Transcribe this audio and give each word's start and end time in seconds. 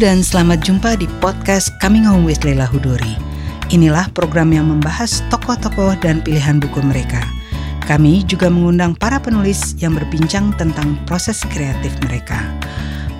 dan 0.00 0.24
selamat 0.24 0.64
jumpa 0.64 0.96
di 0.96 1.04
podcast 1.20 1.68
Coming 1.76 2.08
Home 2.08 2.24
with 2.24 2.40
Leila 2.40 2.64
Hudori. 2.64 3.20
Inilah 3.68 4.08
program 4.16 4.48
yang 4.48 4.72
membahas 4.72 5.20
tokoh-tokoh 5.28 5.92
dan 6.00 6.24
pilihan 6.24 6.56
buku 6.56 6.80
mereka. 6.80 7.20
Kami 7.84 8.24
juga 8.24 8.48
mengundang 8.48 8.96
para 8.96 9.20
penulis 9.20 9.76
yang 9.76 9.92
berbincang 9.92 10.56
tentang 10.56 10.96
proses 11.04 11.44
kreatif 11.52 11.92
mereka. 12.08 12.40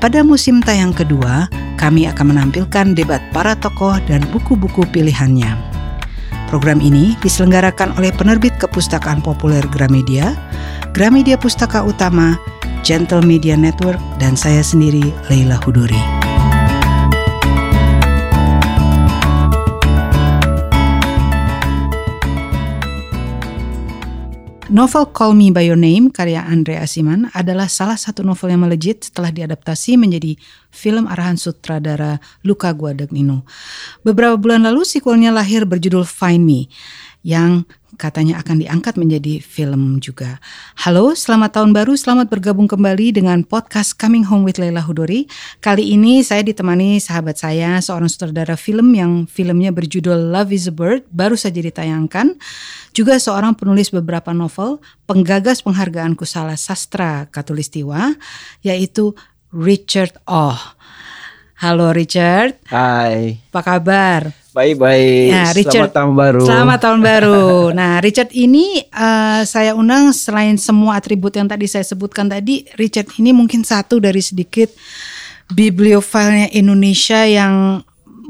Pada 0.00 0.24
musim 0.24 0.64
tayang 0.64 0.96
kedua, 0.96 1.52
kami 1.76 2.08
akan 2.08 2.32
menampilkan 2.32 2.96
debat 2.96 3.20
para 3.36 3.52
tokoh 3.60 4.00
dan 4.08 4.24
buku-buku 4.32 4.88
pilihannya. 4.88 5.52
Program 6.48 6.80
ini 6.80 7.12
diselenggarakan 7.20 7.92
oleh 8.00 8.08
penerbit 8.08 8.56
kepustakaan 8.56 9.20
populer 9.20 9.62
Gramedia, 9.68 10.32
Gramedia 10.96 11.36
Pustaka 11.36 11.84
Utama, 11.84 12.40
Gentle 12.80 13.20
Media 13.20 13.52
Network, 13.52 14.00
dan 14.16 14.32
saya 14.32 14.64
sendiri, 14.64 15.12
Leila 15.28 15.60
Hudori. 15.60 16.29
Novel 24.70 25.10
Call 25.10 25.34
Me 25.34 25.50
By 25.50 25.66
Your 25.66 25.74
Name 25.74 26.14
karya 26.14 26.46
Andre 26.46 26.78
Asiman 26.78 27.26
adalah 27.34 27.66
salah 27.66 27.98
satu 27.98 28.22
novel 28.22 28.54
yang 28.54 28.62
melejit 28.62 29.02
setelah 29.02 29.34
diadaptasi 29.34 29.98
menjadi 29.98 30.38
film 30.70 31.10
arahan 31.10 31.34
sutradara 31.34 32.22
Luca 32.46 32.70
Guadagnino. 32.70 33.42
Beberapa 34.06 34.38
bulan 34.38 34.62
lalu 34.62 34.86
sequelnya 34.86 35.34
lahir 35.34 35.66
berjudul 35.66 36.06
Find 36.06 36.46
Me 36.46 36.70
yang 37.26 37.66
katanya 38.00 38.40
akan 38.40 38.64
diangkat 38.64 38.96
menjadi 38.96 39.44
film 39.44 40.00
juga. 40.00 40.40
Halo, 40.80 41.12
selamat 41.12 41.60
tahun 41.60 41.76
baru, 41.76 41.92
selamat 41.92 42.32
bergabung 42.32 42.64
kembali 42.64 43.12
dengan 43.12 43.44
podcast 43.44 43.92
Coming 44.00 44.24
Home 44.24 44.48
with 44.48 44.56
Leila 44.56 44.80
Hudori. 44.80 45.28
Kali 45.60 45.92
ini 45.92 46.24
saya 46.24 46.40
ditemani 46.40 46.96
sahabat 46.96 47.36
saya, 47.36 47.76
seorang 47.84 48.08
sutradara 48.08 48.56
film 48.56 48.96
yang 48.96 49.28
filmnya 49.28 49.68
berjudul 49.68 50.32
Love 50.32 50.56
is 50.56 50.64
a 50.64 50.72
Bird, 50.72 51.04
baru 51.12 51.36
saja 51.36 51.60
ditayangkan. 51.60 52.40
Juga 52.96 53.20
seorang 53.20 53.52
penulis 53.52 53.92
beberapa 53.92 54.32
novel, 54.32 54.80
penggagas 55.04 55.60
penghargaan 55.60 56.16
Kusala 56.16 56.56
Sastra 56.56 57.28
Katulistiwa, 57.28 58.16
yaitu 58.64 59.12
Richard 59.52 60.16
Oh. 60.24 60.56
Halo 61.60 61.92
Richard. 61.92 62.56
Hai. 62.72 63.36
Apa 63.52 63.60
kabar? 63.60 64.39
Baik-baik. 64.60 65.28
Nah, 65.32 65.50
Richard, 65.56 65.72
selamat 65.72 65.92
tahun 65.96 66.12
baru. 66.12 66.44
Selamat 66.44 66.78
tahun 66.84 67.00
baru. 67.08 67.44
Nah, 67.72 67.92
Richard 68.04 68.28
ini 68.36 68.84
uh, 68.92 69.40
saya 69.48 69.72
undang 69.72 70.12
selain 70.12 70.60
semua 70.60 71.00
atribut 71.00 71.32
yang 71.32 71.48
tadi 71.48 71.64
saya 71.64 71.80
sebutkan 71.80 72.28
tadi, 72.28 72.68
Richard 72.76 73.08
ini 73.16 73.32
mungkin 73.32 73.64
satu 73.64 73.96
dari 73.96 74.20
sedikit 74.20 74.68
bibliofilnya 75.48 76.52
Indonesia 76.52 77.24
yang 77.24 77.80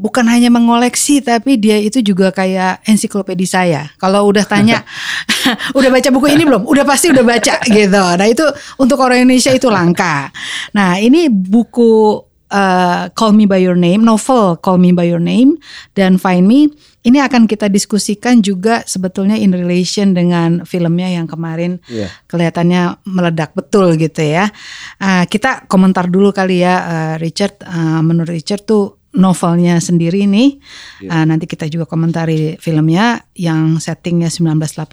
bukan 0.00 0.24
hanya 0.24 0.48
mengoleksi 0.48 1.20
tapi 1.20 1.60
dia 1.60 1.76
itu 1.76 1.98
juga 1.98 2.30
kayak 2.30 2.86
ensiklopedi 2.86 3.50
saya. 3.50 3.90
Kalau 3.98 4.30
udah 4.30 4.46
tanya, 4.46 4.86
udah 5.78 5.90
baca 5.90 6.08
buku 6.14 6.30
ini 6.30 6.46
belum? 6.46 6.62
Udah 6.62 6.86
pasti 6.86 7.10
udah 7.10 7.26
baca 7.26 7.58
gitu. 7.66 8.04
Nah 8.16 8.26
itu 8.30 8.46
untuk 8.78 9.02
orang 9.02 9.26
Indonesia 9.26 9.50
itu 9.50 9.66
langka. 9.66 10.30
Nah 10.78 10.94
ini 11.02 11.26
buku 11.26 12.29
uh, 12.50 13.08
Call 13.14 13.32
Me 13.32 13.46
By 13.46 13.62
Your 13.62 13.78
Name, 13.78 14.02
novel 14.02 14.58
Call 14.58 14.78
Me 14.82 14.90
By 14.92 15.08
Your 15.08 15.22
Name 15.22 15.56
dan 15.94 16.18
Find 16.18 16.44
Me. 16.44 16.68
Ini 17.00 17.24
akan 17.24 17.48
kita 17.48 17.72
diskusikan 17.72 18.44
juga 18.44 18.84
sebetulnya 18.84 19.32
in 19.32 19.56
relation 19.56 20.12
dengan 20.12 20.68
filmnya 20.68 21.08
yang 21.08 21.24
kemarin 21.24 21.80
yeah. 21.88 22.12
kelihatannya 22.28 23.00
meledak 23.08 23.56
betul 23.56 23.96
gitu 23.96 24.20
ya. 24.20 24.52
Uh, 25.00 25.24
kita 25.24 25.64
komentar 25.64 26.12
dulu 26.12 26.28
kali 26.36 26.60
ya 26.60 26.74
uh, 26.84 27.14
Richard. 27.16 27.64
Uh, 27.64 28.04
menurut 28.04 28.28
Richard 28.28 28.68
tuh 28.68 29.00
novelnya 29.16 29.80
sendiri 29.80 30.28
nih. 30.28 30.60
Yeah. 31.00 31.22
Uh, 31.22 31.24
nanti 31.24 31.48
kita 31.48 31.66
juga 31.72 31.88
komentari 31.88 32.60
filmnya 32.60 33.24
yang 33.32 33.80
settingnya 33.80 34.28
1983. 34.28 34.84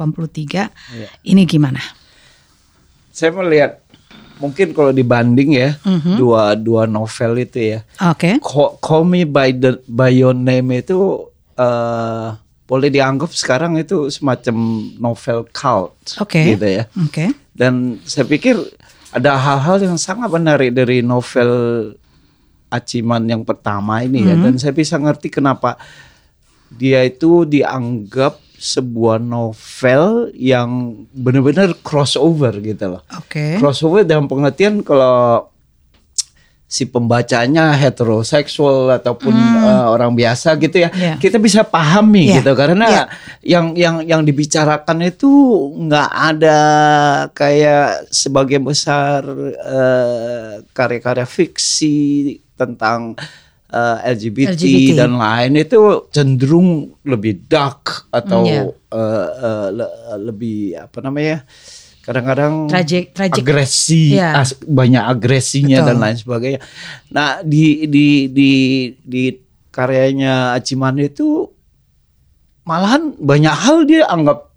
Yeah. 0.95 1.11
Ini 1.27 1.43
gimana? 1.43 1.81
Saya 3.11 3.33
melihat 3.33 3.81
mungkin 4.37 4.73
kalau 4.73 4.93
dibanding 4.93 5.57
ya 5.57 5.77
mm-hmm. 5.81 6.15
dua 6.17 6.53
dua 6.57 6.83
novel 6.85 7.31
itu 7.41 7.77
ya. 7.77 7.79
Oke. 8.09 8.17
Okay. 8.17 8.33
Call, 8.41 8.77
Call 8.81 9.03
Me 9.05 9.25
by 9.25 9.53
the 9.53 9.81
by 9.89 10.09
Your 10.13 10.37
Name 10.37 10.81
itu 10.81 11.29
uh, 11.57 12.37
boleh 12.67 12.89
dianggap 12.91 13.31
sekarang 13.31 13.79
itu 13.79 14.11
semacam 14.11 14.55
novel 14.99 15.47
cult 15.51 15.95
okay. 16.21 16.55
gitu 16.55 16.67
ya. 16.67 16.83
Oke. 16.99 17.11
Okay. 17.11 17.29
Dan 17.57 17.97
saya 18.05 18.25
pikir 18.29 18.59
ada 19.11 19.39
hal-hal 19.39 19.81
yang 19.81 19.97
sangat 19.97 20.29
menarik 20.29 20.75
dari 20.75 21.01
novel 21.01 21.51
Aciman 22.67 23.23
yang 23.23 23.47
pertama 23.47 24.03
ini 24.03 24.19
mm-hmm. 24.19 24.31
ya 24.31 24.35
mhm. 24.35 24.43
dan 24.43 24.53
saya 24.59 24.73
bisa 24.75 24.99
ngerti 24.99 25.31
kenapa 25.31 25.79
dia 26.67 26.99
itu 27.07 27.47
dianggap 27.47 28.43
sebuah 28.57 29.21
novel 29.21 30.33
yang 30.33 31.03
benar-benar 31.13 31.77
crossover 31.85 32.57
gitu 32.59 32.97
loh. 32.97 33.01
Oke. 33.13 33.29
Okay. 33.29 33.51
Crossover 33.61 34.01
dalam 34.01 34.25
pengertian 34.25 34.81
kalau 34.81 35.53
si 36.67 36.83
pembacanya 36.83 37.71
heteroseksual 37.79 38.91
ataupun 38.99 39.31
hmm. 39.31 39.63
uh, 39.63 39.85
orang 39.87 40.11
biasa 40.11 40.59
gitu 40.59 40.83
ya, 40.83 40.91
yeah. 40.91 41.15
kita 41.15 41.39
bisa 41.39 41.63
pahami 41.63 42.27
yeah. 42.27 42.43
gitu 42.43 42.51
karena 42.59 42.87
yeah. 42.91 43.05
yang 43.39 43.65
yang 43.79 43.95
yang 44.03 44.21
dibicarakan 44.27 45.07
itu 45.07 45.31
nggak 45.87 46.09
ada 46.11 46.59
kayak 47.31 48.11
sebagian 48.11 48.67
besar 48.67 49.23
uh, 49.63 50.59
karya-karya 50.75 51.23
fiksi 51.23 52.35
tentang 52.59 53.15
uh, 53.15 53.46
eh, 53.71 53.97
LGBT, 54.15 54.55
LGBT 54.55 54.89
dan 54.95 55.19
lain 55.19 55.51
itu 55.59 55.79
cenderung 56.11 56.95
lebih 57.03 57.47
dark 57.47 58.07
atau 58.11 58.43
yeah. 58.47 58.67
uh, 58.91 59.27
uh, 59.31 59.67
le 59.71 59.87
lebih 60.23 60.79
apa 60.79 60.97
namanya 61.03 61.43
kadang-kadang 62.07 62.71
tragic, 62.71 63.11
tragic. 63.11 63.43
agresi 63.43 64.15
yeah. 64.15 64.39
as, 64.39 64.55
banyak 64.63 65.03
agresinya 65.03 65.83
Betul. 65.83 65.87
dan 65.91 65.97
lain 65.99 66.17
sebagainya. 66.17 66.61
Nah 67.11 67.43
di 67.43 67.83
di 67.91 68.31
di 68.31 68.51
di 69.03 69.23
karyanya 69.75 70.55
Aciman 70.55 70.95
itu 71.03 71.51
malahan 72.63 73.11
banyak 73.19 73.55
hal 73.55 73.83
dia 73.83 74.07
anggap 74.07 74.47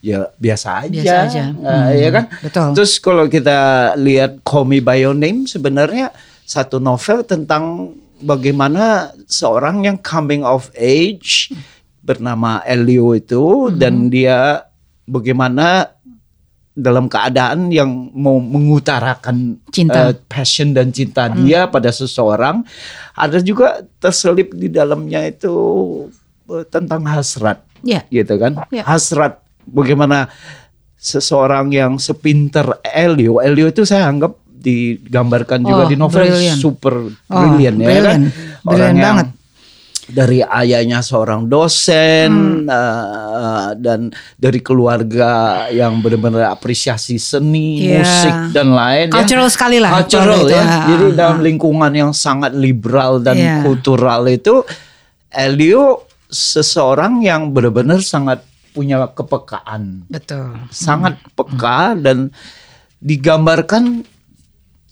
ya 0.00 0.32
biasa 0.38 0.86
aja, 0.86 1.00
biasa 1.02 1.16
aja. 1.28 1.44
Nah, 1.52 1.92
hmm. 1.92 1.98
ya 1.98 2.08
kan. 2.14 2.24
Betul. 2.40 2.68
Terus 2.78 2.92
kalau 2.98 3.24
kita 3.28 3.58
lihat 4.00 4.40
Call 4.46 4.66
Me 4.66 4.78
by 4.80 5.02
Your 5.02 5.18
Name 5.18 5.44
sebenarnya 5.44 6.14
satu 6.46 6.82
novel 6.82 7.22
tentang 7.22 7.94
bagaimana 8.20 9.12
seorang 9.26 9.84
yang 9.84 9.98
coming 10.00 10.44
of 10.44 10.68
age 10.76 11.50
bernama 12.00 12.64
Elio 12.64 13.12
itu 13.16 13.68
mm-hmm. 13.68 13.76
dan 13.76 13.94
dia 14.08 14.38
bagaimana 15.04 15.96
dalam 16.70 17.10
keadaan 17.10 17.68
yang 17.68 17.90
mau 18.14 18.38
mengutarakan 18.40 19.58
cinta. 19.68 20.10
Uh, 20.10 20.14
passion 20.30 20.72
dan 20.72 20.94
cinta 20.94 21.28
mm. 21.28 21.34
dia 21.44 21.60
pada 21.66 21.90
seseorang 21.92 22.62
ada 23.12 23.36
juga 23.42 23.84
terselip 24.00 24.54
di 24.54 24.70
dalamnya 24.70 25.28
itu 25.28 25.52
uh, 26.48 26.64
tentang 26.70 27.04
hasrat 27.10 27.60
yeah. 27.84 28.06
gitu 28.08 28.38
kan 28.40 28.56
yeah. 28.72 28.86
hasrat 28.86 29.42
bagaimana 29.66 30.30
seseorang 30.96 31.74
yang 31.74 31.98
sepinter 32.00 32.80
Elio 32.86 33.42
Elio 33.42 33.68
itu 33.68 33.84
saya 33.84 34.08
anggap 34.08 34.38
digambarkan 34.60 35.64
juga 35.64 35.82
oh, 35.84 35.88
di 35.88 35.96
novel 35.96 36.28
brilliant. 36.28 36.60
super 36.60 36.94
oh, 37.08 37.34
brilliant 37.34 37.78
ya 37.80 37.86
brilliant. 37.88 38.24
kan 38.28 38.68
orang 38.68 38.92
yang 38.92 39.00
banget. 39.00 39.28
dari 40.10 40.38
ayahnya 40.42 41.00
seorang 41.00 41.46
dosen 41.46 42.66
hmm. 42.66 42.68
uh, 42.68 43.70
dan 43.78 44.10
dari 44.36 44.60
keluarga 44.60 45.64
yang 45.72 46.02
benar-benar 46.04 46.52
apresiasi 46.52 47.16
seni 47.16 47.88
yeah. 47.88 48.02
musik 48.02 48.36
dan 48.52 48.74
lain 48.76 49.06
ya. 49.08 49.14
cultural 49.16 49.48
ya. 49.48 49.54
sekali 49.54 49.78
lah 49.80 49.90
cultural 50.02 50.40
ya 50.44 50.44
itu. 50.44 50.58
jadi 50.92 51.04
uh, 51.08 51.14
dalam 51.16 51.38
lingkungan 51.40 51.92
yang 51.94 52.12
sangat 52.12 52.52
liberal 52.52 53.22
dan 53.22 53.38
yeah. 53.38 53.62
kultural 53.64 54.28
itu 54.28 54.60
Elio 55.30 56.10
seseorang 56.30 57.22
yang 57.22 57.54
benar-benar 57.54 58.02
sangat 58.02 58.42
punya 58.70 59.02
kepekaan 59.10 60.06
betul 60.06 60.54
sangat 60.70 61.18
hmm. 61.18 61.30
peka 61.34 61.98
dan 61.98 62.30
digambarkan 63.00 64.04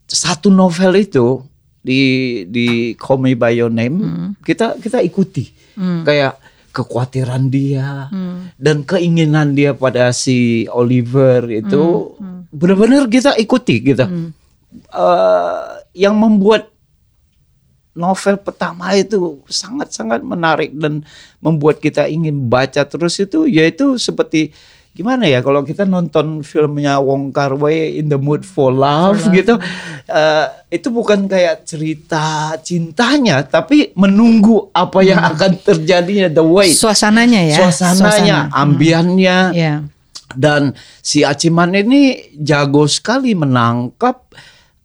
satu 0.08 0.48
novel 0.48 0.96
itu 0.96 1.44
di 1.84 2.00
di 2.48 2.96
Call 2.98 3.22
Me 3.22 3.32
by 3.36 3.54
Your 3.54 3.72
Name 3.72 3.96
hmm. 4.00 4.30
kita 4.42 4.80
kita 4.80 4.98
ikuti 5.04 5.52
hmm. 5.78 6.02
kayak 6.02 6.34
kekhawatiran 6.72 7.48
dia 7.48 8.08
hmm. 8.12 8.58
dan 8.60 8.84
keinginan 8.84 9.56
dia 9.56 9.72
pada 9.72 10.10
si 10.12 10.68
Oliver 10.68 11.48
itu 11.48 12.16
hmm. 12.16 12.18
hmm. 12.18 12.40
benar-benar 12.52 13.04
kita 13.08 13.36
ikuti 13.38 13.80
gitu 13.84 14.04
hmm. 14.04 14.28
uh, 14.92 15.80
yang 15.94 16.16
membuat 16.18 16.68
novel 17.98 18.38
pertama 18.38 18.94
itu 18.94 19.42
sangat-sangat 19.50 20.22
menarik 20.22 20.70
dan 20.78 21.02
membuat 21.42 21.82
kita 21.82 22.06
ingin 22.06 22.46
baca 22.46 22.86
terus 22.86 23.18
itu 23.18 23.50
yaitu 23.50 23.98
seperti 23.98 24.54
gimana 24.98 25.30
ya 25.30 25.38
kalau 25.46 25.62
kita 25.62 25.86
nonton 25.86 26.42
filmnya 26.42 26.98
Wong 26.98 27.30
Kar 27.30 27.54
Wai 27.54 28.02
In 28.02 28.10
the 28.10 28.18
Mood 28.18 28.42
for 28.42 28.74
Love, 28.74 29.22
for 29.22 29.30
love. 29.30 29.38
gitu 29.38 29.54
uh, 30.10 30.46
itu 30.66 30.90
bukan 30.90 31.30
kayak 31.30 31.62
cerita 31.62 32.58
cintanya 32.66 33.46
tapi 33.46 33.94
menunggu 33.94 34.74
apa 34.74 34.98
yang 35.06 35.22
hmm. 35.22 35.30
akan 35.38 35.52
terjadi 35.62 36.34
the 36.34 36.42
way 36.42 36.74
suasananya 36.74 37.46
ya 37.46 37.62
suasananya 37.62 38.50
Suasana. 38.50 38.58
ambiannya 38.58 39.38
hmm. 39.54 39.54
yeah. 39.54 39.78
dan 40.34 40.74
si 40.98 41.22
Aciman 41.22 41.78
ini 41.78 42.34
jago 42.34 42.90
sekali 42.90 43.38
menangkap 43.38 44.34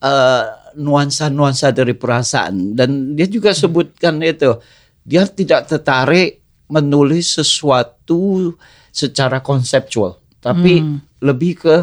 nuansa 0.03 1.31
nuansa-nuansa 1.31 1.73
dari 1.73 1.97
perasaan 1.97 2.77
dan 2.77 3.17
dia 3.17 3.25
juga 3.25 3.49
sebutkan 3.49 4.21
itu 4.21 4.61
dia 5.01 5.25
tidak 5.25 5.65
tertarik 5.65 6.43
menulis 6.69 7.33
sesuatu 7.39 8.53
secara 8.93 9.41
konseptual, 9.41 10.21
tapi 10.37 10.85
hmm. 10.85 11.25
lebih 11.25 11.57
ke 11.57 11.75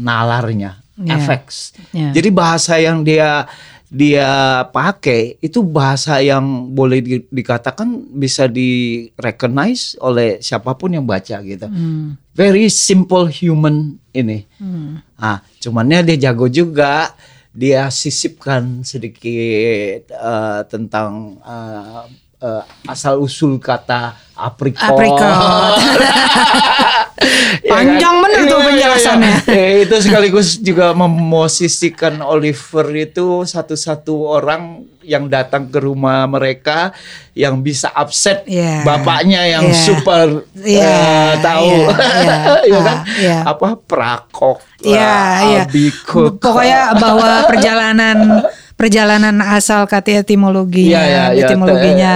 nalarnya, 0.00 0.80
yeah. 0.96 1.20
efeks. 1.20 1.76
Yeah. 1.92 2.16
Jadi 2.16 2.28
bahasa 2.32 2.80
yang 2.80 3.04
dia 3.04 3.44
dia 3.94 4.64
pakai 4.74 5.38
itu 5.38 5.62
bahasa 5.62 6.18
yang 6.18 6.72
boleh 6.74 6.98
di, 6.98 7.14
dikatakan 7.30 8.16
bisa 8.16 8.50
di 8.50 9.06
recognize 9.14 9.94
oleh 10.02 10.42
siapa 10.42 10.74
pun 10.74 10.96
yang 10.96 11.06
baca 11.06 11.38
gitu. 11.44 11.68
Hmm. 11.70 12.18
Very 12.34 12.66
simple 12.72 13.30
human 13.30 14.00
ini. 14.10 14.48
Hmm. 14.58 14.98
Ah, 15.14 15.44
cumannya 15.62 16.02
dia 16.10 16.32
jago 16.32 16.50
juga 16.50 17.14
dia 17.54 17.86
sisipkan 17.86 18.82
sedikit 18.82 20.10
uh, 20.10 20.66
tentang 20.66 21.38
uh, 21.46 22.10
uh, 22.44 22.62
asal 22.84 23.24
usul 23.24 23.56
kata 23.56 24.12
aprikot. 24.36 24.92
Aprikot. 24.92 25.74
Panjang 27.64 28.20
benar 28.20 28.40
tuh 28.44 28.60
iya, 28.60 28.66
penjelasannya. 28.68 29.36
Ya, 29.48 29.54
ya, 29.56 29.68
itu 29.88 29.96
sekaligus 30.04 30.60
juga 30.60 30.92
memosisikan 30.92 32.20
Oliver 32.20 32.86
itu 32.92 33.48
satu-satu 33.48 34.28
orang 34.28 34.84
yang 35.04 35.28
datang 35.28 35.68
ke 35.68 35.78
rumah 35.80 36.24
mereka 36.28 36.92
yang 37.36 37.60
bisa 37.60 37.92
upset 37.92 38.44
yeah. 38.48 38.80
bapaknya 38.82 39.44
yang 39.44 39.68
yeah. 39.68 39.84
super 39.84 40.26
yeah. 40.56 40.88
uh, 40.88 41.32
tahu 41.44 41.72
yeah. 41.76 41.92
yeah. 42.24 42.44
ya 42.64 42.78
kan 42.80 42.98
yeah. 43.20 43.40
apa 43.44 43.68
prakok 43.84 44.58
yeah, 44.80 45.64
yeah. 45.68 45.92
pokoknya 46.40 46.96
bahwa 46.96 47.30
perjalanan 47.52 48.48
perjalanan 48.74 49.38
asal 49.38 49.86
kata 49.86 50.26
etimologinya, 50.26 50.98
ya, 50.98 51.02
ya, 51.06 51.24
ya, 51.30 51.46
etimologinya 51.46 52.14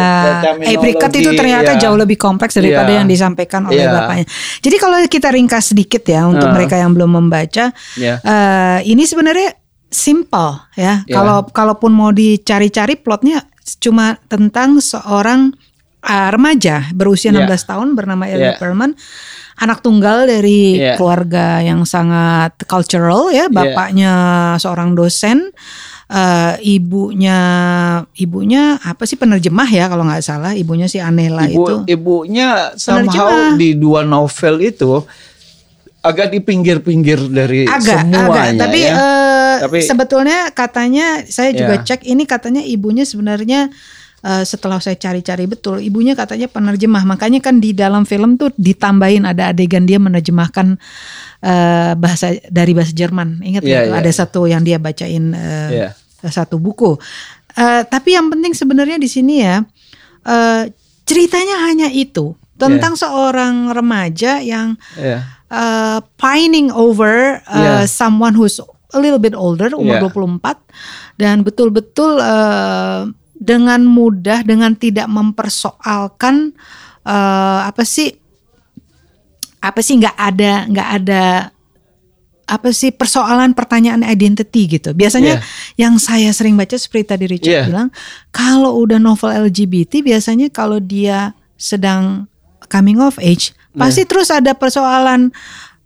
apricot 0.59 1.13
itu 1.15 1.31
ternyata 1.39 1.79
ya. 1.79 1.87
jauh 1.87 1.95
lebih 1.95 2.19
kompleks 2.19 2.59
daripada 2.59 2.91
ya. 2.91 3.03
yang 3.03 3.07
disampaikan 3.07 3.71
oleh 3.71 3.87
ya. 3.87 3.95
bapaknya. 3.95 4.27
Jadi 4.59 4.77
kalau 4.77 4.99
kita 5.07 5.29
ringkas 5.31 5.71
sedikit 5.71 6.03
ya 6.03 6.27
untuk 6.27 6.51
uh. 6.51 6.55
mereka 6.55 6.75
yang 6.75 6.91
belum 6.93 7.15
membaca, 7.23 7.71
ya. 7.95 8.15
uh, 8.19 8.79
ini 8.83 9.07
sebenarnya 9.07 9.55
simple 9.89 10.69
ya. 10.75 11.07
ya. 11.07 11.15
Kalau 11.15 11.47
kalaupun 11.49 11.95
mau 11.95 12.11
dicari-cari 12.11 12.99
plotnya 12.99 13.47
cuma 13.79 14.19
tentang 14.27 14.83
seorang 14.83 15.55
uh, 16.05 16.29
remaja 16.33 16.89
berusia 16.97 17.31
16 17.31 17.45
yeah. 17.45 17.59
tahun 17.65 17.89
bernama 17.95 18.25
Elliot 18.27 18.57
yeah. 18.57 18.61
Perman 18.61 18.97
anak 19.59 19.83
tunggal 19.83 20.25
dari 20.25 20.79
yeah. 20.79 20.95
keluarga 20.95 21.59
yang 21.61 21.83
sangat 21.83 22.55
cultural 22.71 23.29
ya 23.35 23.51
bapaknya 23.51 24.13
yeah. 24.55 24.61
seorang 24.63 24.95
dosen 24.95 25.51
uh, 26.09 26.55
ibunya 26.65 27.39
ibunya 28.17 28.81
apa 28.81 29.05
sih 29.05 29.21
penerjemah 29.21 29.69
ya 29.69 29.87
kalau 29.87 30.05
nggak 30.09 30.25
salah 30.25 30.53
ibunya 30.57 30.89
si 30.89 30.99
Anela 30.99 31.47
Ibu, 31.47 31.55
itu 31.55 31.75
ibunya 31.93 32.73
somehow 32.75 33.55
di 33.55 33.77
dua 33.77 34.03
novel 34.05 34.61
itu 34.65 35.05
agak 35.99 36.31
di 36.31 36.41
pinggir-pinggir 36.41 37.21
dari 37.29 37.67
agak, 37.67 38.07
semuanya 38.07 38.55
agak. 38.55 38.61
tapi, 38.65 38.81
ya. 38.87 38.95
uh, 38.95 39.57
tapi 39.67 39.79
sebetulnya 39.83 40.39
katanya 40.55 41.07
saya 41.27 41.51
juga 41.53 41.83
yeah. 41.83 41.87
cek 41.87 42.01
ini 42.07 42.25
katanya 42.25 42.63
ibunya 42.63 43.03
sebenarnya 43.03 43.69
Uh, 44.19 44.43
setelah 44.43 44.83
saya 44.83 44.99
cari-cari 44.99 45.47
betul, 45.47 45.79
ibunya 45.79 46.19
katanya 46.19 46.51
penerjemah. 46.51 47.07
Makanya 47.07 47.39
kan 47.39 47.63
di 47.63 47.71
dalam 47.71 48.03
film 48.03 48.35
tuh 48.35 48.51
ditambahin 48.59 49.23
ada 49.23 49.55
adegan 49.55 49.87
dia 49.87 50.03
menerjemahkan 50.03 50.75
uh, 51.47 51.93
bahasa 51.95 52.35
dari 52.51 52.75
bahasa 52.75 52.91
Jerman. 52.91 53.39
Ingat 53.47 53.63
yeah, 53.63 53.87
ya, 53.87 53.95
yeah, 53.95 53.99
ada 54.03 54.11
yeah. 54.11 54.19
satu 54.19 54.51
yang 54.51 54.67
dia 54.67 54.83
bacain 54.83 55.39
uh, 55.39 55.71
yeah. 55.71 55.93
satu 56.27 56.59
buku. 56.59 56.99
Uh, 57.55 57.83
tapi 57.87 58.19
yang 58.19 58.27
penting 58.27 58.55
sebenarnya 58.59 58.99
di 58.99 59.07
sini 59.07 59.43
ya 59.43 59.63
uh, 60.27 60.63
ceritanya 61.09 61.71
hanya 61.71 61.89
itu 61.91 62.35
tentang 62.59 62.99
yeah. 62.99 63.03
seorang 63.07 63.55
remaja 63.71 64.43
yang 64.43 64.75
yeah. 64.99 65.25
uh, 65.49 66.03
pining 66.19 66.75
over 66.75 67.39
uh, 67.47 67.55
yeah. 67.55 67.83
someone 67.87 68.35
who's 68.35 68.59
a 68.93 68.99
little 68.99 69.21
bit 69.21 69.33
older 69.33 69.71
umur 69.73 70.03
yeah. 70.03 70.11
24 70.11 71.19
dan 71.21 71.47
betul-betul 71.47 72.19
uh, 72.19 73.09
dengan 73.39 73.87
mudah 73.87 74.43
dengan 74.43 74.75
tidak 74.75 75.07
mempersoalkan 75.07 76.53
uh, 77.07 77.61
apa 77.65 77.83
sih 77.87 78.11
apa 79.59 79.79
sih 79.83 79.99
nggak 79.99 80.17
ada 80.19 80.53
nggak 80.67 80.89
ada 81.03 81.25
apa 82.49 82.73
sih 82.73 82.89
persoalan 82.89 83.53
pertanyaan 83.53 84.01
identity 84.01 84.81
gitu. 84.81 84.97
Biasanya 84.97 85.39
yeah. 85.39 85.87
yang 85.89 86.01
saya 86.01 86.33
sering 86.33 86.57
baca 86.57 86.75
seperti 86.81 87.13
tadi 87.13 87.25
Richard 87.29 87.53
yeah. 87.53 87.69
bilang, 87.69 87.93
kalau 88.33 88.81
udah 88.81 88.97
novel 88.97 89.29
LGBT 89.29 90.01
biasanya 90.01 90.49
kalau 90.49 90.81
dia 90.81 91.37
sedang 91.61 92.25
coming 92.73 93.05
of 93.05 93.21
age, 93.21 93.53
yeah. 93.53 93.85
pasti 93.85 94.09
terus 94.09 94.33
ada 94.33 94.57
persoalan 94.57 95.29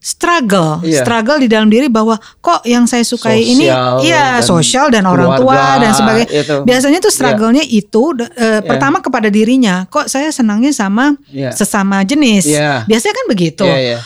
struggle, 0.02 0.82
yeah. 0.82 1.06
struggle 1.06 1.38
di 1.38 1.46
dalam 1.46 1.70
diri 1.70 1.86
bahwa 1.86 2.18
kok 2.42 2.66
yang 2.66 2.90
saya 2.90 3.06
sukai 3.06 3.38
sosial 3.38 3.54
ini 3.54 3.66
iya 4.02 4.42
sosial 4.42 4.90
dan 4.90 5.06
orang 5.06 5.38
tua 5.38 5.78
dan 5.78 5.94
sebagainya. 5.94 6.28
Itu. 6.42 6.56
Biasanya 6.66 6.98
tuh 6.98 7.14
struggle-nya 7.14 7.62
yeah. 7.62 7.78
itu 7.78 8.02
uh, 8.10 8.18
yeah. 8.18 8.58
pertama 8.66 8.98
kepada 8.98 9.30
dirinya, 9.30 9.86
kok 9.86 10.10
saya 10.10 10.34
senangnya 10.34 10.74
sama 10.74 11.14
yeah. 11.30 11.54
sesama 11.54 12.02
jenis. 12.02 12.50
Yeah. 12.50 12.82
Biasanya 12.90 13.14
kan 13.14 13.26
begitu. 13.30 13.62
Yeah, 13.62 13.80
yeah. 13.96 14.00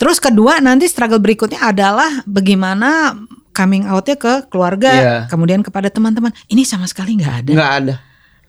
Terus 0.00 0.16
kedua 0.16 0.56
nanti 0.64 0.88
struggle 0.88 1.20
berikutnya 1.20 1.60
adalah 1.60 2.24
bagaimana 2.24 3.20
coming 3.52 3.84
outnya 3.92 4.16
ke 4.16 4.48
keluarga, 4.48 4.88
yeah. 4.88 5.20
kemudian 5.28 5.60
kepada 5.60 5.92
teman-teman. 5.92 6.32
Ini 6.48 6.64
sama 6.64 6.88
sekali 6.88 7.20
nggak 7.20 7.34
ada. 7.44 7.52
Nggak 7.52 7.72
ada. 7.84 7.94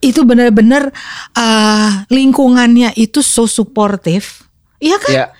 Itu 0.00 0.24
benar-benar 0.24 0.88
uh, 1.36 2.08
lingkungannya 2.08 2.96
itu 2.96 3.20
so 3.20 3.44
suportif. 3.44 4.48
Iya 4.80 4.96
kan? 4.96 5.12
Yeah 5.12 5.30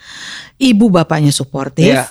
ibu 0.58 0.86
bapaknya 0.90 1.34
suportif. 1.34 1.94
Yeah. 1.94 2.08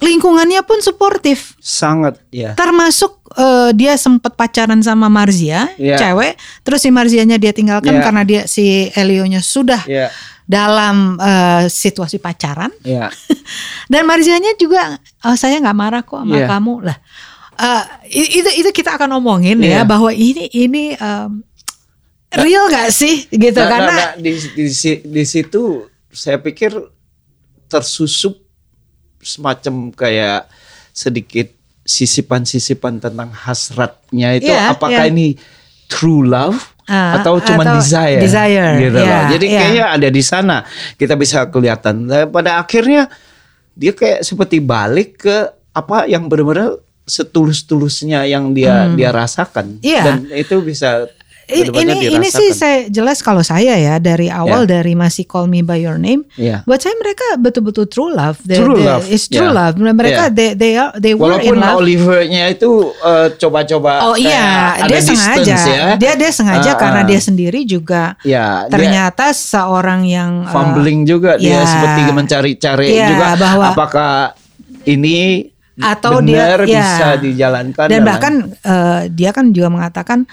Lingkungannya 0.00 0.64
pun 0.64 0.80
suportif. 0.80 1.60
Sangat, 1.60 2.24
ya. 2.32 2.56
Termasuk 2.56 3.20
uh, 3.36 3.68
dia 3.76 4.00
sempat 4.00 4.32
pacaran 4.32 4.80
sama 4.80 5.12
Marzia, 5.12 5.68
yeah. 5.76 6.00
cewek. 6.00 6.40
Terus 6.64 6.80
si 6.80 6.88
Marzianya 6.88 7.36
dia 7.36 7.52
tinggalkan 7.52 8.00
yeah. 8.00 8.04
karena 8.04 8.22
dia 8.24 8.42
si 8.48 8.88
Elionya 8.96 9.44
sudah 9.44 9.84
yeah. 9.84 10.08
dalam 10.48 11.20
uh, 11.20 11.68
situasi 11.68 12.16
pacaran. 12.16 12.72
Yeah. 12.80 13.12
Dan 13.92 14.08
Marzianya 14.08 14.56
juga, 14.56 14.96
oh, 15.20 15.36
saya 15.36 15.60
nggak 15.60 15.76
marah 15.76 16.00
kok 16.00 16.24
sama 16.24 16.36
yeah. 16.36 16.48
kamu 16.48 16.74
lah. 16.80 16.98
Uh, 17.60 17.84
itu 18.08 18.48
itu 18.56 18.70
kita 18.72 18.96
akan 18.96 19.20
omongin 19.20 19.60
yeah. 19.60 19.84
ya 19.84 19.88
bahwa 19.88 20.08
ini 20.16 20.48
ini 20.48 20.96
um, 20.96 21.44
real 22.32 22.72
gak 22.72 22.88
sih 22.88 23.28
gitu 23.28 23.60
nah, 23.60 23.68
karena 23.68 23.92
nah, 23.92 24.10
nah, 24.14 24.22
di, 24.22 24.32
di, 24.56 24.66
di 25.04 25.24
situ 25.26 25.84
saya 26.08 26.38
pikir 26.40 26.72
tersusup 27.70 28.34
semacam 29.22 29.94
kayak 29.94 30.50
sedikit 30.90 31.54
sisipan-sisipan 31.86 32.98
tentang 32.98 33.30
hasratnya 33.30 34.36
itu 34.36 34.50
yeah, 34.50 34.74
apakah 34.74 35.06
yeah. 35.06 35.12
ini 35.12 35.38
true 35.90 36.22
love 36.26 36.58
uh, 36.86 37.18
atau 37.18 37.42
cuma 37.42 37.66
desire, 37.78 38.22
desire 38.22 38.78
gitu 38.78 38.98
yeah, 39.00 39.10
loh. 39.10 39.22
Jadi 39.34 39.46
yeah. 39.46 39.58
kayaknya 39.58 39.84
ada 39.90 40.08
di 40.10 40.22
sana 40.22 40.56
kita 40.94 41.14
bisa 41.18 41.46
kelihatan. 41.50 42.06
Nah, 42.06 42.26
pada 42.30 42.62
akhirnya 42.62 43.10
dia 43.74 43.94
kayak 43.94 44.22
seperti 44.22 44.62
balik 44.62 45.24
ke 45.26 45.36
apa 45.74 46.06
yang 46.10 46.26
benar-benar 46.26 46.78
setulus-tulusnya 47.06 48.26
yang 48.26 48.54
dia 48.54 48.86
hmm. 48.86 48.94
dia 48.94 49.10
rasakan 49.10 49.82
yeah. 49.82 50.06
dan 50.06 50.16
itu 50.30 50.62
bisa 50.62 51.10
ini 51.50 51.94
ini 52.14 52.28
sih 52.30 52.54
saya 52.54 52.86
jelas 52.86 53.20
kalau 53.20 53.42
saya 53.42 53.74
ya 53.76 53.98
dari 53.98 54.30
awal 54.30 54.64
yeah. 54.64 54.80
dari 54.80 54.92
masih 54.94 55.26
Call 55.26 55.50
Me 55.50 55.60
by 55.60 55.82
Your 55.82 55.98
Name, 55.98 56.24
yeah. 56.38 56.62
buat 56.64 56.80
saya 56.80 56.94
mereka 56.96 57.36
betul-betul 57.36 57.90
true 57.90 58.10
love. 58.14 58.38
They, 58.46 58.62
true 58.62 58.78
they, 58.78 58.86
love, 58.86 59.04
it's 59.10 59.26
true 59.26 59.50
yeah. 59.50 59.58
love. 59.66 59.74
Mereka 59.76 60.30
yeah. 60.30 60.34
they 60.34 60.48
they 60.54 60.72
are 60.78 60.94
they 60.96 61.12
were 61.12 61.36
Walaupun 61.36 61.58
in 61.58 61.62
love. 61.62 61.78
Olivernya 61.82 62.44
itu 62.54 62.94
uh, 63.02 63.28
coba-coba. 63.34 64.06
Oh 64.06 64.16
iya, 64.16 64.78
dia 64.86 65.00
sengaja. 65.02 65.58
Ya. 65.66 65.86
Dia 65.98 66.12
dia 66.14 66.30
sengaja 66.30 66.72
uh, 66.74 66.78
karena 66.78 67.02
dia 67.04 67.20
sendiri 67.20 67.66
juga. 67.66 68.14
Yeah, 68.22 68.70
ternyata 68.70 69.34
dia 69.34 69.38
seorang 69.38 70.06
yang 70.06 70.46
uh, 70.46 70.52
fumbling 70.54 71.04
juga 71.04 71.36
yeah, 71.36 71.60
dia 71.60 71.68
seperti 71.68 72.00
mencari-cari 72.14 72.88
yeah, 72.94 73.08
juga 73.10 73.26
bahwa 73.36 73.66
apakah 73.74 74.12
ini 74.86 75.50
atau 75.80 76.20
benar 76.20 76.68
dia 76.68 76.76
bisa 76.76 77.06
ya, 77.16 77.16
dijalankan 77.16 77.86
dan 77.88 78.00
bahkan 78.04 78.34
uh, 78.68 79.08
dia 79.08 79.32
kan 79.32 79.48
juga 79.48 79.72
mengatakan 79.72 80.28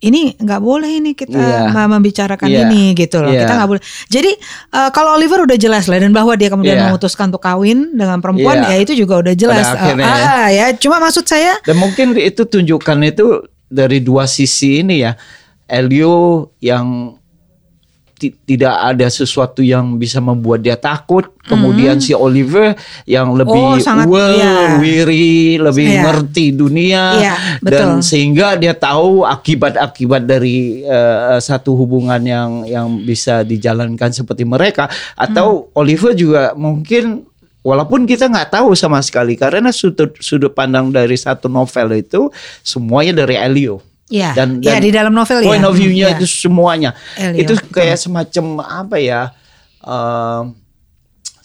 ini 0.00 0.32
nggak 0.40 0.60
boleh 0.64 0.96
ini 0.96 1.12
kita 1.12 1.36
yeah. 1.68 1.86
membicarakan 1.88 2.48
yeah. 2.48 2.64
ini 2.64 2.96
gitu 2.96 3.20
loh. 3.20 3.28
Yeah. 3.28 3.44
Kita 3.44 3.52
nggak 3.60 3.68
boleh. 3.68 3.82
Jadi 4.08 4.32
uh, 4.72 4.90
kalau 4.96 5.20
Oliver 5.20 5.44
udah 5.44 5.58
jelas 5.60 5.92
lah 5.92 6.00
dan 6.00 6.16
bahwa 6.16 6.32
dia 6.40 6.48
kemudian 6.48 6.80
yeah. 6.80 6.88
memutuskan 6.88 7.28
untuk 7.28 7.44
kawin 7.44 7.92
dengan 7.92 8.24
perempuan 8.24 8.64
yeah. 8.64 8.80
ya 8.80 8.84
itu 8.88 8.96
juga 8.96 9.20
udah 9.20 9.34
jelas. 9.36 9.66
Uh, 9.76 9.92
ya. 9.92 10.04
Ah, 10.08 10.48
ya. 10.48 10.66
Cuma 10.80 10.96
maksud 11.04 11.28
saya. 11.28 11.60
Dan 11.68 11.76
mungkin 11.76 12.16
itu 12.16 12.48
tunjukkan 12.48 12.98
itu 13.04 13.44
dari 13.68 14.00
dua 14.00 14.24
sisi 14.24 14.80
ini 14.80 15.04
ya. 15.04 15.12
Elio 15.70 16.50
yang 16.64 17.19
tidak 18.20 18.76
ada 18.76 19.08
sesuatu 19.08 19.64
yang 19.64 19.96
bisa 19.96 20.20
membuat 20.20 20.60
dia 20.60 20.76
takut. 20.76 21.24
Kemudian 21.48 21.98
mm. 21.98 22.04
si 22.04 22.12
Oliver 22.12 22.76
yang 23.08 23.32
lebih 23.32 23.58
oh, 23.58 23.80
sangat, 23.80 24.06
well, 24.06 24.36
ya. 24.36 24.76
wiri, 24.76 25.56
lebih 25.56 25.88
ya. 25.88 26.02
ngerti 26.06 26.52
dunia 26.54 27.02
ya, 27.18 27.34
dan 27.64 28.04
sehingga 28.04 28.54
dia 28.60 28.76
tahu 28.76 29.24
akibat-akibat 29.24 30.28
dari 30.28 30.84
uh, 30.84 31.40
satu 31.40 31.74
hubungan 31.74 32.20
yang 32.22 32.50
yang 32.68 32.86
bisa 33.02 33.42
dijalankan 33.42 34.12
seperti 34.12 34.44
mereka. 34.44 34.86
Atau 35.16 35.72
mm. 35.72 35.80
Oliver 35.80 36.12
juga 36.12 36.52
mungkin 36.52 37.30
Walaupun 37.60 38.08
kita 38.08 38.24
nggak 38.24 38.56
tahu 38.56 38.72
sama 38.72 39.04
sekali 39.04 39.36
karena 39.36 39.68
sudut 39.68 40.16
sudut 40.16 40.48
pandang 40.56 40.88
dari 40.88 41.12
satu 41.12 41.44
novel 41.44 41.92
itu 41.92 42.32
semuanya 42.64 43.20
dari 43.20 43.36
Elio. 43.36 43.84
Ya, 44.10 44.34
dan, 44.34 44.58
ya 44.58 44.82
di 44.82 44.90
dalam 44.90 45.14
novel 45.14 45.38
point 45.40 45.46
ya. 45.46 45.50
Point 45.54 45.66
of 45.70 45.74
view-nya 45.78 46.06
ya. 46.10 46.14
itu 46.18 46.26
semuanya. 46.26 46.90
Elio. 47.14 47.46
Itu 47.46 47.54
kayak 47.70 47.94
semacam 47.94 48.44
apa 48.66 48.96
ya? 48.98 49.30
Uh, 49.80 50.50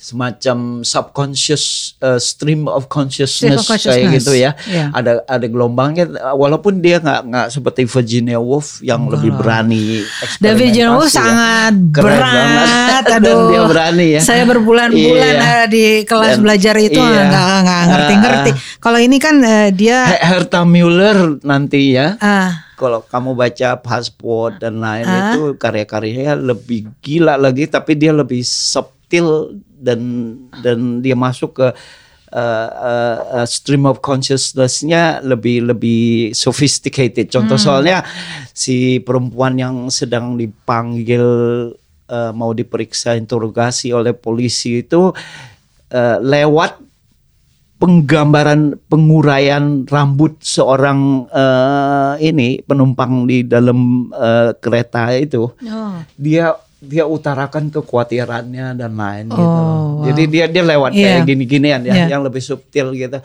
semacam 0.06 0.86
subconscious 0.86 1.98
uh, 2.06 2.22
stream 2.22 2.70
of 2.70 2.86
consciousness, 2.94 3.58
of 3.58 3.66
consciousness 3.66 4.06
kayak 4.06 4.22
gitu 4.22 4.34
ya. 4.38 4.52
Yeah. 4.70 4.94
Ada 4.94 5.26
ada 5.26 5.46
gelombangnya 5.50 6.06
walaupun 6.38 6.78
dia 6.78 7.02
nggak 7.02 7.22
nggak 7.26 7.48
seperti 7.50 7.90
Virginia 7.90 8.38
Woolf 8.38 8.86
yang 8.86 9.10
oh. 9.10 9.18
lebih 9.18 9.34
berani. 9.34 10.06
Dan 10.38 10.54
Virginia 10.62 10.94
Woolf 10.94 11.10
ya. 11.10 11.26
sangat 11.26 11.74
Keren 11.90 12.22
berat. 12.22 13.04
Aduh. 13.18 13.50
dia 13.50 13.62
berani 13.66 14.08
ya. 14.14 14.22
Saya 14.22 14.44
berbulan-bulan 14.46 15.34
yeah. 15.42 15.66
di 15.66 16.06
kelas 16.06 16.38
Dan, 16.38 16.46
belajar 16.46 16.76
itu 16.78 17.02
iya. 17.02 17.22
nggak 17.26 17.48
nggak 17.66 17.82
ngerti-ngerti. 17.90 18.52
Uh, 18.54 18.58
Kalau 18.78 19.00
ini 19.02 19.18
kan 19.18 19.36
uh, 19.42 19.70
dia 19.74 20.06
Herta 20.22 20.62
Müller 20.70 21.42
nanti 21.42 21.98
ya. 21.98 22.14
Uh, 22.22 22.54
kalau 22.76 23.02
kamu 23.08 23.34
baca 23.34 23.80
Passport 23.80 24.60
dan 24.60 24.84
lain 24.84 25.08
uh, 25.08 25.16
itu 25.32 25.42
karya-karyanya 25.56 26.36
lebih 26.36 26.92
gila 27.00 27.40
lagi 27.40 27.66
tapi 27.72 27.96
dia 27.96 28.12
lebih 28.12 28.44
subtil 28.44 29.58
dan 29.86 30.02
dan 30.66 31.06
dia 31.06 31.14
masuk 31.14 31.62
ke 31.62 31.68
uh, 32.36 32.70
uh, 33.38 33.46
stream 33.46 33.86
of 33.86 34.02
consciousnessnya 34.02 35.22
lebih 35.22 35.70
lebih 35.70 36.34
sophisticated. 36.34 37.30
Contoh 37.30 37.56
hmm. 37.56 37.66
soalnya 37.66 37.98
si 38.52 38.98
perempuan 39.00 39.56
yang 39.56 39.94
sedang 39.94 40.36
dipanggil 40.36 41.24
uh, 42.10 42.32
mau 42.34 42.52
diperiksa 42.52 43.16
interogasi 43.16 43.94
oleh 43.94 44.12
polisi 44.12 44.82
itu 44.82 45.14
uh, 45.94 46.18
lewat 46.20 46.82
penggambaran 47.76 48.80
penguraian 48.88 49.84
rambut 49.84 50.40
seorang 50.40 51.28
uh, 51.28 52.16
ini 52.24 52.64
penumpang 52.64 53.28
di 53.28 53.44
dalam 53.44 54.10
uh, 54.16 54.56
kereta 54.64 55.12
itu 55.12 55.52
oh. 55.52 55.96
dia 56.16 56.56
dia 56.86 57.04
utarakan 57.10 57.74
kekhawatirannya 57.74 58.78
dan 58.78 58.92
lain 58.94 59.26
gitu. 59.34 59.42
oh, 59.42 59.42
gitu. 59.42 59.62
Wow. 59.66 60.06
Jadi 60.08 60.24
dia 60.30 60.46
dia 60.48 60.64
lewat 60.64 60.92
yeah. 60.94 61.02
kayak 61.02 61.22
gini-ginian 61.26 61.82
ya 61.84 61.94
yeah. 61.94 62.08
yang 62.14 62.22
lebih 62.22 62.40
subtil 62.40 62.94
gitu. 62.94 63.20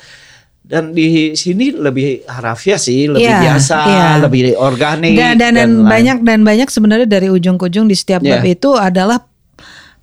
Dan 0.61 0.95
di 0.95 1.35
sini 1.35 1.75
lebih 1.75 2.23
harafiah 2.31 2.79
sih, 2.79 3.11
lebih 3.11 3.27
yeah, 3.27 3.43
biasa, 3.43 3.79
yeah. 3.91 4.15
lebih 4.23 4.55
organik 4.55 5.19
dan 5.19 5.35
dan, 5.35 5.53
dan, 5.59 5.71
dan 5.71 5.71
banyak 5.83 6.19
dan 6.23 6.41
banyak 6.47 6.69
sebenarnya 6.71 7.09
dari 7.11 7.27
ujung 7.27 7.59
ke 7.59 7.67
ujung 7.69 7.91
di 7.91 7.97
setiap 7.99 8.23
yeah. 8.23 8.39
bab 8.39 8.47
itu 8.47 8.71
adalah 8.79 9.19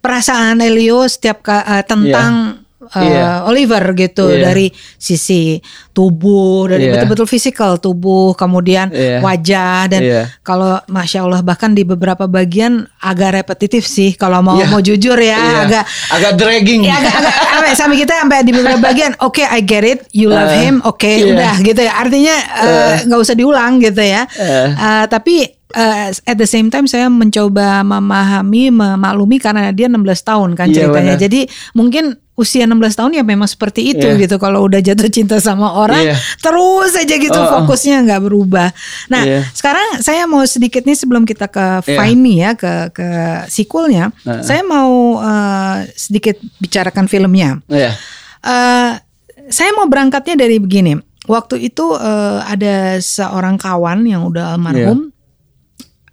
perasaan 0.03 0.59
Elio 0.59 1.07
setiap 1.07 1.41
uh, 1.49 1.81
tentang 1.81 2.33
yeah 2.61 2.65
uh, 2.91 3.03
yeah. 3.03 3.44
Oliver 3.44 3.84
gitu 3.94 4.32
yeah. 4.32 4.50
dari 4.51 4.67
sisi 4.96 5.60
tubuh 5.91 6.72
dari 6.72 6.88
yeah. 6.88 6.94
betul-betul 6.98 7.27
fisikal 7.27 7.77
tubuh 7.82 8.34
kemudian 8.34 8.89
yeah. 8.94 9.20
wajah 9.20 9.91
dan 9.91 10.01
yeah. 10.03 10.25
kalau 10.41 10.79
masya 10.88 11.24
Allah 11.27 11.44
bahkan 11.44 11.75
di 11.75 11.84
beberapa 11.84 12.25
bagian 12.25 12.88
agak 13.01 13.44
repetitif 13.44 13.84
sih 13.86 14.15
kalau 14.15 14.39
mau 14.39 14.58
yeah. 14.58 14.70
mau 14.72 14.82
jujur 14.82 15.17
ya 15.17 15.38
yeah. 15.38 15.63
agak 15.65 15.84
agak 16.13 16.32
dragging 16.39 16.82
ya 16.88 16.96
agak, 16.98 17.15
agak 17.60 17.74
sampai 17.75 17.98
kita 18.00 18.13
sampai 18.24 18.44
di 18.46 18.51
beberapa 18.56 18.79
bagian 18.79 19.12
oke 19.20 19.38
okay, 19.41 19.46
I 19.48 19.60
get 19.63 19.84
it 19.84 20.00
you 20.15 20.32
love 20.32 20.51
uh, 20.51 20.58
him 20.58 20.79
oke 20.86 20.98
okay, 21.00 21.24
yeah. 21.24 21.32
udah 21.34 21.53
gitu 21.63 21.82
ya 21.84 21.94
artinya 21.98 22.36
uh, 22.63 22.94
nggak 23.06 23.20
uh, 23.20 23.25
usah 23.25 23.36
diulang 23.36 23.84
gitu 23.84 24.03
ya 24.03 24.24
uh, 24.25 24.67
uh, 24.75 25.06
tapi 25.10 25.58
uh, 25.75 26.10
at 26.13 26.38
the 26.38 26.48
same 26.48 26.72
time 26.72 26.88
saya 26.88 27.12
mencoba 27.12 27.84
memahami 27.84 28.72
memaklumi 28.72 29.38
karena 29.41 29.74
dia 29.74 29.91
16 29.91 30.06
tahun 30.24 30.50
kan 30.56 30.67
iya, 30.72 30.75
ceritanya. 30.75 31.15
Yeah, 31.17 31.22
Jadi 31.27 31.41
mungkin 31.75 32.15
usia 32.38 32.70
16 32.70 32.94
tahun 32.94 33.12
ya 33.17 33.24
memang 33.25 33.50
seperti 33.50 33.98
itu 33.98 34.06
yeah. 34.06 34.22
gitu. 34.22 34.38
Kalau 34.38 34.70
udah 34.70 34.77
jatuh 34.77 35.10
cinta 35.10 35.41
sama 35.41 35.74
orang 35.74 36.13
yeah. 36.13 36.17
terus 36.38 36.94
aja 36.94 37.15
gitu 37.17 37.34
oh, 37.34 37.44
oh. 37.44 37.51
fokusnya 37.65 38.06
nggak 38.06 38.22
berubah. 38.22 38.70
Nah, 39.10 39.24
yeah. 39.25 39.44
sekarang 39.58 40.06
saya 40.06 40.29
mau 40.29 40.46
sedikit 40.46 40.86
nih 40.86 40.94
sebelum 40.94 41.25
kita 41.25 41.50
ke 41.50 41.82
yeah. 41.89 41.98
Find 41.98 42.22
Me 42.22 42.38
ya 42.38 42.53
ke 42.53 42.94
ke 42.94 43.08
sequelnya, 43.50 44.13
uh. 44.29 44.46
saya 44.46 44.62
mau 44.62 45.17
uh, 45.17 45.82
sedikit 45.98 46.38
bicarakan 46.62 47.10
filmnya. 47.10 47.58
Yeah. 47.65 47.98
Uh, 48.46 49.01
saya 49.50 49.74
mau 49.74 49.89
berangkatnya 49.89 50.38
dari 50.38 50.62
begini. 50.62 51.01
Waktu 51.27 51.60
itu 51.74 51.98
uh, 51.98 52.39
ada 52.46 53.01
seorang 53.01 53.58
kawan 53.58 54.06
yang 54.06 54.29
udah 54.29 54.56
almarhum. 54.56 55.10
Yeah. 55.10 55.15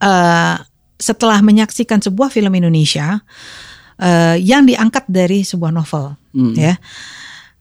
Uh, 0.02 0.56
setelah 0.98 1.42
menyaksikan 1.44 2.00
sebuah 2.00 2.32
film 2.32 2.54
Indonesia, 2.54 3.20
uh, 4.00 4.36
yang 4.38 4.64
diangkat 4.64 5.04
dari 5.10 5.42
sebuah 5.42 5.70
novel 5.74 6.14
hmm. 6.34 6.54
ya 6.54 6.74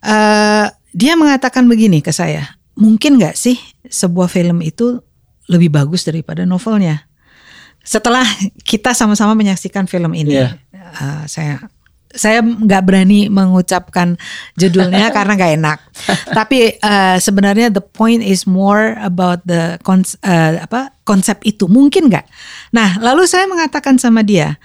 uh, 0.05 0.67
dia 0.93 1.13
mengatakan 1.17 1.65
begini 1.65 1.99
ke 1.99 2.13
saya 2.13 2.57
mungkin 2.77 3.21
nggak 3.21 3.37
sih 3.37 3.57
sebuah 3.85 4.29
film 4.29 4.61
itu 4.65 5.01
lebih 5.49 5.73
bagus 5.73 6.07
daripada 6.07 6.47
novelnya 6.47 7.05
setelah 7.83 8.23
kita 8.63 8.95
sama-sama 8.95 9.35
menyaksikan 9.35 9.85
film 9.85 10.15
ini 10.15 10.39
yeah. 10.39 10.55
Iya. 10.71 10.87
uh, 10.95 11.23
saya 11.27 11.55
saya 12.13 12.45
nggak 12.45 12.83
berani 12.85 13.27
mengucapkan 13.27 14.15
judulnya 14.53 15.09
karena 15.15 15.33
nggak 15.33 15.53
enak. 15.59 15.79
Tapi 16.29 16.77
uh, 16.79 17.17
sebenarnya 17.17 17.73
the 17.73 17.81
point 17.81 18.21
is 18.21 18.45
more 18.45 18.93
about 19.01 19.41
the 19.49 19.81
kons 19.81 20.15
uh, 20.21 20.61
apa 20.61 20.93
konsep 21.03 21.41
itu 21.43 21.65
mungkin 21.65 22.07
nggak. 22.13 22.29
Nah 22.71 23.01
lalu 23.01 23.25
saya 23.25 23.49
mengatakan 23.49 23.97
sama 23.97 24.21
dia, 24.21 24.61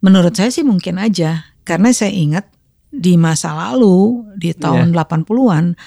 Menurut 0.00 0.32
saya 0.36 0.48
sih 0.48 0.64
mungkin 0.64 0.96
aja 0.96 1.52
karena 1.64 1.92
saya 1.92 2.12
ingat 2.12 2.48
di 2.90 3.14
masa 3.14 3.54
lalu 3.54 4.26
di 4.34 4.50
tahun 4.50 4.90
yeah. 4.90 5.06
80-an 5.06 5.78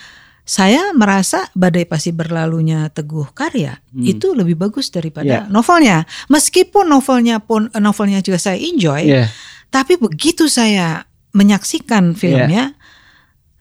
saya 0.43 0.91
merasa 0.91 1.47
badai 1.55 1.87
pasti 1.87 2.11
berlalunya 2.11 2.91
Teguh 2.91 3.31
Karya 3.31 3.79
hmm. 3.95 4.03
itu 4.03 4.35
lebih 4.35 4.59
bagus 4.59 4.91
daripada 4.91 5.47
yeah. 5.47 5.47
novelnya. 5.47 6.03
Meskipun 6.27 6.91
novelnya 6.91 7.39
pun 7.39 7.71
novelnya 7.79 8.19
juga 8.19 8.39
saya 8.39 8.59
enjoy, 8.59 9.07
yeah. 9.07 9.27
tapi 9.71 9.95
begitu 9.95 10.51
saya 10.51 11.07
menyaksikan 11.31 12.13
filmnya, 12.13 12.75
yeah 12.75 12.82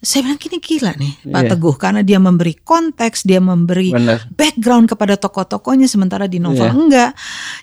saya 0.03 0.27
bilang 0.27 0.41
gini 0.43 0.59
gila 0.59 0.99
nih 0.99 1.15
Pak 1.31 1.43
yeah. 1.47 1.51
Teguh 1.55 1.77
karena 1.79 2.03
dia 2.03 2.19
memberi 2.19 2.59
konteks, 2.59 3.23
dia 3.23 3.39
memberi 3.39 3.95
Bener. 3.95 4.19
background 4.35 4.91
kepada 4.91 5.15
tokoh-tokohnya 5.15 5.87
sementara 5.87 6.27
di 6.27 6.43
novel 6.43 6.67
yeah. 6.67 6.75
enggak. 6.75 7.11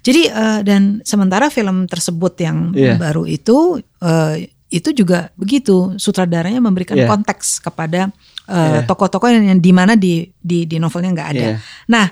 Jadi 0.08 0.22
uh, 0.31 0.60
dan 0.63 1.03
sementara 1.03 1.51
film 1.51 1.84
tersebut 1.84 2.39
yang 2.39 2.72
yeah. 2.72 2.96
baru 2.96 3.27
itu 3.27 3.84
uh, 3.84 4.36
itu 4.72 4.89
juga 4.96 5.36
begitu 5.36 6.00
sutradaranya 6.00 6.63
memberikan 6.63 6.96
yeah. 6.96 7.12
konteks 7.12 7.60
kepada 7.60 8.08
uh, 8.48 8.79
yeah. 8.79 8.84
tokoh-tokoh 8.88 9.27
yang, 9.27 9.43
yang 9.51 9.60
di 9.60 9.75
mana 9.75 10.00
di 10.00 10.31
di 10.39 10.63
di 10.63 10.79
novelnya 10.79 11.12
enggak 11.12 11.29
ada. 11.36 11.43
Yeah. 11.43 11.58
Nah, 11.91 12.08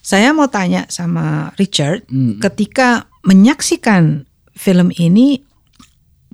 saya 0.00 0.32
mau 0.32 0.48
tanya 0.48 0.88
sama 0.88 1.52
Richard 1.60 2.08
mm. 2.08 2.40
ketika 2.40 3.04
menyaksikan 3.28 4.24
film 4.56 4.88
ini 4.96 5.44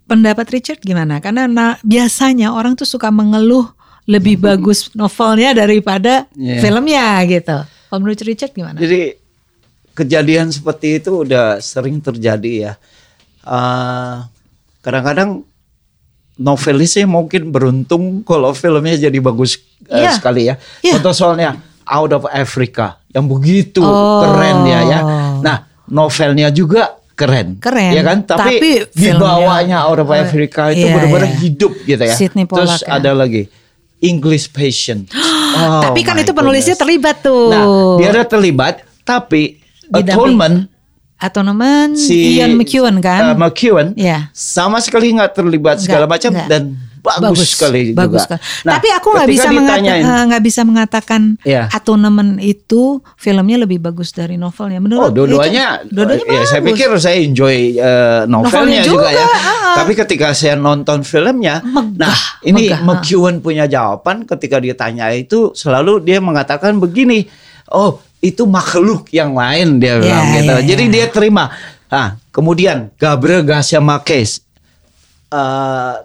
pendapat 0.07 0.47
Richard 0.55 0.81
gimana? 0.81 1.19
Karena 1.19 1.51
nah, 1.51 1.75
biasanya 1.83 2.55
orang 2.55 2.79
tuh 2.79 2.87
suka 2.87 3.11
mengeluh 3.11 3.67
lebih 4.07 4.39
bagus 4.47 4.89
novelnya 4.95 5.53
daripada 5.53 6.31
yeah. 6.39 6.63
filmnya 6.63 7.21
gitu. 7.27 7.57
Kalau 7.67 7.99
menurut 8.03 8.23
Richard 8.23 8.55
gimana? 8.55 8.79
Jadi 8.79 9.19
kejadian 9.93 10.51
seperti 10.55 11.03
itu 11.03 11.27
udah 11.27 11.59
sering 11.59 11.99
terjadi 11.99 12.53
ya. 12.71 12.73
kadang 13.47 14.27
kadang-kadang 14.83 15.31
novelisnya 16.37 17.09
mungkin 17.09 17.49
beruntung 17.49 18.21
kalau 18.27 18.53
filmnya 18.53 19.09
jadi 19.09 19.19
bagus 19.23 19.59
uh, 19.89 19.99
yeah. 19.99 20.15
sekali 20.15 20.51
ya. 20.51 20.55
Yeah. 20.83 20.99
Contoh 20.99 21.15
soalnya 21.15 21.59
Out 21.87 22.11
of 22.19 22.25
Africa 22.27 22.99
yang 23.15 23.31
begitu 23.31 23.79
oh. 23.79 24.21
keren 24.21 24.67
ya 24.67 24.81
ya. 24.83 25.01
Nah 25.39 25.57
novelnya 25.87 26.51
juga 26.51 26.96
keren. 27.16 27.56
Keren. 27.58 27.92
Ya 27.96 28.02
kan? 28.04 28.23
Tapi, 28.23 28.61
Tapi 28.61 28.68
di 28.92 29.11
bawahnya 29.16 29.88
Out 29.88 30.04
of 30.04 30.11
Africa 30.12 30.70
itu 30.70 30.85
iya, 30.85 30.92
benar-benar 30.92 31.32
iya. 31.32 31.38
hidup 31.40 31.73
gitu 31.82 32.02
ya. 32.04 32.14
Sydney 32.14 32.44
Pollack, 32.44 32.85
Terus 32.85 32.87
ya. 32.87 33.00
ada 33.00 33.11
lagi 33.16 33.49
English 34.04 34.52
Patient. 34.52 35.08
Oh, 35.11 35.82
tapi 35.90 36.04
kan 36.04 36.20
itu 36.20 36.37
penulisnya 36.37 36.76
goodness. 36.76 36.82
terlibat 36.85 37.16
tuh. 37.25 37.49
Nah, 37.50 37.64
dia 37.99 38.08
ada 38.12 38.23
terlibat, 38.28 38.85
tapi 39.02 39.58
Atonement 39.90 40.68
Atonement 41.16 41.96
si 41.96 42.37
Ian 42.37 42.61
McEwan 42.61 43.00
kan? 43.00 43.32
Uh, 43.32 43.49
McEwan 43.49 43.96
yeah. 43.96 44.28
sama 44.37 44.85
sekali 44.85 45.16
nggak 45.16 45.32
terlibat 45.32 45.80
segala 45.80 46.04
macam 46.04 46.28
dan 46.44 46.76
bagus, 47.07 47.23
bagus 47.23 47.49
sekali 47.55 47.81
bagus 47.95 48.27
juga. 48.27 48.37
Sekali. 48.37 48.41
Nah, 48.67 48.73
Tapi 48.75 48.89
aku 48.91 49.09
nggak 49.15 49.29
bisa 49.31 49.49
mengatakan 49.55 50.03
eh, 50.03 50.23
nggak 50.27 50.43
bisa 50.43 50.61
mengatakan 50.67 51.23
yeah. 51.47 51.67
Atonement 51.71 52.33
itu 52.43 52.99
filmnya 53.15 53.57
lebih 53.63 53.79
bagus 53.79 54.11
dari 54.11 54.35
novelnya. 54.35 54.83
Menurut 54.83 55.09
Oh, 55.09 55.11
dua-duanya. 55.15 55.87
Dua-duanya 55.87 56.27
ya, 56.27 56.43
saya 56.45 56.61
pikir 56.67 56.91
saya 56.99 57.17
enjoy 57.23 57.79
uh, 57.79 58.27
novelnya, 58.27 58.83
novelnya 58.83 58.83
juga, 58.83 59.09
juga 59.15 59.23
ya. 59.23 59.27
Ah. 59.31 59.75
Tapi 59.79 59.93
ketika 59.95 60.35
saya 60.35 60.59
nonton 60.59 61.07
filmnya, 61.07 61.63
megah, 61.63 62.11
nah 62.11 62.19
ini 62.43 62.67
megah, 62.67 62.81
McEwan 62.83 63.39
punya 63.39 63.71
jawaban 63.71 64.27
ketika 64.27 64.59
dia 64.59 64.75
tanya 64.75 65.13
itu 65.15 65.55
selalu 65.55 66.03
dia 66.03 66.19
mengatakan 66.19 66.81
begini, 66.83 67.29
oh 67.71 68.03
itu 68.25 68.43
makhluk 68.49 69.07
yang 69.15 69.37
lain 69.37 69.79
dia 69.79 69.97
yeah, 69.97 70.03
bilang 70.03 70.27
gitu. 70.35 70.55
Yeah, 70.59 70.67
Jadi 70.75 70.85
yeah. 70.89 70.95
dia 70.99 71.07
terima. 71.13 71.45
Nah, 71.87 72.19
kemudian 72.35 72.91
Gabriel 72.99 73.47
Garcia 73.47 73.79
Marquez 73.79 74.43
uh, 75.31 76.03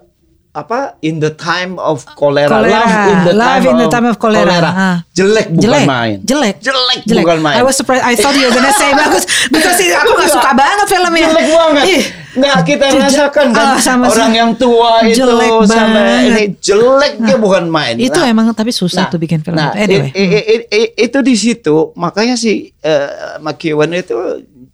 apa 0.51 1.00
in 1.00 1.24
the 1.24 1.31
time 1.31 1.79
of 1.79 2.03
cholera, 2.20 2.51
cholera. 2.51 2.75
love 2.75 3.08
in 3.08 3.20
the 3.24 3.34
love 3.39 3.63
time, 3.63 3.72
in 3.72 3.77
the 3.79 3.88
time 3.88 4.03
of, 4.03 4.15
of 4.15 4.17
cholera, 4.20 4.51
cholera. 4.51 4.72
Ah. 4.75 4.98
jelek 5.15 5.48
bukan 5.48 5.63
jelek. 5.63 5.86
main. 5.88 6.17
Jelek. 6.27 6.55
Jelek 6.60 7.00
jelek. 7.08 7.24
bukan 7.24 7.38
main. 7.39 7.55
I 7.55 7.63
was 7.63 7.75
surprised. 7.79 8.03
I 8.03 8.20
thought 8.20 8.36
you 8.36 8.51
were 8.51 8.55
gonna 8.55 8.75
say 8.75 8.91
bagus. 9.00 9.24
Because 9.48 9.79
aku 9.79 10.12
gak 10.12 10.27
suka 10.27 10.51
banget 10.51 10.88
filmnya. 10.91 11.27
Jelek 11.31 11.46
banget. 11.55 11.86
Ih. 11.88 12.03
Nggak 12.31 12.55
kita 12.63 12.86
rasakan 12.96 13.48
kan 13.51 13.67
uh, 13.75 13.79
sama 13.79 14.08
orang 14.08 14.31
yang 14.31 14.51
tua 14.55 15.03
itu 15.03 15.24
sama 15.67 16.24
ini. 16.24 16.55
jelek 16.60 17.13
dia 17.24 17.36
bukan 17.39 17.67
main. 17.72 17.96
Itu 17.96 18.20
nah, 18.20 18.27
emang 18.27 18.51
tapi 18.51 18.75
susah 18.75 19.08
nah, 19.08 19.12
tuh 19.12 19.20
bikin 19.20 19.43
film. 19.43 19.55
Nah, 19.55 19.72
anyway. 19.75 20.12
i, 20.15 20.24
i, 20.24 20.55
i, 20.67 20.81
itu 21.00 21.20
di 21.24 21.36
situ. 21.36 21.96
Makanya 21.96 22.36
si 22.36 22.72
uh, 22.84 23.39
McEwan 23.39 23.96
itu 23.96 24.15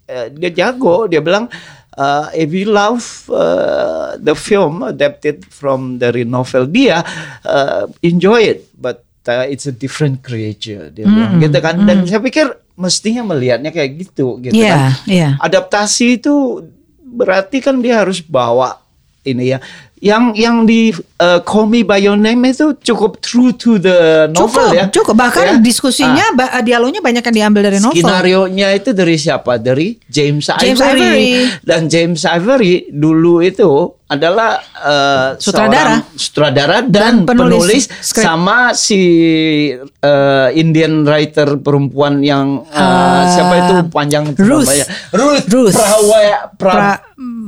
uh, 0.10 0.28
dia 0.34 0.50
jago. 0.54 1.06
Dia 1.06 1.22
bilang 1.22 1.50
uh, 1.50 1.77
if 2.34 2.50
you 2.54 2.70
love 2.70 3.26
uh, 3.34 4.14
the 4.22 4.38
film 4.38 4.86
adapted 4.86 5.42
from 5.50 5.98
dari 5.98 6.24
novel 6.24 6.70
dia 6.70 7.02
uh, 7.44 7.90
enjoy 8.06 8.58
it 8.58 8.70
but 8.78 9.02
uh, 9.28 9.46
it's 9.50 9.66
a 9.66 9.74
different 9.74 10.22
creature 10.22 10.94
dia 10.94 11.06
mm 11.06 11.10
-hmm. 11.10 11.16
bilang 11.18 11.34
gitu 11.42 11.58
kan 11.60 11.76
dan 11.84 11.98
mm. 12.06 12.08
saya 12.08 12.22
pikir 12.22 12.48
mestinya 12.78 13.34
melihatnya 13.34 13.74
kayak 13.74 13.92
gitu 14.06 14.38
gitu 14.38 14.54
yeah, 14.54 14.94
kan 14.94 15.10
yeah. 15.10 15.32
adaptasi 15.42 16.22
itu 16.22 16.62
berarti 17.02 17.58
kan 17.58 17.82
dia 17.82 18.06
harus 18.06 18.22
bawa 18.22 18.78
ini 19.26 19.58
ya 19.58 19.60
yang 19.98 20.38
yang 20.38 20.70
di 20.70 20.94
uh, 21.18 21.42
Call 21.42 21.66
Me 21.66 21.82
by 21.82 21.98
Your 21.98 22.18
Name 22.18 22.46
itu 22.46 22.78
cukup 22.86 23.18
true 23.18 23.54
to 23.58 23.82
the 23.82 24.30
novel 24.30 24.70
cukup, 24.70 24.78
ya. 24.78 24.86
Cukup 24.94 25.16
bahkan 25.18 25.46
ya? 25.46 25.54
diskusinya 25.58 26.26
ah. 26.38 26.62
dialognya 26.62 27.02
banyak 27.02 27.26
yang 27.26 27.36
diambil 27.36 27.62
dari 27.74 27.80
novel. 27.82 27.98
Skenario 27.98 28.46
nya 28.46 28.74
itu 28.78 28.94
dari 28.94 29.18
siapa? 29.18 29.58
Dari 29.58 29.98
James, 30.06 30.46
James 30.62 30.78
Ivory. 30.78 31.02
Ivory. 31.02 31.30
Dan 31.66 31.82
James 31.90 32.22
Ivory 32.22 32.74
dulu 32.94 33.42
itu 33.42 33.98
adalah 34.08 34.64
uh, 34.80 35.30
sutradara, 35.36 36.00
sutradara 36.16 36.80
dan, 36.80 37.28
dan 37.28 37.28
penulis, 37.28 37.60
penulis 37.60 37.84
sama 38.00 38.72
si 38.72 39.04
uh, 39.76 40.48
Indian 40.56 41.04
writer 41.04 41.60
perempuan 41.60 42.24
yang 42.24 42.64
uh, 42.72 42.80
uh, 42.80 43.22
siapa 43.28 43.54
itu 43.60 43.76
panjang 43.92 44.32
Ruth. 44.40 44.72
Ruth. 45.12 45.46
Ruth. 45.52 45.76
Prawa, 45.76 46.20
pra, 46.56 46.72
pra, 46.72 46.92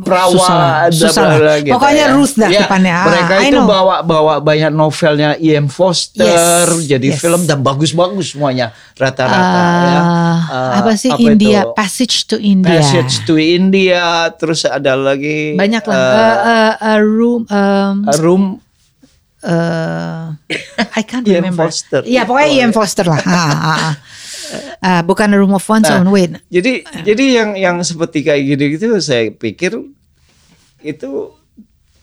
Prawa 0.03 0.91
susah, 0.91 1.59
Gitu 1.63 1.71
Pokoknya 1.71 2.11
ya. 2.11 2.15
Ruth 2.15 2.35
dah 2.39 2.49
ya, 2.49 2.65
depannya. 2.65 2.95
Ah, 2.95 3.05
mereka 3.11 3.33
itu 3.43 3.61
bawa 3.67 3.95
bawa 4.01 4.33
banyak 4.39 4.71
novelnya 4.71 5.35
E.M. 5.35 5.67
Foster 5.67 6.65
yes, 6.65 6.87
jadi 6.87 7.11
yes. 7.11 7.19
film 7.19 7.43
dan 7.43 7.59
bagus-bagus 7.59 8.33
semuanya 8.33 8.71
rata-rata 8.95 9.59
uh, 9.59 9.83
ya. 9.83 10.01
Uh, 10.01 10.71
apa 10.79 10.91
sih 10.95 11.11
apa 11.11 11.19
India 11.19 11.67
itu? 11.67 11.75
Passage 11.75 12.15
to 12.31 12.35
India. 12.39 12.79
Passage 12.79 13.13
to 13.27 13.35
India 13.35 14.31
terus 14.39 14.63
ada 14.63 14.95
lagi 14.95 15.59
banyak 15.59 15.83
lah. 15.83 15.99
Uh, 15.99 16.07
uh, 16.07 16.33
uh, 16.47 16.73
a 16.79 16.93
room 17.03 17.41
um, 17.51 17.95
a 18.07 18.15
room 18.17 18.43
uh, 19.43 20.35
I 20.97 21.01
can't 21.03 21.27
E. 21.27 21.35
remember. 21.35 21.67
Foster. 21.67 22.01
Iya, 22.03 22.25
pokoknya 22.27 22.49
oh, 22.49 22.57
E.M. 22.57 22.71
Foster 22.71 23.05
lah. 23.07 23.21
Uh, 24.79 25.01
bukan 25.09 25.29
room 25.35 25.53
of 25.55 25.63
one's 25.67 25.87
nah, 25.87 26.01
own 26.01 26.09
wait. 26.11 26.35
Jadi 26.49 26.83
uh. 26.83 27.03
jadi 27.05 27.25
yang 27.43 27.49
yang 27.55 27.75
seperti 27.83 28.23
kayak 28.25 28.55
gitu-gitu 28.55 28.87
saya 28.99 29.31
pikir 29.31 29.79
itu 30.79 31.38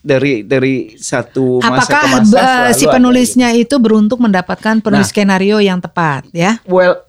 dari 0.07 0.47
dari 0.47 0.95
satu 0.95 1.59
masa 1.59 1.75
Apakah 1.75 1.99
ke 1.99 2.09
masa 2.15 2.39
uh, 2.39 2.71
si 2.71 2.87
penulisnya 2.87 3.51
itu 3.59 3.75
beruntung 3.83 4.23
mendapatkan 4.23 4.79
penulis 4.79 5.11
nah, 5.11 5.13
skenario 5.13 5.59
yang 5.59 5.83
tepat 5.83 6.31
ya? 6.31 6.63
Well 6.71 7.03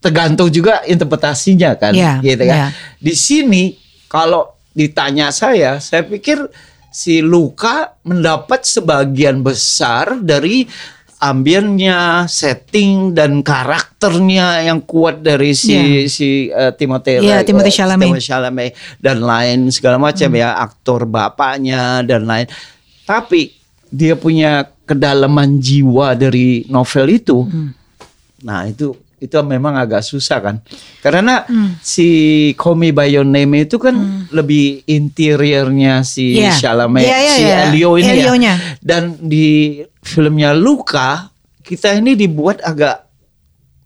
tergantung 0.00 0.48
juga 0.48 0.80
interpretasinya 0.84 1.76
kan 1.76 1.92
yeah, 1.96 2.20
gitu 2.20 2.44
kan. 2.44 2.58
Yeah. 2.68 2.70
Di 3.00 3.14
sini 3.16 3.76
kalau 4.08 4.52
ditanya 4.72 5.28
saya, 5.32 5.76
saya 5.80 6.04
pikir 6.04 6.40
si 6.90 7.22
Luka 7.22 7.94
mendapat 8.02 8.66
sebagian 8.66 9.44
besar 9.46 10.18
dari 10.18 10.66
ambiennya, 11.20 12.24
setting 12.24 13.12
dan 13.12 13.44
karakternya 13.44 14.64
yang 14.64 14.80
kuat 14.88 15.20
dari 15.20 15.52
si 15.52 15.76
yeah. 15.76 16.08
si 16.08 16.28
uh, 16.48 16.72
Timothée 16.72 17.20
yeah, 17.20 17.44
Timothée 17.44 17.70
Chalamet. 17.70 18.16
Uh, 18.16 18.24
Chalamet 18.24 18.72
dan 18.96 19.20
lain 19.20 19.68
segala 19.68 20.00
macam 20.00 20.32
hmm. 20.32 20.40
ya 20.40 20.56
aktor 20.56 21.04
bapaknya 21.04 22.00
dan 22.00 22.24
lain. 22.24 22.48
Tapi 23.04 23.52
dia 23.92 24.16
punya 24.16 24.64
kedalaman 24.88 25.60
jiwa 25.60 26.16
dari 26.16 26.64
novel 26.72 27.06
itu. 27.12 27.44
Hmm. 27.44 27.76
Nah, 28.40 28.64
itu 28.64 28.96
itu 29.20 29.36
memang 29.44 29.76
agak 29.76 30.00
susah 30.00 30.40
kan 30.40 30.56
karena 31.04 31.44
hmm. 31.44 31.84
si 31.84 32.08
Call 32.56 32.80
Me 32.80 32.88
by 32.88 33.04
Your 33.12 33.28
Name 33.28 33.68
itu 33.68 33.76
kan 33.76 33.92
hmm. 33.92 34.32
lebih 34.32 34.80
interiornya 34.88 36.00
si 36.08 36.40
yeah. 36.40 36.56
Chalamet 36.56 37.04
yeah, 37.04 37.20
yeah, 37.20 37.36
si 37.36 37.42
yeah. 37.44 37.68
Elio 37.68 38.00
ini 38.00 38.12
Elionya. 38.16 38.54
ya 38.56 38.80
dan 38.80 39.20
di 39.20 39.76
filmnya 40.00 40.56
Luka 40.56 41.30
kita 41.64 41.94
ini 41.96 42.16
dibuat 42.16 42.60
agak 42.64 43.06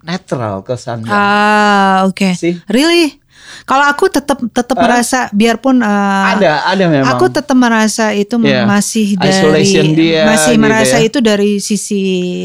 netral 0.04 0.62
kesannya 0.62 1.10
ah 1.10 2.06
oke 2.06 2.16
okay. 2.16 2.58
really 2.70 3.24
kalau 3.64 3.86
aku 3.88 4.10
tetap 4.12 4.38
tetap 4.52 4.76
uh, 4.76 4.82
merasa 4.82 5.30
biarpun 5.32 5.80
uh, 5.80 6.24
ada 6.36 6.68
ada 6.68 6.84
memang. 6.90 7.16
Aku 7.16 7.30
tetap 7.32 7.56
merasa 7.56 8.12
itu 8.12 8.36
yeah. 8.44 8.66
masih 8.68 9.16
dari 9.16 9.94
dia, 9.96 10.28
masih 10.28 10.54
gitu 10.58 10.64
merasa 10.64 10.96
ya. 11.00 11.06
itu 11.06 11.18
dari 11.24 11.50
sisi 11.62 12.02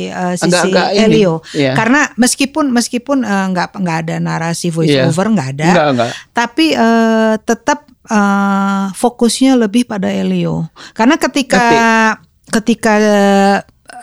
uh, 0.07 0.35
sisi 0.37 0.47
enggak, 0.47 0.95
enggak 0.95 1.09
Elio. 1.09 1.35
Yeah. 1.51 1.75
Karena 1.75 2.07
meskipun 2.15 2.71
meskipun 2.71 3.25
uh, 3.25 3.45
nggak 3.51 3.75
nggak 3.79 3.97
ada 4.07 4.15
narasi 4.21 4.71
voice 4.71 4.95
yeah. 4.95 5.09
over 5.09 5.27
nggak 5.27 5.49
ada. 5.59 5.69
Enggak, 5.71 5.87
enggak. 5.97 6.09
Tapi 6.31 6.65
uh, 6.77 7.33
tetap 7.41 7.79
uh, 8.07 8.93
fokusnya 8.95 9.59
lebih 9.59 9.89
pada 9.89 10.07
Elio. 10.07 10.71
Karena 10.95 11.19
ketika 11.19 11.59
Tapi, 11.59 12.28
ketika 12.49 12.93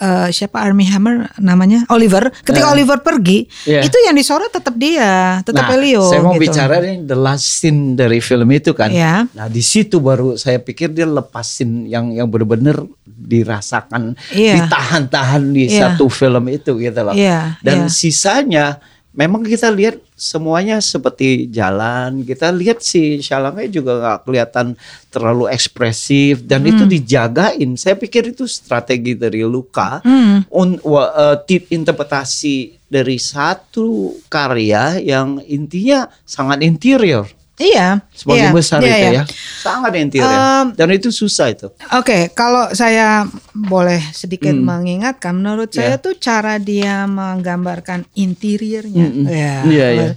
uh, 0.01 0.29
siapa 0.31 0.61
Army 0.61 0.87
Hammer 0.89 1.31
namanya 1.41 1.85
Oliver 1.93 2.31
ketika 2.45 2.71
uh, 2.71 2.75
Oliver 2.75 3.01
pergi 3.01 3.47
yeah. 3.65 3.85
itu 3.85 3.97
yang 4.05 4.15
disorot 4.17 4.51
tetap 4.53 4.75
dia 4.77 5.41
tetap 5.43 5.67
nah, 5.67 5.77
Elio 5.77 6.05
saya 6.07 6.23
mau 6.23 6.37
gitu. 6.37 6.51
bicara 6.51 6.83
nih 6.83 7.05
the 7.07 7.17
last 7.17 7.47
scene 7.47 7.95
dari 7.97 8.21
film 8.21 8.49
itu 8.53 8.73
kan 8.77 8.91
yeah. 8.93 9.25
nah 9.33 9.47
di 9.49 9.63
situ 9.65 9.99
baru 10.03 10.37
saya 10.37 10.61
pikir 10.61 10.93
dia 10.93 11.09
lepasin 11.09 11.89
yang 11.89 12.13
yang 12.13 12.29
benar-benar 12.29 12.85
dirasakan 13.07 14.15
yeah. 14.35 14.61
ditahan-tahan 14.61 15.43
di 15.51 15.71
yeah. 15.71 15.95
satu 15.95 16.07
film 16.13 16.45
itu 16.53 16.77
gitu 16.79 17.01
loh 17.01 17.17
yeah. 17.17 17.57
dan 17.65 17.87
yeah. 17.87 17.93
sisanya 17.93 18.67
memang 19.16 19.42
kita 19.42 19.72
lihat 19.72 19.98
semuanya 20.12 20.79
seperti 20.79 21.48
jalan. 21.48 22.22
Kita 22.22 22.52
lihat 22.52 22.85
si 22.85 23.18
Chalamet 23.24 23.72
juga 23.72 23.98
nggak 23.98 24.18
kelihatan 24.29 24.66
terlalu 25.09 25.48
ekspresif 25.50 26.44
dan 26.44 26.62
hmm. 26.62 26.70
itu 26.70 26.85
dijagain. 26.85 27.70
Saya 27.81 27.96
pikir 27.96 28.37
itu 28.37 28.44
strategi 28.44 29.16
dari 29.16 29.42
Luka 29.42 30.05
hmm. 30.05 30.52
un, 30.52 30.76
uh, 30.85 31.40
interpretasi 31.48 32.76
dari 32.87 33.18
satu 33.18 34.14
karya 34.31 35.00
yang 35.02 35.42
intinya 35.42 36.07
sangat 36.22 36.62
interior. 36.62 37.26
Iya. 37.57 38.05
Sebagian 38.12 38.53
iya, 38.53 38.57
besar 38.57 38.79
iya, 38.85 38.88
itu 38.88 39.01
iya. 39.01 39.12
ya. 39.16 39.25
Sangat 39.64 39.92
interior. 39.97 40.29
Um, 40.29 40.66
Dan 40.77 40.88
itu 40.92 41.09
susah 41.09 41.49
itu. 41.49 41.73
Oke, 41.73 41.88
okay, 42.05 42.23
kalau 42.37 42.69
saya 42.77 43.25
boleh 43.57 44.01
sedikit 44.12 44.53
hmm. 44.53 44.61
mengingatkan, 44.64 45.33
menurut 45.33 45.73
yeah. 45.73 45.77
saya 45.81 45.95
tuh 45.97 46.21
cara 46.21 46.61
dia 46.61 47.09
menggambarkan 47.09 48.05
interiornya, 48.12 49.09
hmm. 49.09 49.25
ya, 49.25 49.55
yeah, 49.73 49.90
yeah. 49.97 50.12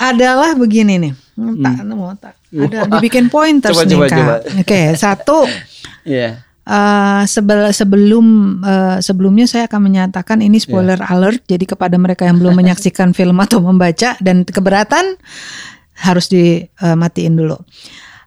adalah 0.00 0.56
begini 0.56 0.96
nih. 0.96 1.12
Hmm. 1.36 1.60
Tak 1.60 1.76
nemu 1.84 2.06
tak. 2.16 2.34
Ada 2.48 2.78
dibikin 2.88 3.28
pointers 3.28 3.76
coba, 3.76 3.84
nih 3.84 3.98
coba, 4.08 4.08
kak. 4.08 4.40
Oke, 4.48 4.64
okay, 4.64 4.86
satu. 4.96 5.44
yeah. 6.08 6.40
Uh, 6.68 7.24
sebel, 7.24 7.72
sebelum 7.72 8.60
uh, 8.60 9.00
sebelumnya 9.00 9.48
saya 9.48 9.64
akan 9.72 9.88
menyatakan 9.88 10.44
ini 10.44 10.60
spoiler 10.60 11.00
yeah. 11.00 11.12
alert 11.16 11.40
jadi 11.48 11.64
kepada 11.64 11.96
mereka 11.96 12.28
yang 12.28 12.36
belum 12.36 12.60
menyaksikan 12.60 13.12
film 13.16 13.40
atau 13.40 13.64
membaca 13.64 14.20
dan 14.20 14.44
keberatan 14.44 15.16
harus 15.98 16.30
dimatiin 16.30 17.34
dulu. 17.34 17.58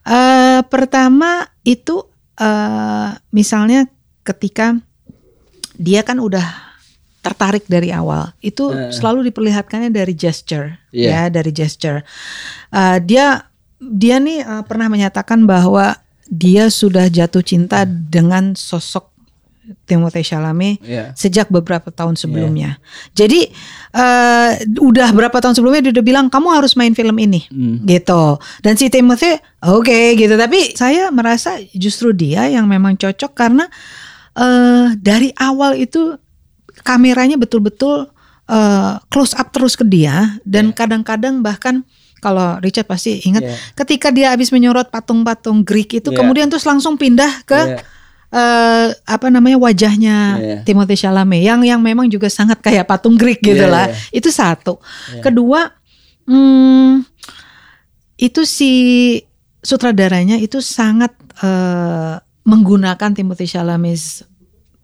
Uh, 0.02 0.66
pertama 0.68 1.46
itu 1.62 2.04
uh, 2.42 3.14
misalnya 3.30 3.86
ketika 4.26 4.78
dia 5.78 6.02
kan 6.02 6.18
udah 6.18 6.44
tertarik 7.22 7.70
dari 7.70 7.94
awal 7.94 8.34
itu 8.42 8.74
uh. 8.74 8.90
selalu 8.90 9.30
diperlihatkannya 9.30 9.94
dari 9.94 10.18
gesture 10.18 10.82
yeah. 10.90 11.30
ya 11.30 11.38
dari 11.42 11.54
gesture 11.54 12.02
uh, 12.74 12.98
dia 12.98 13.46
dia 13.78 14.18
nih 14.18 14.42
uh, 14.42 14.64
pernah 14.66 14.90
menyatakan 14.90 15.46
bahwa 15.46 16.02
dia 16.32 16.74
sudah 16.74 17.12
jatuh 17.12 17.46
cinta 17.46 17.86
dengan 17.86 18.58
sosok 18.58 19.11
Timothée 19.86 20.26
Chalamet 20.26 20.82
yeah. 20.82 21.14
sejak 21.14 21.48
beberapa 21.54 21.94
tahun 21.94 22.18
sebelumnya. 22.18 22.82
Yeah. 22.82 23.26
Jadi 23.26 23.42
uh, 23.94 24.52
udah 24.82 25.10
berapa 25.14 25.38
tahun 25.38 25.54
sebelumnya 25.54 25.86
dia 25.86 25.94
udah 25.96 26.06
bilang 26.06 26.26
kamu 26.34 26.50
harus 26.50 26.74
main 26.74 26.98
film 26.98 27.14
ini, 27.22 27.46
mm. 27.48 27.86
gitu. 27.86 28.42
Dan 28.66 28.76
si 28.76 28.90
Timothée 28.90 29.38
oke 29.62 29.86
okay, 29.86 30.18
gitu. 30.18 30.34
Tapi 30.34 30.74
saya 30.74 31.14
merasa 31.14 31.62
justru 31.78 32.12
dia 32.12 32.50
yang 32.50 32.66
memang 32.66 32.98
cocok 32.98 33.32
karena 33.38 33.70
uh, 34.36 34.98
dari 34.98 35.30
awal 35.38 35.78
itu 35.78 36.18
kameranya 36.82 37.38
betul-betul 37.38 38.10
uh, 38.50 38.94
close 39.14 39.38
up 39.38 39.54
terus 39.54 39.78
ke 39.78 39.86
dia 39.86 40.42
dan 40.44 40.74
kadang 40.74 41.06
kadang-kadang 41.06 41.46
bahkan 41.46 41.76
kalau 42.22 42.62
Richard 42.62 42.86
pasti 42.86 43.18
ingat 43.26 43.42
yeah. 43.42 43.58
ketika 43.74 44.14
dia 44.14 44.30
habis 44.30 44.54
menyorot 44.54 44.94
patung-patung 44.94 45.66
Greek 45.66 45.98
itu 45.98 46.10
yeah. 46.14 46.18
kemudian 46.18 46.48
terus 46.50 46.66
langsung 46.66 46.98
pindah 46.98 47.46
ke 47.46 47.58
yeah. 47.58 47.82
Uh, 48.32 48.88
apa 49.06 49.28
namanya 49.28 49.60
wajahnya 49.60 50.18
yeah. 50.40 50.62
Timothée 50.64 50.98
Chalamet 50.98 51.44
yang 51.44 51.62
yang 51.62 51.84
memang 51.84 52.08
juga 52.08 52.32
sangat 52.32 52.64
kayak 52.64 52.88
patung 52.88 53.20
Greek 53.20 53.44
gitu 53.44 53.68
yeah, 53.68 53.72
lah. 53.72 53.86
Yeah. 53.92 54.24
Itu 54.24 54.30
satu. 54.32 54.80
Yeah. 55.14 55.24
Kedua, 55.24 55.62
hmm, 56.26 57.06
itu 58.18 58.42
si 58.48 58.74
sutradaranya 59.62 60.42
itu 60.42 60.64
sangat 60.64 61.14
uh, 61.44 62.18
menggunakan 62.48 63.14
Timothée 63.14 63.46
Chalamet 63.46 64.26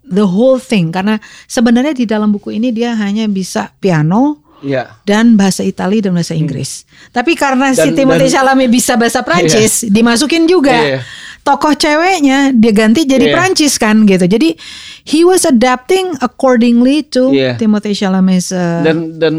the 0.07 0.23
whole 0.23 0.61
thing 0.61 0.93
karena 0.93 1.19
sebenarnya 1.49 1.91
di 1.91 2.05
dalam 2.07 2.31
buku 2.31 2.55
ini 2.55 2.71
dia 2.71 2.95
hanya 2.95 3.27
bisa 3.27 3.75
piano 3.81 4.47
yeah. 4.63 5.01
dan 5.03 5.35
bahasa 5.35 5.65
Italia 5.65 6.07
dan 6.07 6.15
bahasa 6.15 6.33
Inggris. 6.37 6.85
Hmm. 6.85 7.21
Tapi 7.21 7.31
karena 7.35 7.73
dan, 7.73 7.83
si 7.83 7.87
Timothée 7.93 8.31
Chalamet 8.31 8.69
bisa 8.71 8.95
bahasa 8.95 9.21
Prancis, 9.21 9.85
yeah. 9.85 9.91
dimasukin 9.91 10.47
juga. 10.47 10.77
Yeah. 10.77 11.01
Tokoh 11.47 11.73
ceweknya 11.79 12.51
dia 12.51 12.73
ganti 12.75 13.07
jadi 13.07 13.31
yeah. 13.31 13.35
Prancis 13.39 13.79
kan 13.79 14.03
gitu. 14.03 14.27
Jadi 14.27 14.59
he 15.07 15.23
was 15.23 15.47
adapting 15.47 16.11
accordingly 16.19 17.07
to 17.07 17.31
yeah. 17.31 17.55
Timothée 17.55 17.95
Chalamet's 17.95 18.51
uh, 18.51 18.83
dan 18.83 19.15
dan 19.15 19.35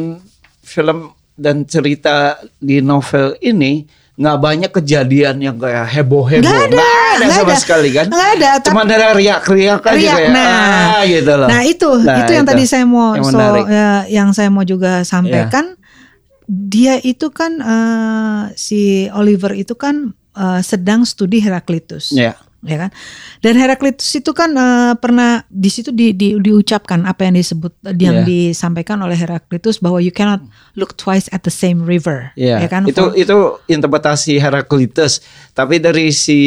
film 0.65 1.13
dan 1.37 1.69
cerita 1.69 2.41
di 2.57 2.81
novel 2.81 3.37
ini 3.45 3.85
nggak 4.19 4.39
banyak 4.43 4.71
kejadian 4.75 5.39
yang 5.39 5.55
kayak 5.55 5.87
heboh 5.95 6.27
heboh 6.27 6.43
nggak 6.43 6.75
ada, 6.75 6.75
nggak 6.75 6.91
ada 6.91 7.23
gak 7.23 7.39
sama 7.39 7.53
ada. 7.55 7.63
sekali 7.63 7.89
kan 7.95 8.07
nggak 8.11 8.29
ada 8.35 8.51
cuma 8.67 8.83
dari 8.83 9.07
riak 9.15 9.47
riak 9.47 9.83
aja 9.87 9.95
riak, 9.95 10.17
kayak 10.19 10.31
nah, 10.35 10.91
ah, 10.91 11.03
gitu 11.07 11.33
loh 11.39 11.47
nah 11.47 11.61
itu 11.63 11.91
nah, 12.03 12.19
itu 12.19 12.33
yang 12.35 12.43
itu. 12.43 12.51
tadi 12.51 12.65
saya 12.67 12.83
mau 12.83 13.15
yang, 13.15 13.31
so, 13.31 13.39
ya, 13.71 13.91
yang 14.11 14.29
saya 14.35 14.51
mau 14.51 14.67
juga 14.67 15.07
sampaikan 15.07 15.79
yeah. 15.79 16.51
dia 16.51 16.95
itu 16.99 17.31
kan 17.31 17.63
uh, 17.63 18.51
si 18.59 19.07
Oliver 19.15 19.55
itu 19.55 19.79
kan 19.79 20.18
uh, 20.39 20.63
sedang 20.63 21.03
studi 21.03 21.43
Heraklitus 21.43 22.15
yeah 22.15 22.39
ya 22.67 22.75
kan 22.75 22.91
dan 23.39 23.55
Heraklitus 23.55 24.11
itu 24.19 24.35
kan 24.35 24.51
uh, 24.59 24.99
pernah 24.99 25.47
di 25.47 25.71
situ 25.71 25.95
di, 25.95 26.11
di, 26.11 26.35
diucapkan 26.43 27.07
apa 27.07 27.31
yang 27.31 27.39
disebut 27.39 27.71
yang 27.95 28.23
yeah. 28.23 28.27
disampaikan 28.27 28.99
oleh 28.99 29.15
Heraklitus 29.15 29.79
bahwa 29.79 30.03
you 30.03 30.11
cannot 30.11 30.43
look 30.75 30.99
twice 30.99 31.31
at 31.31 31.47
the 31.47 31.55
same 31.55 31.87
river 31.87 32.35
yeah. 32.35 32.59
ya 32.59 32.67
kan 32.67 32.83
itu 32.83 32.99
For, 32.99 33.15
itu 33.15 33.37
interpretasi 33.71 34.43
Heraklitus 34.43 35.23
tapi 35.55 35.79
dari 35.79 36.11
si 36.11 36.41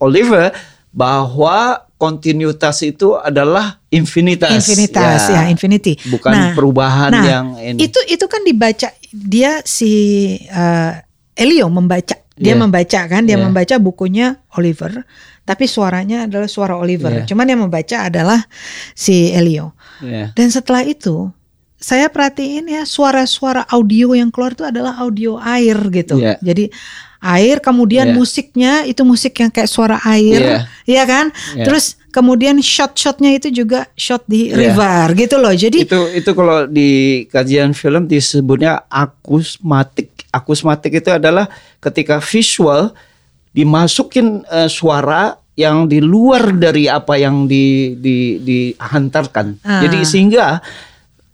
Oliver 0.00 0.48
bahwa 0.96 1.84
kontinuitas 1.98 2.84
itu 2.84 3.16
adalah 3.16 3.82
infinitas. 3.90 4.52
Infinitas 4.52 5.26
ya, 5.26 5.42
ya 5.42 5.42
infinity. 5.50 5.96
Bukan 6.06 6.30
nah, 6.30 6.52
perubahan 6.52 7.10
nah, 7.10 7.24
yang 7.24 7.46
ini. 7.58 7.88
Itu 7.88 7.98
itu 8.06 8.28
kan 8.28 8.44
dibaca 8.44 8.92
dia 9.10 9.64
si 9.66 9.92
uh, 10.52 10.94
Elio 11.34 11.66
membaca. 11.66 12.23
Dia 12.34 12.54
yeah. 12.54 12.58
membaca 12.58 13.00
kan, 13.06 13.22
dia 13.26 13.38
yeah. 13.38 13.44
membaca 13.46 13.74
bukunya 13.78 14.42
Oliver 14.58 15.06
tapi 15.44 15.68
suaranya 15.68 16.24
adalah 16.24 16.48
suara 16.48 16.74
Oliver. 16.74 17.12
Yeah. 17.12 17.28
Cuman 17.28 17.46
yang 17.52 17.60
membaca 17.60 18.08
adalah 18.08 18.40
si 18.96 19.28
Elio. 19.30 19.76
Yeah. 20.00 20.32
Dan 20.32 20.48
setelah 20.48 20.82
itu 20.82 21.28
saya 21.76 22.08
perhatiin 22.08 22.64
ya 22.64 22.88
suara-suara 22.88 23.68
audio 23.68 24.16
yang 24.16 24.32
keluar 24.32 24.56
itu 24.56 24.64
adalah 24.64 24.96
audio 25.04 25.36
air 25.36 25.76
gitu. 25.92 26.16
Yeah. 26.16 26.40
Jadi 26.40 26.72
air 27.20 27.60
kemudian 27.60 28.12
yeah. 28.12 28.16
musiknya 28.16 28.72
itu 28.88 29.04
musik 29.04 29.36
yang 29.36 29.52
kayak 29.52 29.68
suara 29.68 30.00
air, 30.08 30.64
yeah. 30.64 30.64
ya 30.88 31.04
kan? 31.04 31.28
Yeah. 31.52 31.68
Terus 31.68 32.00
kemudian 32.14 32.62
shot-shotnya 32.62 33.34
itu 33.34 33.50
juga 33.50 33.90
shot 33.98 34.22
di 34.30 34.54
yeah. 34.54 34.70
river 34.70 35.18
gitu 35.18 35.34
loh. 35.42 35.50
Jadi 35.50 35.82
itu 35.82 36.00
itu 36.14 36.30
kalau 36.30 36.70
di 36.70 37.26
kajian 37.26 37.74
film 37.74 38.06
disebutnya 38.06 38.86
akusmatik. 38.86 40.14
Akusmatik 40.30 40.94
itu 41.02 41.10
adalah 41.10 41.50
ketika 41.82 42.22
visual 42.22 42.94
dimasukin 43.50 44.46
uh, 44.46 44.70
suara 44.70 45.34
yang 45.58 45.86
di 45.90 45.98
luar 45.98 46.54
dari 46.54 46.86
apa 46.86 47.18
yang 47.18 47.50
di 47.50 47.98
di 47.98 48.38
dihantarkan. 48.42 49.62
Ah. 49.66 49.82
Jadi 49.82 50.06
sehingga 50.06 50.62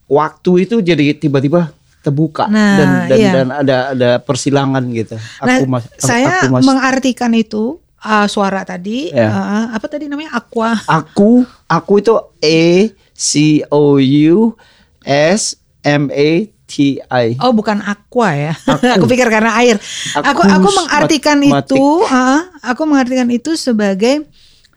waktu 0.08 0.68
itu 0.68 0.80
jadi 0.80 1.16
tiba-tiba 1.16 1.72
terbuka 2.00 2.48
nah, 2.48 2.76
dan 2.80 2.88
dan, 3.12 3.18
iya. 3.20 3.32
dan 3.36 3.48
ada 3.52 3.76
ada 3.92 4.10
persilangan 4.20 4.84
gitu. 4.92 5.16
Nah, 5.16 5.60
aku 5.60 5.64
mas, 5.68 5.84
saya 6.00 6.44
aku 6.44 6.56
mas, 6.56 6.64
mengartikan 6.64 7.32
itu 7.36 7.76
uh, 8.04 8.26
suara 8.26 8.64
tadi 8.64 9.12
ya. 9.12 9.28
uh, 9.28 9.64
apa 9.76 9.86
tadi 9.86 10.08
namanya 10.08 10.36
aqua. 10.36 10.76
Aku 10.88 11.44
aku 11.68 11.92
itu 12.00 12.14
E 12.40 12.92
C 13.12 13.62
O 13.68 14.00
U 14.00 14.56
S 15.04 15.56
M 15.84 16.08
A 16.12 16.30
TI. 16.70 17.34
Oh, 17.42 17.50
bukan 17.50 17.82
aqua 17.82 18.30
ya. 18.30 18.54
Aku, 18.78 18.86
aku 18.86 19.04
pikir 19.10 19.26
karena 19.26 19.58
air. 19.58 19.74
Aku 20.14 20.46
aku, 20.46 20.68
mengartikan 20.70 21.42
itu, 21.42 21.86
uh, 22.06 22.46
aku 22.62 22.86
mengartikan 22.86 23.26
itu 23.26 23.58
sebagai 23.58 24.22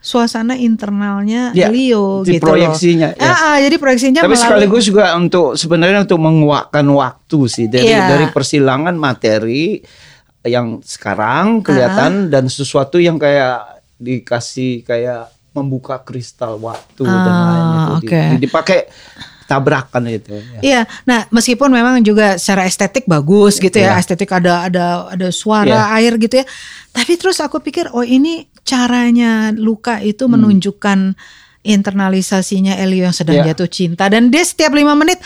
suasana 0.04 0.58
internalnya 0.58 1.54
ya, 1.56 1.72
Leo 1.72 2.20
gitu 2.28 2.44
proyeksinya 2.44 3.16
loh. 3.16 3.24
Ya. 3.24 3.24
Ah, 3.24 3.40
ah, 3.40 3.56
jadi 3.56 3.76
proyeksinya 3.80 4.20
Tapi 4.20 4.36
melalui... 4.36 4.44
sekaligus 4.44 4.82
juga 4.84 5.16
untuk 5.16 5.56
sebenarnya 5.56 6.04
untuk 6.04 6.20
menguakkan 6.20 6.84
waktu 6.92 7.38
sih 7.48 7.66
dari 7.72 7.88
ya. 7.88 8.12
dari 8.12 8.28
persilangan 8.28 8.92
materi 9.00 9.80
yang 10.44 10.84
sekarang 10.84 11.64
kelihatan 11.64 12.28
uh 12.28 12.32
dan 12.32 12.44
sesuatu 12.48 13.00
yang 13.00 13.16
kayak 13.16 13.80
dikasih 13.96 14.84
kayak 14.84 15.32
membuka 15.54 16.02
kristal 16.02 16.58
waktu 16.58 17.06
uh, 17.06 17.10
dan 17.10 17.36
lain 17.36 17.66
itu 17.70 17.92
okay. 18.04 18.28
dipakai 18.42 18.80
tabrakan 19.46 20.08
itu. 20.10 20.34
Ya. 20.34 20.60
Iya. 20.60 20.80
Nah, 21.06 21.28
meskipun 21.30 21.70
memang 21.70 22.00
juga 22.02 22.40
secara 22.40 22.66
estetik 22.66 23.04
bagus 23.06 23.60
gitu 23.60 23.76
ya, 23.76 23.94
ya. 23.94 24.00
estetik 24.00 24.32
ada 24.32 24.66
ada 24.66 25.08
ada 25.12 25.28
suara 25.30 25.88
ya. 25.88 25.94
air 26.00 26.16
gitu 26.18 26.42
ya. 26.42 26.46
Tapi 26.90 27.14
terus 27.20 27.38
aku 27.38 27.60
pikir 27.60 27.92
oh 27.92 28.02
ini 28.02 28.48
caranya 28.64 29.52
Luka 29.52 30.00
itu 30.00 30.26
hmm. 30.26 30.32
Internalisasinya 31.64 32.76
Elio 32.76 33.08
yang 33.08 33.16
sedang 33.16 33.40
yeah. 33.40 33.50
jatuh 33.50 33.66
cinta 33.66 34.06
dan 34.12 34.28
dia 34.28 34.44
setiap 34.44 34.76
lima 34.76 34.92
menit 34.92 35.18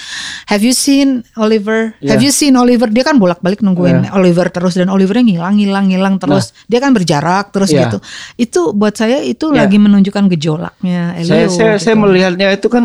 have 0.47 0.63
you 0.63 0.71
seen 0.71 1.27
Oliver 1.35 1.93
yeah. 1.99 2.15
have 2.15 2.23
you 2.23 2.31
seen 2.31 2.55
Oliver 2.55 2.87
dia 2.87 3.03
kan 3.03 3.19
bolak 3.19 3.43
balik 3.43 3.61
nungguin 3.61 4.07
yeah. 4.07 4.17
Oliver 4.17 4.47
terus 4.49 4.79
dan 4.79 4.89
Olivernya 4.89 5.27
ngilang 5.27 5.59
ngilang 5.59 5.87
ngilang 5.91 6.15
terus 6.23 6.55
nah. 6.55 6.71
dia 6.71 6.79
kan 6.79 6.95
berjarak 6.95 7.51
terus 7.51 7.75
yeah. 7.75 7.91
gitu 7.91 7.99
itu 8.39 8.61
buat 8.73 8.95
saya 8.95 9.21
itu 9.21 9.51
yeah. 9.51 9.67
lagi 9.67 9.77
menunjukkan 9.83 10.31
gejolaknya 10.39 11.19
Elio 11.19 11.29
saya 11.29 11.47
saya, 11.51 11.73
gitu. 11.77 11.85
saya 11.85 11.95
melihatnya 11.99 12.49
itu 12.55 12.71
kan 12.71 12.85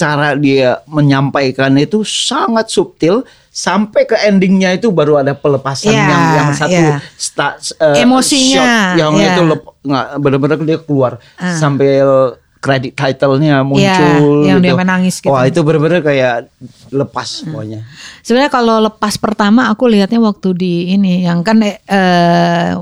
cara 0.00 0.32
dia 0.32 0.80
menyampaikan 0.88 1.76
itu 1.76 2.00
sangat 2.08 2.72
subtil 2.72 3.20
sampai 3.52 4.08
ke 4.08 4.16
endingnya 4.24 4.72
itu 4.72 4.88
baru 4.88 5.20
ada 5.20 5.36
pelepasan 5.36 5.92
yeah, 5.92 6.08
yang 6.08 6.24
yang 6.32 6.48
satu 6.56 6.80
yeah. 6.88 6.98
start 7.20 7.60
uh, 7.76 7.98
emosinya 8.00 8.62
shot 8.64 8.96
yang 8.96 9.12
yeah. 9.20 9.36
itu 9.36 9.40
nggak 9.84 10.06
benar-benar 10.22 10.58
dia 10.64 10.78
keluar 10.80 11.20
uh. 11.36 11.56
sambil 11.60 12.40
kredit 12.60 12.92
titlenya 12.92 13.64
muncul 13.64 13.80
yeah, 13.80 14.20
yang 14.52 14.60
gitu. 14.60 14.68
dia 14.68 14.74
menangis 14.76 15.16
gitu. 15.18 15.32
Wah, 15.32 15.48
itu 15.48 15.64
benar-benar 15.64 16.04
kayak 16.04 16.52
lepas 16.92 17.42
uh. 17.42 17.56
pokoknya. 17.56 17.80
Sebenarnya 18.20 18.52
kalau 18.52 18.76
lepas 18.84 19.16
pertama 19.16 19.72
aku 19.72 19.88
lihatnya 19.88 20.20
waktu 20.20 20.48
di 20.52 20.74
ini 20.92 21.24
yang 21.24 21.40
kan 21.40 21.64
uh, 21.64 22.72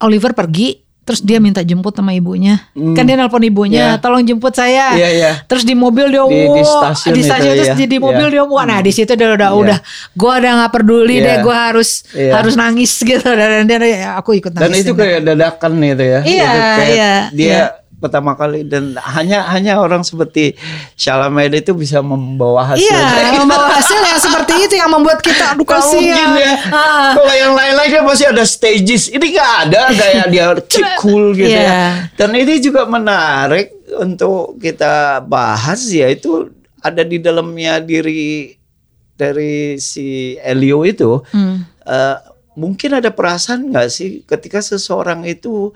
Oliver 0.00 0.32
pergi 0.32 0.88
terus 1.08 1.24
dia 1.24 1.40
minta 1.40 1.64
jemput 1.64 1.96
sama 1.96 2.12
ibunya 2.12 2.68
hmm. 2.76 2.92
kan 2.92 3.08
dia 3.08 3.16
nelpon 3.16 3.40
ibunya 3.40 3.96
yeah. 3.96 3.96
tolong 3.96 4.20
jemput 4.28 4.52
saya 4.52 4.92
yeah, 4.92 5.08
yeah. 5.08 5.34
terus 5.48 5.64
di 5.64 5.72
mobil 5.72 6.04
dia 6.12 6.20
di, 6.20 6.44
di 6.52 6.60
stasiun, 6.60 7.12
di 7.16 7.22
stasiun 7.24 7.52
itu, 7.56 7.60
terus 7.64 7.72
ya. 7.72 7.88
di 7.88 7.96
mobil 7.96 8.28
yeah. 8.28 8.34
dia 8.36 8.44
wah 8.44 8.64
nah 8.68 8.84
di 8.84 8.92
situ 8.92 9.16
dia 9.16 9.32
udah 9.32 9.48
yeah. 9.48 9.56
udah 9.56 9.78
gue 10.12 10.32
udah 10.36 10.52
nggak 10.60 10.72
peduli 10.76 11.16
yeah. 11.16 11.24
deh 11.24 11.36
gue 11.48 11.56
harus 11.56 12.04
yeah. 12.12 12.36
harus 12.36 12.60
nangis 12.60 12.92
gitu 13.08 13.24
dan 13.24 13.64
dia 13.64 13.80
ya, 13.88 14.20
aku 14.20 14.36
ikut 14.36 14.52
nangis 14.52 14.68
dan 14.68 14.84
itu 14.84 14.92
kayak 14.92 15.20
dadakan 15.24 15.72
gitu 15.80 16.04
ya 16.04 16.20
iya 16.28 16.52
iya 16.84 17.12
dia 17.32 17.48
yeah 17.48 17.68
pertama 17.98 18.38
kali 18.38 18.62
dan 18.62 18.94
hanya 19.02 19.42
hanya 19.50 19.82
orang 19.82 20.06
seperti 20.06 20.54
Chalamet 20.94 21.50
itu 21.50 21.74
bisa 21.74 21.98
membawa 21.98 22.74
hasil. 22.74 22.86
Iya, 22.86 23.38
membawa 23.42 23.74
hasil 23.74 23.98
yang 23.98 24.20
seperti 24.22 24.54
itu 24.70 24.74
yang 24.78 24.90
membuat 24.90 25.18
kita 25.18 25.54
aduh 25.58 25.66
kasihan. 25.66 26.38
ya. 26.38 26.54
Ah. 26.70 27.10
Kalau 27.18 27.34
yang 27.34 27.52
lain-lain 27.58 27.90
kan 27.90 28.02
pasti 28.06 28.24
ada 28.26 28.44
stages. 28.46 29.10
Ini 29.10 29.26
gak 29.34 29.52
ada 29.68 29.82
kayak 29.90 30.26
dia 30.30 30.46
keep 30.70 30.88
cool 31.02 31.34
gitu 31.38 31.50
yeah. 31.50 32.06
ya. 32.06 32.14
Dan 32.14 32.38
ini 32.38 32.62
juga 32.62 32.86
menarik 32.86 33.74
untuk 33.98 34.62
kita 34.62 35.22
bahas 35.26 35.82
ya 35.90 36.06
itu 36.06 36.54
ada 36.78 37.02
di 37.02 37.18
dalamnya 37.18 37.82
diri 37.82 38.54
dari 39.18 39.82
si 39.82 40.38
Elio 40.38 40.86
itu 40.86 41.18
hmm. 41.34 41.56
uh, 41.82 42.16
mungkin 42.54 43.02
ada 43.02 43.10
perasaan 43.10 43.74
nggak 43.74 43.88
sih 43.90 44.22
ketika 44.22 44.62
seseorang 44.62 45.26
itu 45.26 45.74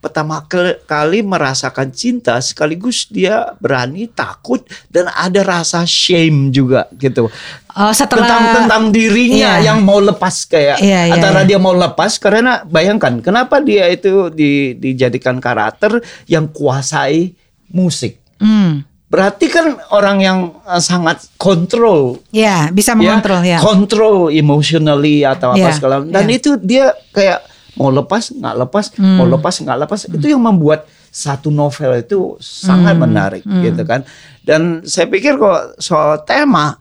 pertama 0.00 0.40
kali 0.88 1.20
merasakan 1.20 1.92
cinta 1.92 2.40
sekaligus 2.40 3.04
dia 3.04 3.52
berani 3.60 4.08
takut 4.08 4.64
dan 4.88 5.12
ada 5.12 5.44
rasa 5.44 5.84
shame 5.84 6.48
juga 6.48 6.88
gitu 6.96 7.28
oh, 7.76 7.92
setelah, 7.92 8.24
tentang 8.24 8.44
tentang 8.64 8.84
dirinya 8.88 9.60
iya. 9.60 9.70
yang 9.70 9.84
mau 9.84 10.00
lepas 10.00 10.48
kayak 10.48 10.80
iya, 10.80 11.12
iya, 11.12 11.20
antara 11.20 11.44
iya. 11.44 11.48
dia 11.52 11.58
mau 11.60 11.76
lepas 11.76 12.16
karena 12.16 12.64
bayangkan 12.64 13.20
kenapa 13.20 13.60
dia 13.60 13.92
itu 13.92 14.32
di, 14.32 14.72
dijadikan 14.72 15.36
karakter 15.36 16.00
yang 16.24 16.48
kuasai 16.48 17.36
musik 17.68 18.16
hmm. 18.40 18.88
Berarti 19.10 19.50
kan 19.50 19.74
orang 19.90 20.22
yang 20.22 20.38
uh, 20.62 20.78
sangat 20.78 21.26
kontrol. 21.34 22.22
Ya, 22.30 22.70
bisa 22.70 22.94
mengontrol 22.94 23.42
ya. 23.42 23.58
Kontrol 23.58 24.30
emotionally 24.30 25.26
atau 25.26 25.50
apa 25.50 25.66
ya, 25.66 25.74
segala. 25.74 26.06
Dan 26.06 26.30
ya. 26.30 26.38
itu 26.38 26.54
dia 26.62 26.94
kayak 27.10 27.42
mau 27.78 27.90
lepas 27.92 28.34
nggak 28.34 28.56
lepas, 28.66 28.84
hmm. 28.96 29.16
mau 29.20 29.26
lepas 29.28 29.54
nggak 29.60 29.78
lepas. 29.86 30.00
Hmm. 30.06 30.14
Itu 30.18 30.26
yang 30.32 30.42
membuat 30.42 30.88
satu 31.10 31.50
novel 31.50 32.00
itu 32.00 32.38
sangat 32.38 32.94
hmm. 32.94 33.02
menarik 33.02 33.42
hmm. 33.42 33.62
gitu 33.66 33.82
kan. 33.86 34.00
Dan 34.42 34.86
saya 34.86 35.10
pikir 35.10 35.36
kok 35.36 35.78
soal 35.82 36.22
tema 36.26 36.78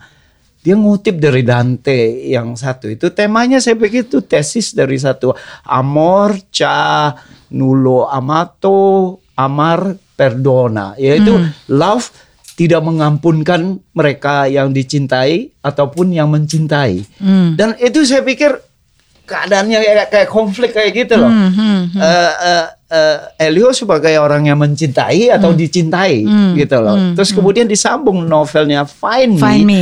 dia 0.60 0.76
ngutip 0.76 1.16
dari 1.18 1.42
Dante 1.42 2.28
yang 2.28 2.52
satu 2.60 2.92
itu 2.92 3.08
temanya 3.16 3.64
saya 3.64 3.80
pikir 3.80 4.12
itu 4.12 4.20
tesis 4.20 4.76
dari 4.76 5.00
satu 5.00 5.32
amor 5.64 6.36
cha 6.52 7.16
nulo 7.56 8.12
amato 8.12 9.24
amar 9.40 9.96
perdona 10.20 11.00
yaitu 11.00 11.32
hmm. 11.32 11.72
love 11.72 12.12
tidak 12.60 12.84
mengampunkan 12.84 13.80
mereka 13.96 14.52
yang 14.52 14.76
dicintai 14.76 15.48
ataupun 15.64 16.12
yang 16.12 16.28
mencintai. 16.28 17.08
Hmm. 17.16 17.56
Dan 17.56 17.80
itu 17.80 18.04
saya 18.04 18.20
pikir 18.20 18.52
keadaannya 19.30 19.78
kayak, 19.78 20.08
kayak 20.10 20.30
konflik 20.34 20.74
kayak 20.74 20.92
gitu 20.98 21.22
loh. 21.22 21.30
Hmm, 21.30 21.54
hmm, 21.54 21.82
hmm. 21.94 22.00
Uh, 22.02 22.34
uh, 22.42 22.66
uh, 22.90 23.18
Elio 23.38 23.70
sebagai 23.70 24.18
orang 24.18 24.50
yang 24.50 24.58
mencintai 24.58 25.30
atau 25.30 25.54
hmm. 25.54 25.60
dicintai 25.62 26.26
hmm. 26.26 26.52
gitu 26.58 26.78
loh. 26.82 26.98
Hmm, 26.98 27.14
Terus 27.14 27.30
hmm. 27.30 27.38
kemudian 27.38 27.68
disambung 27.70 28.26
novelnya 28.26 28.90
Find 28.90 29.38
Me. 29.38 29.42
Find 29.42 29.64
Me, 29.70 29.82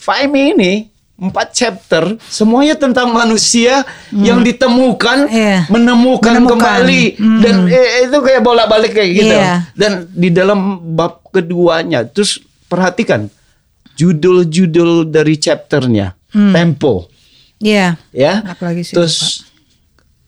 Find 0.00 0.30
Me 0.32 0.42
ini 0.56 0.72
empat 1.16 1.48
chapter 1.56 2.20
semuanya 2.28 2.76
tentang 2.76 3.08
manusia 3.08 3.80
hmm. 4.12 4.20
yang 4.20 4.44
ditemukan 4.44 5.32
yeah. 5.32 5.64
menemukan, 5.72 6.44
menemukan 6.44 6.60
kembali 6.60 7.02
hmm. 7.16 7.40
dan 7.40 7.54
eh, 7.72 8.04
itu 8.04 8.18
kayak 8.20 8.44
bolak 8.44 8.68
balik 8.68 8.92
kayak 8.92 9.10
gitu 9.16 9.32
yeah. 9.32 9.64
dan 9.72 10.04
di 10.12 10.28
dalam 10.28 10.76
bab 10.92 11.24
keduanya 11.32 12.04
terus 12.04 12.36
perhatikan 12.68 13.32
judul-judul 13.96 15.08
dari 15.08 15.40
chapternya 15.40 16.12
hmm. 16.36 16.52
tempo 16.52 17.08
yeah. 17.60 17.96
ya 18.12 18.44
Apalagi 18.44 18.82
sih, 18.84 18.94
terus 18.94 19.46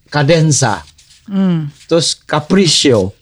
kadensa 0.08 0.82
hmm. 1.28 1.68
terus 1.86 2.16
capriccio 2.16 3.12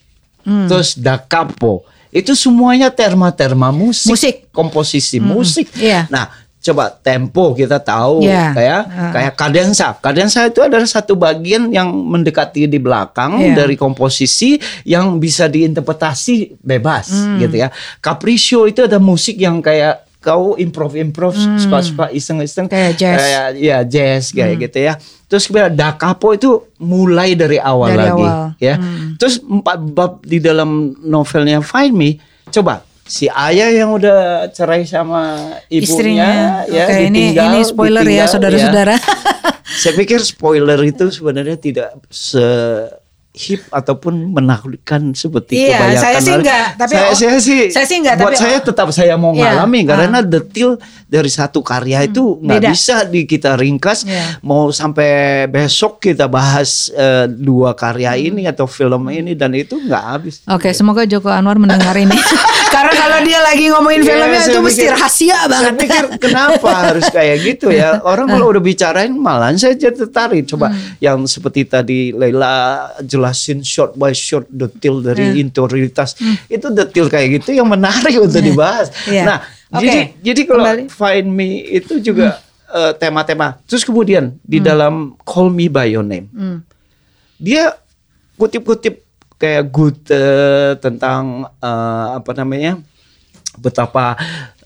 hmm. 0.47 0.67
terus 0.71 0.95
da 0.95 1.19
capo 1.19 1.83
itu 2.07 2.33
semuanya 2.33 2.87
terma-terma 2.87 3.69
musik, 3.69 4.09
musik. 4.15 4.35
komposisi 4.55 5.19
hmm. 5.19 5.27
musik 5.27 5.67
yeah. 5.75 6.07
nah 6.07 6.31
coba 6.67 6.91
tempo 6.91 7.55
kita 7.55 7.79
tahu 7.79 8.27
yeah. 8.27 8.51
kayak 8.51 8.81
uh. 8.91 9.11
kayak 9.15 9.33
kadensa. 9.39 9.87
Kadensa 10.03 10.51
itu 10.51 10.59
adalah 10.59 10.83
satu 10.83 11.15
bagian 11.15 11.71
yang 11.71 11.87
mendekati 11.87 12.67
di 12.67 12.75
belakang 12.81 13.39
yeah. 13.39 13.55
dari 13.55 13.79
komposisi 13.79 14.59
yang 14.83 15.15
bisa 15.21 15.47
diinterpretasi 15.47 16.59
bebas 16.59 17.07
mm. 17.13 17.37
gitu 17.47 17.55
ya. 17.63 17.69
Capriccio 18.03 18.67
itu 18.67 18.83
ada 18.83 18.99
musik 18.99 19.39
yang 19.39 19.63
kayak 19.63 20.06
kau 20.17 20.57
improv 20.57 20.97
improv 20.97 21.33
hmm. 21.37 21.61
suka 21.61 21.77
suka 21.85 22.05
iseng 22.11 22.41
iseng 22.41 22.65
kayak 22.65 22.97
jazz 22.97 23.21
kayak 23.21 23.47
ya 23.57 23.77
jazz 23.85 24.23
kayak 24.33 24.57
hmm. 24.57 24.61
gitu 24.67 24.77
ya 24.81 24.93
terus 25.29 25.43
kemudian 25.45 25.73
da 25.77 25.93
capo 25.93 26.33
itu 26.33 26.67
mulai 26.81 27.37
dari 27.37 27.61
awal 27.61 27.93
dari 27.93 28.01
lagi 28.01 28.25
awal. 28.25 28.43
ya 28.57 28.75
hmm. 28.75 29.15
terus 29.21 29.39
empat 29.39 29.77
bab 29.93 30.11
di 30.25 30.37
dalam 30.41 30.97
novelnya 31.05 31.61
Find 31.61 31.93
Me 31.93 32.17
coba 32.49 32.87
si 33.07 33.31
ayah 33.31 33.71
yang 33.71 33.95
udah 33.95 34.51
cerai 34.51 34.83
sama 34.83 35.55
ibunya 35.71 35.87
Istrinya. 35.87 36.29
ya 36.67 36.85
Oke, 36.85 36.95
ini 37.07 37.31
ini 37.31 37.59
spoiler 37.63 38.03
ya, 38.03 38.27
ditinggal, 38.27 38.27
ya 38.27 38.33
saudara-saudara. 38.35 38.95
Ya. 38.99 39.01
Saya 39.79 39.93
pikir 39.95 40.19
spoiler 40.27 40.79
itu 40.83 41.07
sebenarnya 41.07 41.55
tidak 41.55 41.95
se 42.11 42.43
hip 43.37 43.61
ataupun 43.69 44.33
menaklukkan 44.33 45.13
seperti 45.13 45.69
iya, 45.69 45.77
kebanyakan 45.77 46.01
saya 46.01 46.17
sih 46.17 46.33
enggak, 46.33 46.65
tapi 46.75 46.93
saya, 46.93 47.11
saya 47.13 47.37
sih 47.37 47.61
saya 47.69 47.85
sih 47.85 47.97
enggak, 48.01 48.15
buat 48.17 48.33
tapi, 48.33 48.41
saya 48.41 48.57
tetap 48.59 48.87
saya 48.89 49.13
mau 49.15 49.31
iya, 49.37 49.53
ngalami 49.53 49.79
karena 49.85 50.19
uh, 50.19 50.25
detail 50.25 50.69
dari 51.05 51.29
satu 51.29 51.61
karya 51.61 52.09
itu 52.09 52.35
hmm, 52.35 52.43
nggak 52.43 52.61
bisa 52.73 52.95
di 53.05 53.29
kita 53.29 53.53
ringkas 53.55 54.03
yeah. 54.03 54.41
mau 54.41 54.73
sampai 54.73 55.45
besok 55.47 56.01
kita 56.01 56.25
bahas 56.25 56.89
uh, 56.97 57.29
dua 57.29 57.77
karya 57.77 58.17
hmm. 58.17 58.27
ini 58.31 58.41
atau 58.49 58.65
film 58.65 59.07
ini 59.11 59.37
dan 59.37 59.53
itu 59.53 59.77
nggak 59.77 60.03
habis. 60.03 60.35
Oke, 60.47 60.69
okay, 60.69 60.71
semoga 60.73 61.03
Joko 61.03 61.29
Anwar 61.29 61.59
mendengar 61.59 61.93
ini. 61.93 62.15
karena 62.75 62.93
kalau 62.93 63.19
dia 63.23 63.39
lagi 63.43 63.65
ngomongin 63.69 64.01
yeah, 64.03 64.09
filmnya 64.15 64.41
itu 64.47 64.59
mesti 64.63 64.85
rahasia 64.89 65.39
banget. 65.51 65.73
Saya 65.75 65.81
pikir 65.83 66.05
kenapa 66.23 66.69
harus 66.89 67.05
kayak 67.11 67.37
gitu 67.43 67.67
ya? 67.69 67.99
Orang 68.03 68.31
kalau 68.31 68.49
udah 68.55 68.63
bicarain 68.63 69.11
malah 69.11 69.51
saya 69.59 69.75
jadi 69.75 70.07
tertarik. 70.07 70.47
Coba 70.47 70.71
hmm. 70.71 71.03
yang 71.03 71.19
seperti 71.27 71.67
tadi 71.67 71.99
Leila 72.15 72.87
jelas 73.03 73.26
jelasin 73.27 73.59
short 73.59 73.99
by 73.99 74.15
short 74.15 74.47
detail 74.47 75.03
dari 75.03 75.35
hmm. 75.35 75.43
interioritas 75.43 76.15
hmm. 76.15 76.47
itu 76.47 76.67
detail 76.71 77.11
kayak 77.11 77.43
gitu 77.43 77.51
yang 77.51 77.67
menarik 77.67 78.15
untuk 78.23 78.39
hmm. 78.39 78.49
dibahas. 78.55 78.87
Yeah. 79.03 79.27
Nah, 79.27 79.37
okay. 79.75 79.83
jadi 79.83 79.99
jadi 80.23 80.41
kalau 80.47 80.63
Kembali. 80.63 80.83
Find 80.87 81.27
Me 81.27 81.49
itu 81.67 81.99
juga 81.99 82.39
hmm. 82.39 82.71
uh, 82.71 82.91
tema-tema. 82.95 83.59
Terus 83.67 83.83
kemudian 83.83 84.39
di 84.47 84.63
hmm. 84.63 84.65
dalam 84.65 84.93
Call 85.27 85.51
Me 85.51 85.67
by 85.67 85.91
Your 85.91 86.07
Name, 86.07 86.31
hmm. 86.31 86.57
dia 87.35 87.75
kutip-kutip 88.39 89.03
kayak 89.35 89.67
good 89.69 89.97
uh, 90.09 90.79
tentang 90.79 91.51
uh, 91.59 92.07
apa 92.17 92.31
namanya 92.31 92.79
betapa 93.57 94.17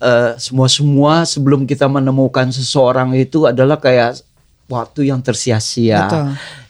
uh, 0.04 0.36
semua 0.36 0.68
semua 0.68 1.14
sebelum 1.24 1.64
kita 1.64 1.88
menemukan 1.88 2.52
seseorang 2.52 3.16
itu 3.16 3.48
adalah 3.48 3.80
kayak 3.80 4.20
waktu 4.68 5.12
yang 5.12 5.20
tersia-sia 5.20 6.08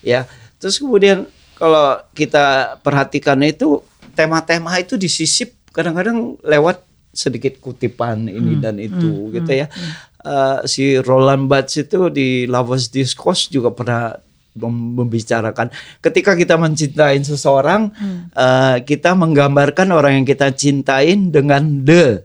ya 0.01 0.25
terus 0.58 0.82
kemudian 0.82 1.30
kalau 1.62 2.02
kita 2.17 2.76
perhatikan 2.82 3.38
itu 3.45 3.86
tema-tema 4.17 4.82
itu 4.82 4.97
disisip 4.97 5.54
kadang-kadang 5.69 6.34
lewat 6.41 6.82
sedikit 7.13 7.62
kutipan 7.62 8.26
ini 8.26 8.58
hmm, 8.58 8.62
dan 8.65 8.76
itu 8.82 9.30
hmm, 9.30 9.30
gitu 9.38 9.52
ya. 9.54 9.67
Hmm. 9.69 9.93
Uh, 10.21 10.58
si 10.65 10.97
Roland 10.97 11.45
Barthes 11.45 11.86
itu 11.86 12.10
di 12.10 12.50
Lovers 12.50 12.89
Discourse 12.89 13.45
juga 13.54 13.69
pernah 13.69 14.17
membicarakan 14.58 15.71
ketika 16.04 16.36
kita 16.36 16.60
mencintai 16.60 17.15
seseorang 17.24 17.88
hmm. 17.88 18.36
uh, 18.36 18.78
kita 18.84 19.15
menggambarkan 19.15 19.88
orang 19.95 20.21
yang 20.21 20.28
kita 20.28 20.52
cintain 20.52 21.32
dengan 21.32 21.88
the 21.88 22.19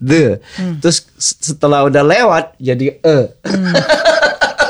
the 0.00 0.40
hmm. 0.56 0.80
terus 0.80 1.04
setelah 1.20 1.84
udah 1.84 2.00
lewat 2.00 2.56
jadi 2.56 2.96
e 3.04 3.18
hmm. 3.44 3.74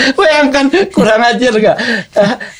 Bayangkan 0.18 0.66
kurang 0.90 1.22
ajar 1.22 1.52
gak? 1.56 1.76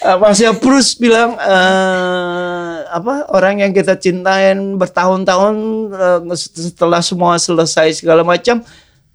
Uh, 0.05 0.17
Mas 0.23 0.41
Prus 0.61 0.95
bilang 0.99 1.37
uh, 1.39 2.85
apa 2.89 3.29
orang 3.35 3.65
yang 3.65 3.73
kita 3.75 3.99
cintain 3.99 4.79
bertahun-tahun 4.79 5.55
uh, 5.93 6.21
setelah 6.37 7.03
semua 7.03 7.37
selesai 7.41 8.05
segala 8.05 8.23
macam 8.23 8.63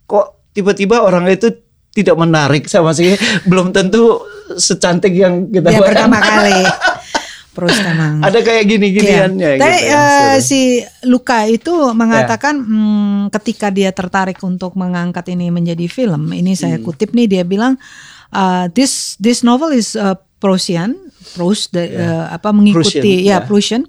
kok 0.09 0.51
tiba-tiba 0.51 0.99
orang 1.05 1.29
itu 1.29 1.53
tidak 1.93 2.15
menarik 2.17 2.69
sama 2.69 2.93
sih 2.93 3.17
belum 3.49 3.73
tentu 3.73 4.21
secantik 4.57 5.13
yang 5.13 5.49
kita 5.49 5.69
ya, 5.73 5.79
pertama 5.81 6.17
kali. 6.29 6.59
Terus 7.53 7.75
emang. 7.81 8.21
Ada 8.27 8.39
kayak 8.45 8.63
gini-ginian 8.69 9.31
ya. 9.35 9.57
Tapi 9.57 9.79
gitu, 9.81 9.95
uh, 9.95 10.37
si 10.39 10.61
Luka 11.09 11.49
itu 11.49 11.73
mengatakan 11.91 12.55
ya. 12.61 12.65
hmm, 12.65 13.19
ketika 13.33 13.67
dia 13.73 13.89
tertarik 13.89 14.37
untuk 14.45 14.77
mengangkat 14.77 15.33
ini 15.33 15.49
menjadi 15.49 15.89
film, 15.89 16.29
ini 16.31 16.53
saya 16.53 16.77
hmm. 16.77 16.85
kutip 16.85 17.11
nih 17.17 17.27
dia 17.27 17.43
bilang 17.43 17.75
uh, 18.33 18.69
this 18.71 19.17
this 19.17 19.41
novel 19.41 19.73
is 19.73 19.97
uh, 19.97 20.15
Prussian, 20.39 20.95
Proust, 21.35 21.75
yeah. 21.75 21.99
uh, 21.99 22.25
apa 22.31 22.55
mengikuti 22.55 23.01
Prussian, 23.01 23.27
ya 23.27 23.29
yeah. 23.29 23.39
Prussian. 23.43 23.83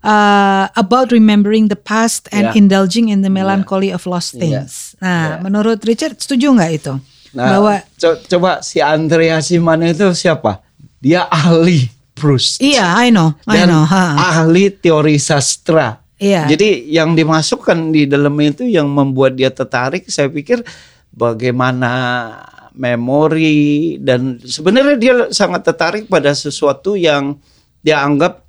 Uh, 0.00 0.64
about 0.80 1.12
remembering 1.12 1.68
the 1.68 1.76
past 1.76 2.24
and 2.32 2.48
yeah. 2.48 2.56
indulging 2.56 3.12
in 3.12 3.20
the 3.20 3.28
melancholy 3.28 3.92
yeah. 3.92 4.00
of 4.00 4.08
lost 4.08 4.32
things. 4.32 4.96
Yeah. 4.96 5.04
Nah, 5.04 5.12
yeah. 5.12 5.38
menurut 5.44 5.84
Richard 5.84 6.16
setuju 6.16 6.56
nggak 6.56 6.72
itu? 6.72 6.94
Nah, 7.36 7.46
bahwa 7.52 7.84
co 8.00 8.16
coba 8.24 8.64
si 8.64 8.80
Andrea 8.80 9.44
Simane 9.44 9.92
itu 9.92 10.08
siapa? 10.16 10.64
Dia 11.04 11.28
ahli 11.28 11.99
Proust. 12.20 12.60
Iya, 12.60 12.84
I 13.00 13.08
know, 13.08 13.32
I 13.48 13.64
know. 13.64 13.88
Ha. 13.88 14.36
Ahli 14.36 14.68
teori 14.68 15.16
sastra. 15.16 15.96
Iya. 16.20 16.44
Jadi 16.52 16.92
yang 16.92 17.16
dimasukkan 17.16 17.96
di 17.96 18.04
dalam 18.04 18.36
itu 18.44 18.68
yang 18.68 18.92
membuat 18.92 19.40
dia 19.40 19.48
tertarik, 19.48 20.04
saya 20.12 20.28
pikir 20.28 20.60
bagaimana 21.16 21.92
memori 22.76 23.96
dan 23.98 24.36
sebenarnya 24.44 24.96
dia 25.00 25.14
sangat 25.32 25.64
tertarik 25.64 26.04
pada 26.12 26.36
sesuatu 26.36 26.92
yang 26.92 27.40
dia 27.80 28.04
anggap 28.04 28.44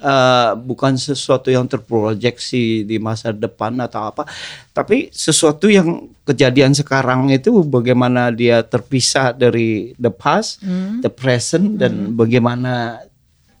uh, 0.00 0.52
bukan 0.60 0.96
sesuatu 1.00 1.48
yang 1.48 1.64
terproyeksi 1.64 2.84
di 2.84 2.96
masa 3.00 3.32
depan 3.32 3.76
atau 3.80 4.12
apa, 4.12 4.28
tapi 4.76 5.08
sesuatu 5.08 5.72
yang 5.72 6.12
kejadian 6.28 6.76
sekarang 6.76 7.32
itu 7.32 7.64
bagaimana 7.64 8.28
dia 8.28 8.60
terpisah 8.60 9.32
dari 9.32 9.96
the 9.96 10.12
past, 10.12 10.60
hmm. 10.60 11.00
the 11.00 11.12
present, 11.12 11.80
dan 11.80 12.12
hmm. 12.12 12.18
bagaimana 12.18 13.00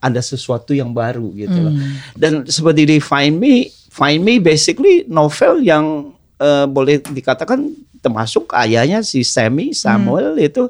ada 0.06 0.20
sesuatu 0.22 0.70
yang 0.72 0.94
baru 0.94 1.30
gitu 1.34 1.58
loh. 1.58 1.74
Hmm. 1.74 1.94
Dan 2.14 2.32
seperti 2.46 2.86
di 2.86 2.96
Find 3.02 3.36
Me, 3.36 3.68
Find 3.90 4.22
Me 4.22 4.38
basically 4.38 5.04
novel 5.10 5.60
yang 5.62 6.14
uh, 6.38 6.66
boleh 6.68 7.02
dikatakan 7.02 7.72
termasuk 8.00 8.54
ayahnya 8.54 9.02
si 9.02 9.26
Sammy 9.26 9.74
Samuel 9.74 10.38
hmm. 10.38 10.46
itu 10.46 10.62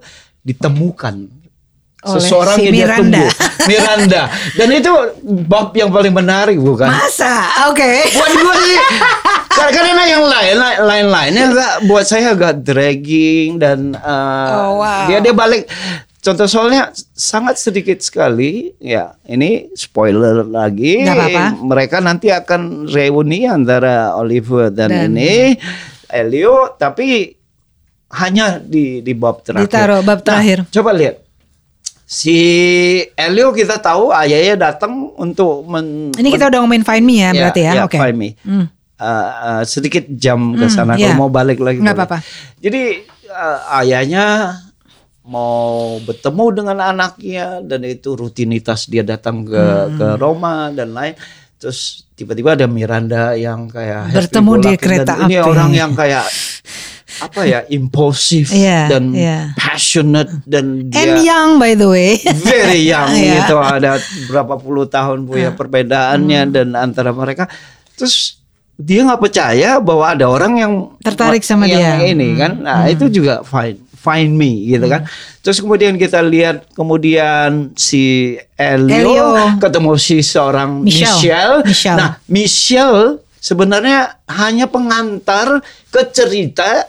ditemukan 0.46 1.26
oleh 2.06 2.22
seseorang 2.22 2.56
si 2.56 2.62
yang 2.70 2.74
Miranda. 2.74 2.94
dia 2.94 3.02
tunggu 3.02 3.26
Miranda 3.66 4.22
dan 4.54 4.68
itu 4.70 4.92
bab 5.50 5.74
yang 5.74 5.90
paling 5.90 6.14
menarik 6.14 6.58
bukan 6.60 6.86
masa 6.86 7.66
oke 7.66 7.82
okay. 7.82 8.06
buat 8.14 8.30
gue 8.30 8.56
sih 8.62 8.78
karena 9.56 10.02
yang 10.06 10.24
lain 10.24 10.56
lain 10.86 11.06
lainnya 11.10 11.44
agak 11.50 11.72
buat 11.90 12.04
saya 12.06 12.36
agak 12.36 12.62
dragging 12.62 13.58
dan 13.58 13.98
uh, 13.98 14.48
oh, 14.54 14.70
wow. 14.84 15.10
dia 15.10 15.18
dia 15.18 15.34
balik 15.34 15.66
contoh 16.26 16.50
soalnya 16.50 16.90
sangat 17.14 17.54
sedikit 17.62 18.02
sekali 18.02 18.74
ya 18.82 19.14
ini 19.30 19.70
spoiler 19.78 20.42
lagi 20.42 21.06
apa 21.06 21.30
-apa. 21.30 21.44
mereka 21.62 22.02
nanti 22.02 22.34
akan 22.34 22.90
reuni 22.90 23.46
antara 23.46 24.18
Oliver 24.18 24.74
dan, 24.74 24.90
dan 24.90 25.14
ini 25.14 25.54
Elio 26.10 26.74
tapi 26.74 27.36
hanya 28.14 28.62
di 28.62 29.02
di 29.02 29.12
bab 29.12 29.42
terakhir. 29.42 29.66
Ditaruh 29.66 30.00
bab 30.06 30.22
nah, 30.22 30.24
terakhir. 30.24 30.58
Nah, 30.62 30.72
coba 30.72 30.90
lihat. 30.94 31.16
Si 32.06 32.38
Elio 33.18 33.50
kita 33.50 33.82
tahu 33.82 34.14
ayahnya 34.14 34.70
datang 34.70 35.10
untuk 35.18 35.66
men 35.66 36.14
Ini 36.14 36.28
kita 36.30 36.54
udah 36.54 36.62
ngomongin 36.62 36.86
Find 36.86 37.02
Me 37.02 37.18
ya, 37.18 37.34
ya 37.34 37.42
berarti 37.42 37.62
ya. 37.66 37.72
ya 37.74 37.82
Oke. 37.82 37.98
Okay. 37.98 38.00
Find 38.06 38.18
Me. 38.18 38.28
Hmm. 38.46 38.66
Uh, 38.96 39.04
uh, 39.04 39.62
sedikit 39.66 40.06
jam 40.14 40.56
ke 40.56 40.70
hmm, 40.70 40.72
sana 40.72 40.94
hmm, 40.94 41.02
kalau 41.02 41.16
mau 41.26 41.30
balik 41.34 41.58
lagi. 41.58 41.82
Nggak 41.82 41.98
apa-apa. 41.98 42.18
Jadi 42.62 43.02
uh, 43.26 43.58
ayahnya 43.82 44.54
mau 45.26 45.98
bertemu 46.06 46.44
dengan 46.54 46.78
anaknya 46.78 47.58
dan 47.60 47.82
itu 47.82 48.14
rutinitas 48.14 48.86
dia 48.86 49.02
datang 49.02 49.42
ke 49.42 49.58
hmm. 49.58 49.98
ke 49.98 50.06
Roma 50.22 50.70
dan 50.70 50.94
lain 50.94 51.18
terus 51.58 52.06
tiba-tiba 52.14 52.54
ada 52.54 52.70
Miranda 52.70 53.34
yang 53.34 53.66
kayak 53.66 54.14
bertemu 54.14 54.52
di 54.62 54.72
kereta 54.78 55.12
api 55.18 55.34
ini 55.34 55.36
orang 55.42 55.70
yang 55.74 55.92
kayak 55.98 56.24
apa 57.16 57.40
ya 57.48 57.60
impulsif 57.72 58.52
yeah, 58.56 58.86
dan 58.86 59.10
yeah. 59.16 59.50
passionate 59.56 60.30
dan 60.44 60.92
dia 60.92 61.00
and 61.00 61.14
young 61.24 61.50
by 61.56 61.72
the 61.72 61.88
way 61.88 62.20
very 62.44 62.84
young 62.86 63.08
yeah. 63.18 63.42
gitu 63.42 63.56
ada 63.56 63.96
berapa 64.28 64.54
puluh 64.60 64.86
tahun 64.86 65.24
punya 65.24 65.50
uh. 65.52 65.56
perbedaannya 65.56 66.40
hmm. 66.46 66.52
dan 66.52 66.68
antara 66.76 67.10
mereka 67.10 67.48
terus 67.96 68.38
dia 68.76 69.08
nggak 69.08 69.22
percaya 69.24 69.80
bahwa 69.80 70.12
ada 70.12 70.28
orang 70.28 70.52
yang 70.60 70.72
tertarik 71.00 71.40
sama 71.40 71.64
yang 71.64 71.96
dia 71.96 72.12
ini 72.12 72.36
kan 72.36 72.60
nah 72.60 72.84
hmm. 72.84 72.92
itu 72.92 73.08
juga 73.08 73.40
fine 73.40 73.80
find 74.06 74.38
me 74.38 74.70
gitu 74.70 74.86
kan. 74.86 75.02
Hmm. 75.02 75.42
Terus 75.42 75.58
kemudian 75.58 75.98
kita 75.98 76.22
lihat 76.22 76.70
kemudian 76.78 77.74
si 77.74 78.38
Elio, 78.54 78.94
Elio. 78.94 79.26
ketemu 79.58 79.98
si 79.98 80.22
seorang 80.22 80.86
Michelle. 80.86 81.18
Michelle. 81.18 81.56
Michelle. 81.66 81.98
Nah, 81.98 82.10
Michelle 82.30 83.18
sebenarnya 83.42 84.22
hanya 84.30 84.70
pengantar 84.70 85.58
ke 85.90 86.02
cerita 86.14 86.86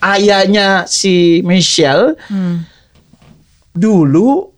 ayahnya 0.00 0.88
si 0.88 1.44
Michelle 1.44 2.16
hmm. 2.32 2.64
dulu 3.76 4.48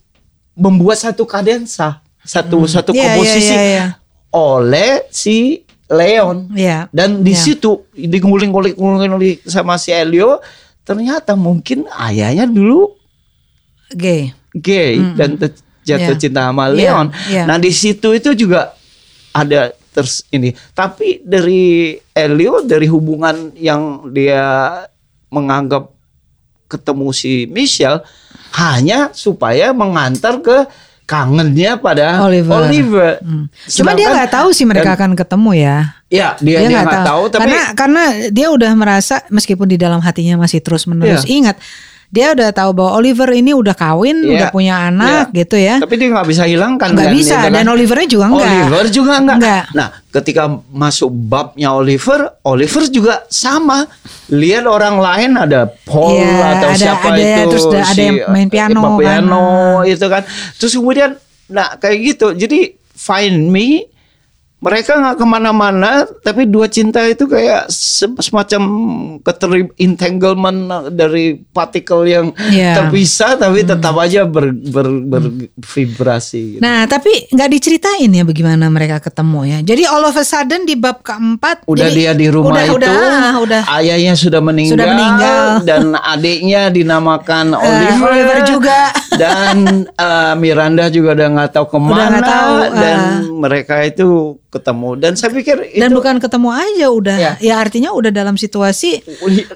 membuat 0.58 0.98
satu 0.98 1.22
kadensa, 1.26 2.02
satu 2.22 2.66
hmm. 2.66 2.70
satu 2.70 2.90
yeah, 2.94 2.98
iya, 2.98 3.06
komposisi 3.06 3.54
yeah, 3.54 3.62
yeah, 3.62 3.78
yeah. 3.78 3.90
oleh 4.34 4.92
si 5.11 5.62
Leon. 5.88 6.52
Yeah. 6.52 6.90
Dan 6.92 7.24
di 7.24 7.32
yeah. 7.32 7.42
situ 7.42 7.88
diguling-guling 7.96 8.76
sama 9.48 9.80
si 9.80 9.94
Elio 9.94 10.42
ternyata 10.88 11.37
mungkin 11.37 11.85
ayahnya 11.92 12.48
dulu 12.48 12.96
gay. 13.92 14.33
Gay 14.57 14.96
hmm. 14.96 15.16
dan 15.20 15.37
jatuh 15.85 16.16
yeah. 16.16 16.20
cinta 16.20 16.48
sama 16.48 16.72
Leon. 16.72 17.12
Yeah. 17.29 17.44
Yeah. 17.44 17.44
Nah, 17.44 17.61
di 17.61 17.68
situ 17.68 18.16
itu 18.16 18.33
juga 18.33 18.72
ada 19.37 19.77
terus 19.92 20.24
ini. 20.33 20.57
Tapi 20.72 21.20
dari 21.20 21.92
Elio 22.16 22.64
dari 22.64 22.88
hubungan 22.88 23.53
yang 23.53 24.09
dia 24.16 24.81
menganggap 25.29 25.92
ketemu 26.72 27.12
si 27.12 27.44
Michelle 27.53 28.01
hanya 28.57 29.12
supaya 29.12 29.77
mengantar 29.77 30.40
ke 30.40 30.64
kangennya 31.09 31.81
pada 31.81 32.21
Oliver. 32.21 32.68
Oliver. 32.68 33.12
Hmm. 33.25 33.49
Cuma 33.64 33.97
dia 33.97 34.12
nggak 34.12 34.29
tahu 34.29 34.53
sih 34.53 34.68
mereka 34.68 34.92
dan, 34.92 34.97
akan 35.01 35.11
ketemu 35.16 35.51
ya. 35.57 35.77
Ya 36.12 36.29
dia 36.37 36.68
dia 36.68 36.85
nggak 36.85 37.01
tahu. 37.01 37.09
tahu. 37.09 37.23
Tapi 37.33 37.40
karena 37.40 37.62
karena 37.73 38.05
dia 38.29 38.47
udah 38.53 38.71
merasa 38.77 39.25
meskipun 39.33 39.64
di 39.73 39.81
dalam 39.81 40.05
hatinya 40.05 40.44
masih 40.44 40.61
terus 40.61 40.85
menerus 40.85 41.25
ya. 41.25 41.33
ingat 41.33 41.57
dia 42.09 42.33
udah 42.33 42.49
tahu 42.57 42.73
bahwa 42.73 42.97
Oliver 42.97 43.29
ini 43.37 43.53
udah 43.53 43.77
kawin, 43.77 44.25
yeah. 44.25 44.33
udah 44.33 44.49
punya 44.49 44.75
anak 44.88 45.29
yeah. 45.29 45.38
gitu 45.44 45.57
ya. 45.61 45.77
Tapi 45.77 45.94
dia 46.01 46.09
nggak 46.09 46.29
bisa 46.29 46.49
hilangkan. 46.49 46.97
Nggak 46.97 47.12
bisa 47.12 47.37
dia, 47.44 47.53
dan 47.53 47.68
Olivernya 47.68 48.09
juga 48.09 48.25
enggak. 48.33 48.49
Oliver 48.49 48.87
juga 48.88 49.12
enggak. 49.21 49.37
enggak. 49.37 49.64
Nah, 49.77 49.88
ketika 50.09 50.42
masuk 50.73 51.11
babnya 51.12 51.68
Oliver, 51.77 52.33
Oliver 52.49 52.85
juga 52.88 53.29
sama. 53.29 53.85
Lihat 54.33 54.64
orang 54.64 54.97
lain 54.97 55.31
ada 55.37 55.68
Paul 55.85 56.16
yeah, 56.16 56.57
atau 56.57 56.68
ada, 56.73 56.81
siapa 56.81 57.09
ada, 57.12 57.21
itu 57.21 57.40
terus 57.53 57.64
ada, 57.68 57.81
si, 57.81 57.92
ada 57.92 58.01
yang 58.01 58.16
main 58.33 58.49
piano, 58.49 58.81
piano 58.97 59.49
kan. 59.85 59.92
itu 59.92 60.07
kan. 60.09 60.23
Terus 60.57 60.73
kemudian, 60.81 61.11
nah 61.53 61.77
kayak 61.77 61.97
gitu. 62.16 62.33
Jadi 62.33 62.73
Find 62.97 63.53
Me 63.53 63.85
mereka 64.59 64.99
nggak 64.99 65.16
ke 65.23 65.27
mana-mana 65.27 66.03
tapi 66.18 66.42
dua 66.42 66.66
cinta 66.66 67.07
itu 67.07 67.31
kayak 67.31 67.71
semacam 68.18 68.62
keter 69.23 69.71
entanglement 69.79 70.90
dari 70.90 71.38
partikel 71.55 72.03
yang 72.03 72.27
yeah. 72.51 72.75
terpisah 72.83 73.38
tapi 73.38 73.62
hmm. 73.62 73.71
tetap 73.71 73.94
aja 74.03 74.27
ber, 74.27 74.51
ber, 74.51 74.99
bervibrasi. 74.99 76.59
Gitu. 76.59 76.61
Nah 76.62 76.90
tapi 76.90 77.31
nggak 77.31 77.51
diceritain 77.55 78.11
ya 78.11 78.27
bagaimana 78.27 78.66
mereka 78.66 78.99
ketemu 78.99 79.47
ya. 79.47 79.59
Jadi 79.62 79.83
all 79.87 80.03
of 80.03 80.18
a 80.18 80.27
sudden 80.27 80.66
di 80.66 80.75
bab 80.75 81.07
keempat 81.07 81.62
udah 81.71 81.88
jadi, 81.94 81.94
dia 81.94 82.12
di 82.18 82.27
rumah 82.27 82.59
udah, 82.59 82.66
itu 82.66 82.75
udah, 82.83 82.90
ah, 82.90 83.35
udah. 83.38 83.62
ayahnya 83.79 84.18
sudah 84.18 84.42
meninggal, 84.42 84.75
sudah 84.75 84.88
meninggal 84.90 85.44
dan 85.71 85.83
adiknya 85.94 86.62
dinamakan 86.75 87.55
uh, 87.55 87.62
Oliver, 87.62 88.11
Oliver 88.11 88.38
juga 88.42 88.90
dan 89.23 89.87
uh, 89.94 90.35
Miranda 90.35 90.90
juga 90.90 91.14
udah 91.14 91.29
nggak 91.31 91.51
tahu 91.55 91.66
ke 91.71 91.79
mana 91.79 92.11
gak 92.11 92.27
tahu, 92.27 92.55
uh, 92.59 92.66
dan 92.75 92.99
mereka 93.38 93.75
itu 93.87 94.35
ketemu. 94.48 94.96
Dan 94.96 95.12
saya 95.12 95.30
pikir 95.32 95.76
itu 95.76 95.80
dan 95.80 95.92
bukan 95.92 96.16
ketemu 96.16 96.48
aja 96.48 96.87
udah. 96.88 97.16
Ya, 97.20 97.32
ya 97.37 97.54
artinya 97.61 97.92
udah 97.92 98.08
dalam 98.08 98.40
situasi 98.40 99.04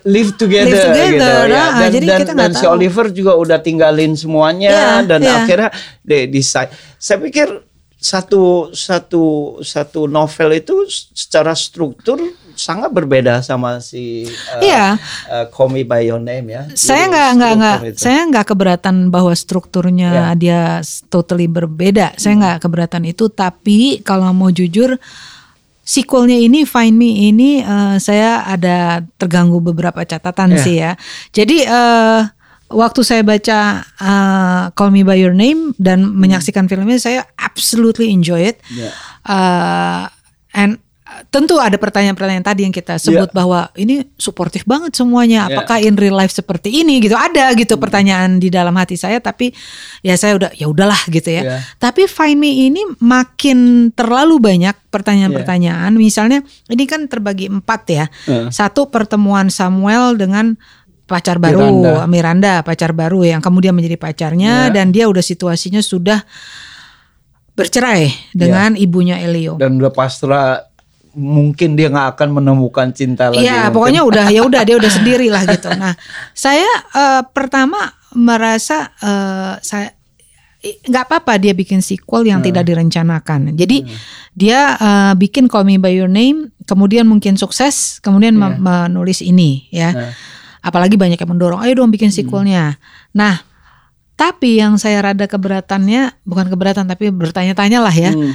live 0.04 0.36
together, 0.36 0.68
live 0.68 0.82
together 0.84 1.36
gitu 1.48 1.52
ya 1.52 1.64
dan, 1.72 1.88
jadi 1.88 2.06
dan, 2.06 2.18
kita 2.20 2.32
dan 2.36 2.52
si 2.52 2.64
Oliver 2.68 3.06
juga 3.08 3.32
udah 3.40 3.58
tinggalin 3.64 4.12
semuanya 4.12 4.70
ya, 4.70 4.92
dan 5.00 5.20
ya. 5.24 5.44
akhirnya 5.44 5.70
de 6.04 6.28
decide. 6.28 6.68
Saya 7.00 7.18
pikir 7.24 7.71
satu 8.02 8.74
satu 8.74 9.56
satu 9.62 10.10
novel 10.10 10.58
itu 10.58 10.74
secara 11.14 11.54
struktur 11.54 12.18
sangat 12.58 12.90
berbeda 12.90 13.40
sama 13.46 13.78
si 13.78 14.26
uh, 14.26 14.58
iya. 14.58 14.98
uh, 15.30 15.46
Call 15.54 15.70
Me 15.70 15.86
by 15.86 16.02
Your 16.10 16.18
Name 16.18 16.50
ya. 16.50 16.62
Saya 16.74 17.06
nggak 17.06 17.30
nggak 17.38 17.52
nggak 17.56 17.76
saya 17.94 18.20
nggak 18.26 18.46
keberatan 18.50 19.08
bahwa 19.14 19.30
strukturnya 19.32 20.34
yeah. 20.34 20.34
dia 20.34 20.60
totally 21.08 21.46
berbeda. 21.46 22.18
Saya 22.18 22.34
nggak 22.42 22.58
keberatan 22.66 23.06
itu. 23.06 23.30
Tapi 23.30 24.02
kalau 24.02 24.34
mau 24.34 24.50
jujur, 24.50 24.98
sequelnya 25.86 26.42
ini 26.42 26.66
Find 26.66 26.98
Me 26.98 27.30
ini 27.30 27.62
uh, 27.62 28.02
saya 28.02 28.42
ada 28.50 29.06
terganggu 29.14 29.62
beberapa 29.62 30.02
catatan 30.02 30.58
yeah. 30.58 30.62
sih 30.62 30.76
ya. 30.82 30.92
Jadi 31.30 31.70
uh, 31.70 32.26
waktu 32.72 33.00
saya 33.04 33.22
baca 33.22 33.84
uh, 34.00 34.64
Call 34.74 34.90
Me 34.90 35.04
by 35.04 35.20
Your 35.20 35.36
Name 35.36 35.76
dan 35.76 36.02
hmm. 36.02 36.16
menyaksikan 36.18 36.66
filmnya 36.66 36.98
saya 36.98 37.28
absolutely 37.38 38.10
enjoy 38.10 38.52
it. 38.52 38.58
Yeah. 38.72 38.92
Uh, 39.22 40.08
and 40.56 40.80
tentu 41.28 41.60
ada 41.60 41.76
pertanyaan-pertanyaan 41.76 42.44
tadi 42.44 42.64
yang 42.64 42.74
kita 42.74 42.96
sebut 42.96 43.28
yeah. 43.28 43.36
bahwa 43.36 43.60
ini 43.76 44.08
suportif 44.16 44.64
banget 44.64 44.96
semuanya. 44.96 45.48
Ya. 45.48 45.60
Apakah 45.60 45.78
in 45.84 45.94
real 45.96 46.16
life 46.16 46.32
seperti 46.32 46.72
ini 46.72 46.98
gitu? 47.04 47.14
Ada 47.14 47.52
gitu 47.56 47.76
hmm. 47.76 47.82
pertanyaan 47.82 48.30
di 48.40 48.48
dalam 48.48 48.72
hati 48.76 48.96
saya 48.96 49.20
tapi 49.20 49.52
ya 50.00 50.16
saya 50.16 50.40
udah 50.40 50.50
ya 50.56 50.66
udahlah 50.68 50.98
gitu 51.12 51.28
ya. 51.28 51.42
Yeah. 51.44 51.60
Tapi 51.76 52.08
Find 52.08 52.40
Me 52.40 52.68
ini 52.72 52.82
makin 52.98 53.90
terlalu 53.92 54.40
banyak 54.40 54.76
pertanyaan-pertanyaan. 54.88 55.92
Yeah. 55.96 56.00
Misalnya 56.00 56.38
ini 56.72 56.84
kan 56.88 57.06
terbagi 57.08 57.52
empat 57.52 57.82
ya. 57.88 58.04
Uh. 58.28 58.48
Satu 58.48 58.88
pertemuan 58.88 59.52
Samuel 59.52 60.16
dengan 60.16 60.56
pacar 61.06 61.36
baru 61.42 61.66
Miranda. 61.68 61.94
Miranda 62.08 62.52
pacar 62.64 62.96
baru 62.96 63.26
yang 63.26 63.42
kemudian 63.44 63.74
menjadi 63.76 63.98
pacarnya 64.00 64.70
yeah. 64.70 64.74
dan 64.74 64.94
dia 64.94 65.10
udah 65.10 65.20
situasinya 65.20 65.82
sudah 65.84 66.22
bercerai 67.52 68.32
dengan 68.32 68.72
yeah. 68.74 68.84
ibunya 68.84 69.16
Elio 69.20 69.60
dan 69.60 69.76
udah 69.76 69.92
pasrah 69.92 70.72
mungkin 71.12 71.76
dia 71.76 71.92
nggak 71.92 72.16
akan 72.16 72.28
menemukan 72.40 72.88
cinta 72.96 73.28
lagi. 73.28 73.44
Iya, 73.44 73.68
pokoknya 73.68 74.02
udah 74.04 74.26
ya 74.32 74.40
udah 74.44 74.62
dia 74.64 74.76
udah 74.80 74.92
sendiri 75.00 75.28
lah 75.28 75.44
gitu. 75.44 75.68
Nah, 75.76 75.92
saya 76.32 76.68
uh, 76.96 77.22
pertama 77.28 77.92
merasa 78.16 78.92
uh, 79.00 79.60
saya 79.60 79.92
nggak 80.62 81.04
apa-apa 81.10 81.42
dia 81.42 81.52
bikin 81.52 81.82
sequel 81.82 82.24
yang 82.24 82.40
hmm. 82.40 82.48
tidak 82.52 82.64
direncanakan. 82.64 83.52
Jadi 83.58 83.82
hmm. 83.82 83.96
dia 84.32 84.78
uh, 84.78 85.12
bikin 85.18 85.50
Call 85.50 85.66
Me 85.66 85.76
by 85.76 85.92
Your 85.92 86.10
Name, 86.10 86.54
kemudian 86.64 87.04
mungkin 87.04 87.34
sukses, 87.36 87.98
kemudian 88.00 88.38
yeah. 88.38 88.56
menulis 88.56 89.20
ini 89.20 89.68
ya. 89.68 89.92
Hmm. 89.92 90.12
Apalagi 90.62 90.94
banyak 90.94 91.18
yang 91.18 91.30
mendorong, 91.34 91.60
ayo 91.66 91.82
dong 91.82 91.90
bikin 91.90 92.14
hmm. 92.14 92.16
sequelnya. 92.22 92.64
Hmm. 92.74 92.78
Nah, 93.18 93.34
tapi 94.14 94.62
yang 94.62 94.78
saya 94.78 95.02
rada 95.02 95.26
keberatannya 95.26 96.22
bukan 96.22 96.46
keberatan 96.46 96.86
tapi 96.86 97.10
bertanya-tanya 97.10 97.78
lah 97.82 97.94
ya. 97.94 98.14
Hmm. 98.14 98.30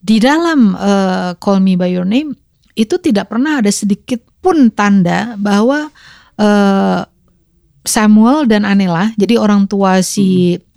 Di 0.00 0.20
dalam 0.20 0.76
uh, 0.76 1.32
Call 1.40 1.64
Me 1.64 1.80
by 1.80 1.88
Your 1.88 2.04
Name 2.04 2.36
itu 2.76 3.00
tidak 3.00 3.32
pernah 3.32 3.60
ada 3.60 3.72
sedikit 3.72 4.20
pun 4.40 4.72
tanda 4.72 5.36
bahwa 5.36 5.88
uh, 6.40 7.00
Samuel 7.80 8.44
dan 8.44 8.68
Anela, 8.68 9.16
jadi 9.16 9.40
orang 9.40 9.64
tua 9.64 10.04
si 10.04 10.56
hmm. 10.56 10.68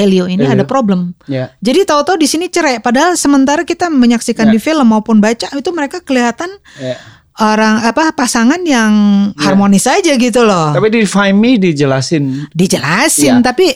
Elio 0.00 0.24
ini 0.24 0.48
Elio. 0.48 0.56
ada 0.56 0.64
problem. 0.64 1.12
Yeah. 1.28 1.52
Jadi 1.60 1.84
tahu-tahu 1.84 2.16
di 2.16 2.24
sini 2.24 2.48
cerai. 2.48 2.80
Padahal 2.80 3.20
sementara 3.20 3.68
kita 3.68 3.92
menyaksikan 3.92 4.48
yeah. 4.48 4.54
di 4.56 4.58
film 4.60 4.88
maupun 4.88 5.20
baca 5.20 5.52
itu 5.52 5.70
mereka 5.76 6.00
kelihatan 6.00 6.48
yeah. 6.80 6.96
Orang 7.40 7.80
apa 7.80 8.12
pasangan 8.12 8.60
yang 8.60 8.92
yeah. 9.32 9.40
harmonis 9.40 9.88
aja 9.88 10.12
gitu 10.20 10.44
loh. 10.44 10.76
Tapi 10.76 10.88
di 10.92 11.08
Find 11.08 11.38
Me 11.40 11.56
dijelasin. 11.56 12.52
Dijelasin, 12.52 13.40
yeah. 13.40 13.44
tapi 13.44 13.72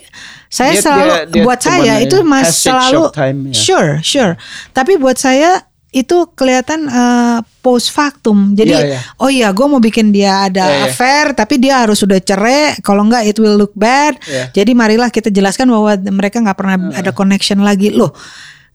saya 0.53 0.77
dia, 0.77 0.83
selalu 0.85 1.13
dia, 1.13 1.25
dia 1.33 1.43
buat 1.43 1.61
saya 1.61 1.95
itu 2.05 2.17
mas 2.21 2.53
selalu 2.61 3.03
time, 3.17 3.39
yeah. 3.51 3.57
sure 3.57 3.91
sure. 4.05 4.33
Tapi 4.77 5.01
buat 5.01 5.17
saya 5.17 5.65
itu 5.97 6.29
kelihatan 6.37 6.93
uh, 6.93 7.41
post 7.65 7.89
factum. 7.89 8.53
Jadi 8.53 8.77
yeah, 8.77 9.01
yeah. 9.01 9.03
oh 9.17 9.33
iya 9.33 9.49
gue 9.57 9.65
mau 9.65 9.81
bikin 9.81 10.13
dia 10.13 10.53
ada 10.53 10.69
yeah, 10.69 10.77
yeah. 10.85 10.87
affair 10.93 11.33
tapi 11.33 11.57
dia 11.57 11.81
harus 11.81 11.97
sudah 11.97 12.21
cerai 12.21 12.77
kalau 12.85 13.09
enggak 13.09 13.25
it 13.25 13.41
will 13.41 13.57
look 13.57 13.73
bad. 13.73 14.21
Yeah. 14.29 14.53
Jadi 14.53 14.77
marilah 14.77 15.09
kita 15.09 15.33
jelaskan 15.33 15.73
bahwa 15.73 15.97
mereka 16.13 16.45
nggak 16.45 16.59
pernah 16.59 16.77
uh. 16.93 17.01
ada 17.01 17.17
connection 17.17 17.65
lagi. 17.65 17.89
Loh, 17.97 18.13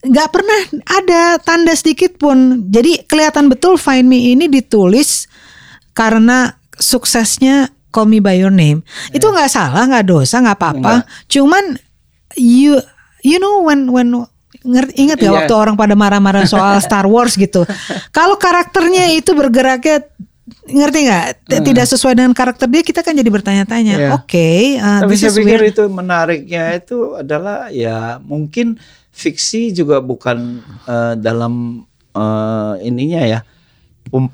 nggak 0.01 0.29
pernah 0.33 0.61
ada 0.89 1.21
tanda 1.41 1.73
sedikit 1.77 2.17
pun. 2.17 2.65
Jadi 2.69 3.05
kelihatan 3.05 3.47
betul 3.49 3.77
Find 3.77 4.09
Me 4.09 4.33
ini 4.33 4.49
ditulis 4.49 5.29
karena 5.93 6.57
suksesnya 6.77 7.69
Call 7.93 8.09
Me 8.09 8.17
by 8.23 8.39
Your 8.39 8.53
Name. 8.53 8.81
Yeah. 9.11 9.21
Itu 9.21 9.29
nggak 9.29 9.51
salah, 9.51 9.85
nggak 9.85 10.07
dosa, 10.09 10.41
nggak 10.41 10.57
apa-apa. 10.57 11.05
Cuman 11.29 11.77
you 12.39 12.79
you 13.21 13.37
know 13.37 13.61
when 13.61 13.91
when 13.91 14.09
ngerti 14.61 14.93
ingat 14.97 15.17
ya 15.21 15.29
yeah. 15.29 15.33
waktu 15.41 15.53
orang 15.53 15.75
pada 15.77 15.93
marah-marah 15.93 16.45
soal 16.49 16.79
Star 16.85 17.05
Wars 17.05 17.37
gitu. 17.37 17.67
Kalau 18.09 18.39
karakternya 18.41 19.13
itu 19.13 19.37
bergeraknya 19.37 20.07
ngerti 20.67 20.99
nggak 21.07 21.25
uh. 21.47 21.63
tidak 21.63 21.85
sesuai 21.87 22.13
dengan 22.17 22.33
karakter 22.35 22.67
dia 22.67 22.81
kita 22.81 23.05
kan 23.05 23.13
jadi 23.13 23.29
bertanya-tanya. 23.29 23.95
Yeah. 23.97 24.11
Oke, 24.17 24.33
okay, 24.33 24.61
uh, 24.81 25.05
tapi 25.05 25.13
saya 25.19 25.31
pikir 25.35 25.59
weird. 25.61 25.71
itu 25.75 25.83
menariknya 25.91 26.63
itu 26.79 27.19
adalah 27.19 27.69
ya 27.69 28.17
mungkin 28.23 28.79
fiksi 29.11 29.75
juga 29.75 29.99
bukan 29.99 30.63
uh, 30.87 31.13
dalam 31.19 31.83
uh, 32.15 32.75
ininya 32.81 33.21
ya 33.27 33.39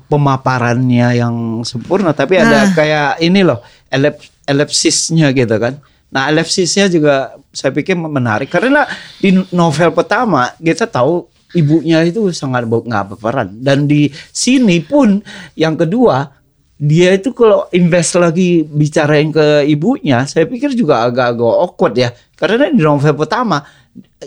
pemaparannya 0.08 1.18
yang 1.18 1.62
sempurna 1.62 2.16
tapi 2.16 2.40
ada 2.40 2.66
uh. 2.66 2.74
kayak 2.74 3.20
ini 3.22 3.44
loh 3.44 3.60
elep 3.92 4.18
elipsisnya 4.48 5.30
gitu 5.36 5.60
kan. 5.60 5.76
Nah, 6.08 6.32
elipsisnya 6.32 6.88
juga 6.88 7.36
saya 7.52 7.68
pikir 7.68 7.92
menarik 7.92 8.48
karena 8.48 8.88
di 9.20 9.36
novel 9.52 9.92
pertama 9.92 10.56
kita 10.56 10.88
tahu 10.88 11.28
ibunya 11.52 12.00
itu 12.00 12.32
sangat 12.32 12.64
nggak 12.64 13.12
berperan 13.12 13.60
dan 13.60 13.84
di 13.84 14.08
sini 14.32 14.80
pun 14.80 15.20
yang 15.52 15.76
kedua 15.76 16.38
dia 16.78 17.18
itu 17.18 17.34
kalau 17.34 17.66
invest 17.74 18.14
lagi 18.14 18.62
bicarain 18.62 19.34
ke 19.34 19.66
ibunya, 19.66 20.22
saya 20.30 20.46
pikir 20.46 20.78
juga 20.78 21.02
agak-agak 21.10 21.54
awkward 21.58 21.94
ya. 21.98 22.14
Karena 22.38 22.70
di 22.70 22.78
novel 22.78 23.18
pertama 23.18 23.66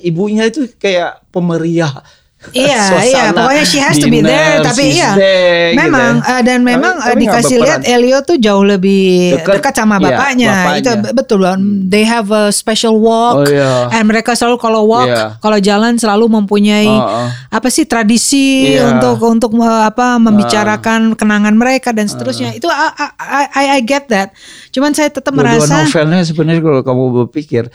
ibunya 0.01 0.47
itu 0.47 0.67
kayak 0.79 1.23
pemeriah 1.29 2.03
Iya, 2.49 2.81
iya, 3.13 3.23
pokoknya 3.29 3.63
she 3.69 3.77
has 3.77 4.01
to 4.01 4.09
be 4.09 4.25
there. 4.25 4.65
Tapi 4.65 4.97
iya, 4.97 5.13
there, 5.13 5.77
memang 5.77 6.25
gitu. 6.25 6.33
uh, 6.33 6.41
dan 6.41 6.59
memang 6.65 6.97
tapi, 6.97 7.05
uh, 7.05 7.09
tapi 7.13 7.21
dikasih 7.21 7.57
lihat 7.61 7.81
Elio 7.85 8.17
tuh 8.25 8.41
jauh 8.41 8.65
lebih 8.65 9.37
dekat, 9.37 9.61
dekat 9.61 9.73
sama 9.77 10.01
bapaknya. 10.01 10.49
Iya, 10.49 10.57
bapaknya. 10.57 10.81
Itu 10.81 10.91
betul. 11.13 11.39
Hmm. 11.45 11.85
They 11.85 12.01
have 12.01 12.33
a 12.33 12.49
special 12.49 12.97
walk, 12.97 13.45
oh, 13.45 13.47
iya. 13.47 13.93
and 13.93 14.09
mereka 14.09 14.33
selalu 14.33 14.57
kalau 14.57 14.89
walk, 14.89 15.05
iya. 15.05 15.37
kalau 15.37 15.61
jalan 15.61 16.01
selalu 16.01 16.25
mempunyai 16.41 16.89
uh, 16.89 17.29
uh. 17.29 17.29
apa 17.53 17.69
sih 17.69 17.85
tradisi 17.85 18.73
iya. 18.73 18.89
untuk 18.89 19.21
untuk 19.21 19.53
uh, 19.61 19.85
apa 19.85 20.17
membicarakan 20.17 21.13
uh. 21.13 21.17
kenangan 21.21 21.53
mereka 21.53 21.93
dan 21.93 22.09
seterusnya. 22.09 22.57
Uh. 22.57 22.59
Itu 22.59 22.67
I, 22.73 23.45
I, 23.53 23.65
I 23.77 23.79
get 23.85 24.09
that. 24.09 24.33
Cuman 24.73 24.97
saya 24.97 25.13
tetap 25.13 25.29
Dua-dua 25.29 25.61
merasa. 25.61 25.85
novelnya 25.85 26.25
sebenarnya 26.25 26.61
kalau 26.65 26.81
kamu 26.81 27.03
berpikir, 27.21 27.69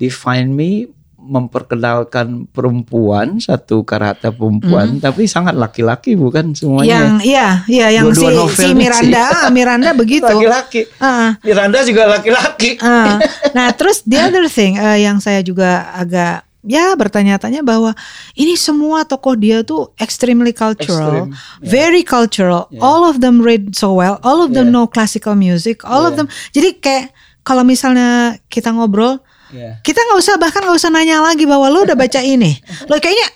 Define 0.00 0.48
Me 0.48 0.88
memperkenalkan 1.20 2.48
perempuan 2.48 3.36
satu 3.38 3.84
karakter 3.84 4.32
perempuan 4.32 4.96
mm. 4.96 5.04
tapi 5.04 5.28
sangat 5.28 5.52
laki-laki 5.52 6.16
bukan 6.16 6.56
semuanya 6.56 6.88
yang 6.88 7.08
iya 7.20 7.48
iya 7.68 7.86
yang 8.00 8.08
si, 8.16 8.24
si 8.56 8.72
Miranda 8.72 9.28
sih. 9.28 9.52
Miranda 9.56 9.90
begitu 9.92 10.26
laki-laki 10.26 10.88
uh. 10.98 11.36
Miranda 11.44 11.78
juga 11.84 12.02
laki-laki 12.08 12.80
uh. 12.80 13.20
nah 13.52 13.68
terus 13.76 14.00
the 14.08 14.16
other 14.16 14.48
thing 14.48 14.80
uh, 14.80 14.96
yang 14.96 15.20
saya 15.20 15.44
juga 15.44 15.92
agak 15.92 16.48
ya 16.64 16.92
bertanya-tanya 16.92 17.64
bahwa 17.64 17.96
ini 18.36 18.56
semua 18.56 19.08
tokoh 19.08 19.36
dia 19.36 19.64
tuh 19.64 19.92
extremely 19.96 20.52
cultural, 20.52 21.24
Extreme, 21.24 21.32
yeah. 21.32 21.70
very 21.72 22.02
cultural. 22.04 22.68
Yeah. 22.68 22.84
All 22.84 23.08
of 23.08 23.24
them 23.24 23.40
read 23.40 23.72
so 23.72 23.96
well, 23.96 24.20
all 24.20 24.44
of 24.44 24.52
them 24.52 24.68
yeah. 24.68 24.74
know 24.76 24.84
classical 24.84 25.32
music, 25.36 25.84
all 25.88 26.04
yeah. 26.04 26.10
of 26.12 26.14
them. 26.20 26.28
Jadi 26.52 26.68
kayak 26.80 27.16
kalau 27.40 27.64
misalnya 27.64 28.36
kita 28.52 28.76
ngobrol, 28.76 29.24
Yeah. 29.50 29.78
Kita 29.82 29.98
nggak 29.98 30.18
usah 30.18 30.34
bahkan 30.38 30.62
nggak 30.62 30.78
usah 30.78 30.90
nanya 30.90 31.22
lagi 31.22 31.44
bahwa 31.46 31.66
lo 31.70 31.84
udah 31.86 31.98
baca 31.98 32.22
ini. 32.22 32.58
Lo 32.86 32.98
kayaknya 32.98 33.28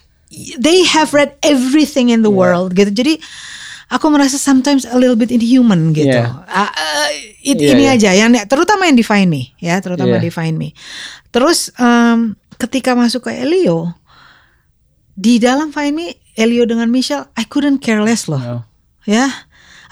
they 0.58 0.82
have 0.86 1.14
read 1.14 1.34
everything 1.42 2.10
in 2.10 2.22
the 2.22 2.30
yeah. 2.30 2.38
world 2.38 2.74
gitu. 2.74 2.90
Jadi 2.90 3.18
aku 3.90 4.10
merasa 4.10 4.38
sometimes 4.40 4.88
a 4.88 4.96
little 4.98 5.18
bit 5.18 5.30
inhuman 5.30 5.94
gitu. 5.94 6.14
Yeah. 6.14 6.42
Uh, 6.48 6.70
uh, 6.70 7.08
it, 7.42 7.58
yeah, 7.58 7.72
ini 7.74 7.84
yeah. 7.86 7.94
aja 7.94 8.10
yang 8.14 8.30
terutama 8.46 8.86
yang 8.86 8.96
define 8.98 9.28
me 9.30 9.54
ya, 9.62 9.78
terutama 9.78 10.18
yeah. 10.18 10.22
define 10.22 10.56
me. 10.58 10.74
Terus 11.34 11.74
um, 11.78 12.38
ketika 12.58 12.94
masuk 12.94 13.26
ke 13.26 13.32
Elio 13.34 13.94
di 15.14 15.38
dalam 15.38 15.70
Find 15.70 15.94
Me 15.94 16.18
Elio 16.34 16.66
dengan 16.66 16.90
Michelle 16.90 17.30
I 17.38 17.46
couldn't 17.46 17.78
care 17.78 18.02
less 18.02 18.26
loh. 18.26 18.42
No. 18.42 18.58
Ya. 19.06 19.30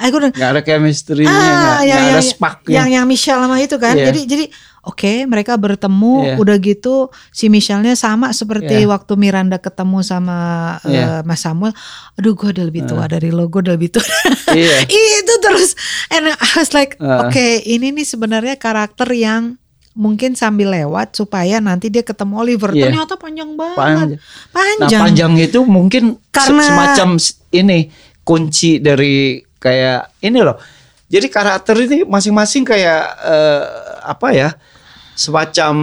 I 0.03 0.11
couldn't. 0.11 0.35
Gak 0.35 0.59
ada 0.59 0.63
chemistry-nya, 0.67 1.31
ah, 1.31 1.79
gak, 1.79 1.87
yang, 1.87 2.03
gak 2.03 2.11
ada 2.11 2.23
spark 2.27 2.59
Yang 2.67 2.89
yang 2.91 3.05
Michelle 3.07 3.39
sama 3.39 3.63
itu 3.63 3.77
kan. 3.79 3.95
Yeah. 3.95 4.11
Jadi 4.11 4.21
jadi 4.27 4.45
oke 4.83 4.99
okay, 4.99 5.17
mereka 5.31 5.55
bertemu 5.55 6.35
yeah. 6.35 6.41
udah 6.43 6.57
gitu 6.59 7.09
si 7.31 7.47
Michelle-nya 7.47 7.95
sama 7.95 8.35
seperti 8.35 8.83
yeah. 8.83 8.91
waktu 8.91 9.15
Miranda 9.15 9.63
ketemu 9.63 10.03
sama 10.03 10.39
yeah. 10.83 11.23
uh, 11.23 11.23
Mas 11.23 11.47
Samuel 11.47 11.71
aduh 12.19 12.35
gue 12.35 12.51
udah 12.51 12.67
lebih 12.67 12.83
tua 12.91 13.07
uh. 13.07 13.09
dari 13.11 13.31
lo 13.31 13.47
gue 13.47 13.63
udah 13.63 13.75
lebih 13.79 13.95
tua 13.95 14.03
yeah. 14.59 14.83
itu 14.91 15.35
terus 15.39 15.79
and 16.11 16.35
I 16.35 16.49
was 16.59 16.75
like 16.75 16.99
uh. 16.99 17.31
oke 17.31 17.35
okay, 17.35 17.63
ini 17.63 17.95
nih 17.95 18.07
sebenarnya 18.07 18.59
karakter 18.59 19.07
yang 19.15 19.55
mungkin 19.95 20.35
sambil 20.35 20.73
lewat 20.73 21.15
supaya 21.15 21.61
nanti 21.63 21.87
dia 21.93 22.03
ketemu 22.03 22.43
Oliver 22.43 22.75
yeah. 22.75 22.91
ternyata 22.91 23.15
panjang 23.15 23.55
banget 23.55 23.79
panjang. 23.79 24.19
panjang 24.51 24.81
nah 24.83 25.05
panjang 25.07 25.33
itu 25.39 25.61
mungkin 25.63 26.03
karena 26.35 26.63
semacam 26.65 27.09
ini 27.55 27.93
kunci 28.27 28.83
dari 28.83 29.39
kayak 29.63 30.19
ini 30.27 30.39
loh 30.43 30.59
jadi 31.13 31.29
karakter 31.29 31.77
ini 31.77 32.09
masing-masing 32.09 32.65
kayak 32.65 33.05
uh, 33.21 34.01
apa 34.09 34.29
ya 34.33 34.51
semacam 35.15 35.75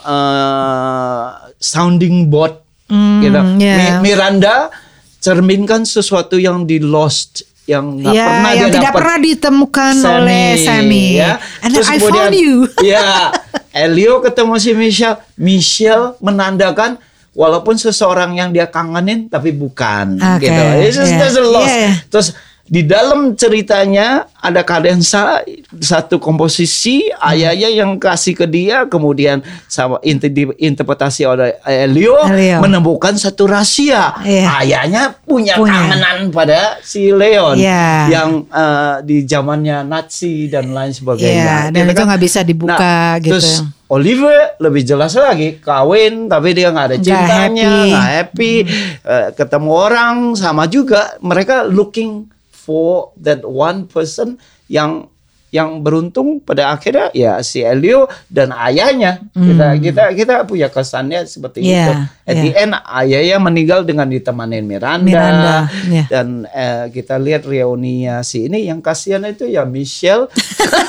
uh, 0.00 1.50
sounding 1.56 2.28
board 2.28 2.56
mm, 2.90 3.20
gitu. 3.24 3.40
Yeah. 3.60 4.00
Miranda 4.04 4.70
cerminkan 5.18 5.82
sesuatu 5.82 6.38
yang 6.38 6.68
di 6.68 6.78
lost 6.78 7.42
yang 7.66 7.98
nggak 7.98 8.14
yeah, 8.14 8.28
pernah 8.30 8.52
yang 8.54 8.70
tidak 8.70 8.94
pernah 8.94 9.18
ditemukan 9.18 9.92
Sammy, 9.98 10.14
oleh 10.22 10.46
Sammy. 10.62 11.06
Ya. 11.18 11.32
And 11.66 11.70
Terus 11.74 11.88
I 11.90 11.96
kemudian, 11.98 12.30
found 12.30 12.34
you. 12.38 12.56
ya, 12.94 13.34
Elio 13.74 14.22
ketemu 14.22 14.54
si 14.62 14.70
Michelle. 14.70 15.18
Michelle 15.34 16.14
menandakan 16.22 17.02
walaupun 17.34 17.74
seseorang 17.74 18.38
yang 18.38 18.54
dia 18.54 18.70
kangenin 18.70 19.26
tapi 19.26 19.50
bukan 19.50 20.16
okay, 20.16 20.46
gitu. 20.46 20.62
It's 20.86 20.94
just 20.94 21.10
yeah. 21.10 21.42
lost. 21.42 21.74
Yeah. 21.74 21.94
Terus 22.06 22.28
di 22.66 22.82
dalam 22.82 23.38
ceritanya 23.38 24.26
ada 24.42 24.66
kadensa 24.66 25.46
satu 25.78 26.18
komposisi 26.18 27.06
hmm. 27.06 27.22
ayahnya 27.22 27.70
yang 27.70 27.94
kasih 27.94 28.34
ke 28.34 28.46
dia 28.50 28.90
kemudian 28.90 29.38
sama 29.70 30.02
interpretasi 30.02 31.22
oleh 31.30 31.54
Elio, 31.62 32.18
Elio. 32.26 32.58
menemukan 32.58 33.14
satu 33.14 33.46
rahasia 33.46 34.18
yeah. 34.26 34.58
ayahnya 34.66 35.14
punya, 35.22 35.54
punya 35.54 35.78
kangenan 35.78 36.34
pada 36.34 36.82
si 36.82 37.14
Leon 37.14 37.54
yeah. 37.54 38.10
yang 38.10 38.50
uh, 38.50 38.98
di 38.98 39.22
zamannya 39.22 39.86
Nazi 39.86 40.50
dan 40.50 40.74
lain 40.74 40.90
sebagainya 40.90 41.70
yeah, 41.70 41.70
dan 41.70 41.86
itu 41.86 42.02
kan? 42.02 42.06
nggak 42.10 42.22
bisa 42.26 42.40
dibuka 42.42 42.74
nah, 42.82 43.22
gitu 43.22 43.38
terus 43.38 43.62
Oliver 43.86 44.58
lebih 44.58 44.82
jelas 44.82 45.14
lagi 45.14 45.62
kawin 45.62 46.26
tapi 46.26 46.50
dia 46.50 46.74
nggak 46.74 46.86
ada 46.90 46.96
cintanya 46.98 47.70
nggak 47.86 48.10
happy, 48.10 48.10
happy. 48.18 48.54
Hmm. 48.66 48.90
Uh, 49.06 49.28
ketemu 49.38 49.70
orang 49.70 50.16
sama 50.34 50.66
juga 50.66 51.14
mereka 51.22 51.62
looking 51.62 52.26
for 52.66 53.14
that 53.14 53.46
one 53.46 53.86
person 53.86 54.42
yang 54.66 55.06
yang 55.54 55.78
beruntung 55.78 56.42
pada 56.42 56.74
akhirnya 56.74 57.14
ya 57.14 57.38
si 57.40 57.62
Elio 57.62 58.10
dan 58.26 58.50
ayahnya 58.50 59.22
hmm. 59.30 59.46
kita 59.46 59.66
kita 59.78 60.04
kita 60.18 60.34
punya 60.42 60.66
kesannya 60.66 61.22
seperti 61.22 61.62
yeah, 61.62 61.70
itu. 61.70 61.92
At 62.26 62.34
yeah. 62.34 62.42
the 62.42 62.50
end 62.58 62.72
ayahnya 62.74 63.38
meninggal 63.38 63.80
dengan 63.86 64.10
ditemani 64.10 64.58
Miranda, 64.66 65.06
Miranda 65.06 65.56
yeah. 65.86 66.06
dan 66.10 66.50
eh, 66.50 66.90
kita 66.90 67.22
lihat 67.22 67.46
reuninya 67.46 68.26
si 68.26 68.50
ini 68.50 68.66
yang 68.66 68.82
kasihan 68.82 69.22
itu 69.22 69.46
ya 69.46 69.62
Michelle 69.62 70.26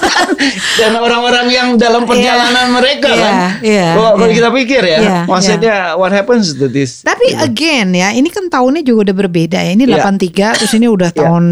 dan 0.81 0.91
orang-orang 0.97 1.47
yang 1.53 1.69
dalam 1.77 2.03
iya. 2.03 2.09
perjalanan 2.09 2.65
yeah. 2.65 2.73
mereka 2.73 3.09
yeah, 3.13 3.21
kan. 3.21 3.35
Yeah, 3.61 3.91
kalau 3.93 4.25
yeah. 4.25 4.35
kita 4.41 4.49
pikir 4.57 4.81
ya, 4.81 4.99
yeah, 4.99 5.23
maksudnya 5.29 5.75
yeah. 5.93 5.99
what 6.01 6.09
happens 6.09 6.57
to 6.57 6.65
this? 6.65 7.05
Tapi 7.05 7.37
gitu. 7.37 7.45
again 7.45 7.93
ya, 7.93 8.09
ini 8.09 8.33
kan 8.33 8.49
tahunnya 8.49 8.81
juga 8.81 9.13
udah 9.13 9.15
berbeda 9.21 9.61
ya. 9.61 9.71
Ini 9.77 9.85
yeah. 9.85 10.01
83 10.01 10.65
terus 10.65 10.73
ini 10.73 10.89
udah 10.89 11.13
tahun 11.13 11.45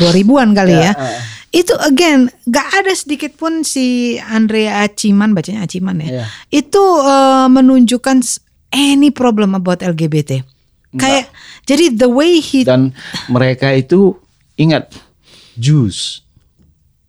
yeah. 0.00 0.16
2000-an 0.16 0.48
kali 0.56 0.72
yeah, 0.72 0.88
ya. 0.88 0.94
Uh 0.96 1.36
itu 1.48 1.72
again 1.80 2.28
gak 2.44 2.68
ada 2.76 2.92
sedikit 2.92 3.32
pun 3.40 3.64
si 3.64 4.16
Andrea 4.20 4.84
Aciman 4.84 5.32
bacanya 5.32 5.64
Aciman 5.64 5.96
ya 6.04 6.24
yeah. 6.24 6.28
itu 6.52 6.80
uh, 6.80 7.48
menunjukkan 7.48 8.20
any 8.68 9.08
problem 9.08 9.56
about 9.56 9.80
LGBT 9.80 10.44
Enggak. 10.92 11.00
kayak 11.00 11.26
jadi 11.64 11.84
the 11.96 12.08
way 12.08 12.40
he 12.40 12.68
dan 12.68 12.92
mereka 13.32 13.72
itu 13.72 14.12
ingat 14.60 14.92
Jews 15.56 16.28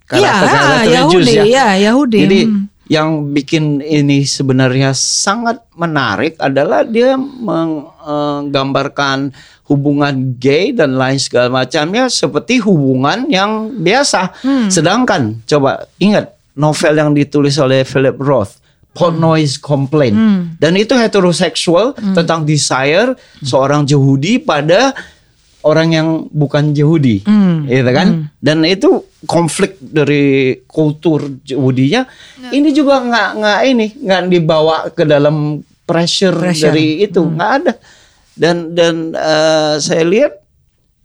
Iya, 0.10 1.06
Yahudi, 1.06 1.38
ya. 1.38 1.46
ya 1.46 1.78
Yahudi. 1.78 2.26
Jadi 2.26 2.50
hmm. 2.50 2.90
yang 2.90 3.30
bikin 3.30 3.78
ini 3.86 4.26
sebenarnya 4.26 4.98
sangat 4.98 5.62
menarik 5.78 6.34
adalah 6.42 6.82
dia 6.82 7.14
menggambarkan 7.14 9.30
hubungan 9.70 10.36
gay 10.42 10.74
dan 10.74 10.98
lain 10.98 11.22
segala 11.22 11.62
macamnya 11.64 12.10
seperti 12.10 12.58
hubungan 12.60 13.30
yang 13.30 13.70
biasa. 13.80 14.34
Hmm. 14.42 14.68
Sedangkan 14.68 15.46
coba 15.46 15.86
ingat 16.02 16.34
novel 16.58 16.94
yang 16.98 17.14
ditulis 17.14 17.56
oleh 17.62 17.86
Philip 17.86 18.18
Roth 18.18 18.58
Portnoy's 18.98 19.62
Complaint 19.62 20.18
hmm. 20.18 20.42
dan 20.58 20.74
itu 20.74 20.98
heteroseksual 20.98 21.94
hmm. 21.94 22.16
tentang 22.18 22.44
desire 22.44 23.14
seorang 23.46 23.86
Yahudi 23.86 24.42
pada 24.42 24.92
orang 25.64 25.88
yang 25.92 26.08
bukan 26.32 26.72
Yahudi, 26.72 27.24
hmm. 27.24 27.68
gitu 27.68 27.92
kan? 27.92 28.08
Hmm. 28.08 28.24
Dan 28.40 28.64
itu 28.64 29.04
konflik 29.28 29.76
dari 29.80 30.56
kultur 30.64 31.28
Yahudinya. 31.44 32.08
Nah. 32.08 32.52
Ini 32.56 32.70
juga 32.72 33.04
nggak 33.04 33.30
nggak 33.44 33.60
ini 33.68 33.88
nggak 34.00 34.22
dibawa 34.32 34.78
ke 34.96 35.04
dalam 35.04 35.60
pressure, 35.84 36.36
pressure. 36.36 36.72
dari 36.72 37.04
itu 37.04 37.20
hmm. 37.20 37.32
nggak 37.36 37.50
hmm. 37.52 37.60
ada 37.60 37.74
dan 38.40 38.72
dan 38.72 39.12
uh, 39.20 39.76
saya 39.84 40.08
lihat 40.08 40.40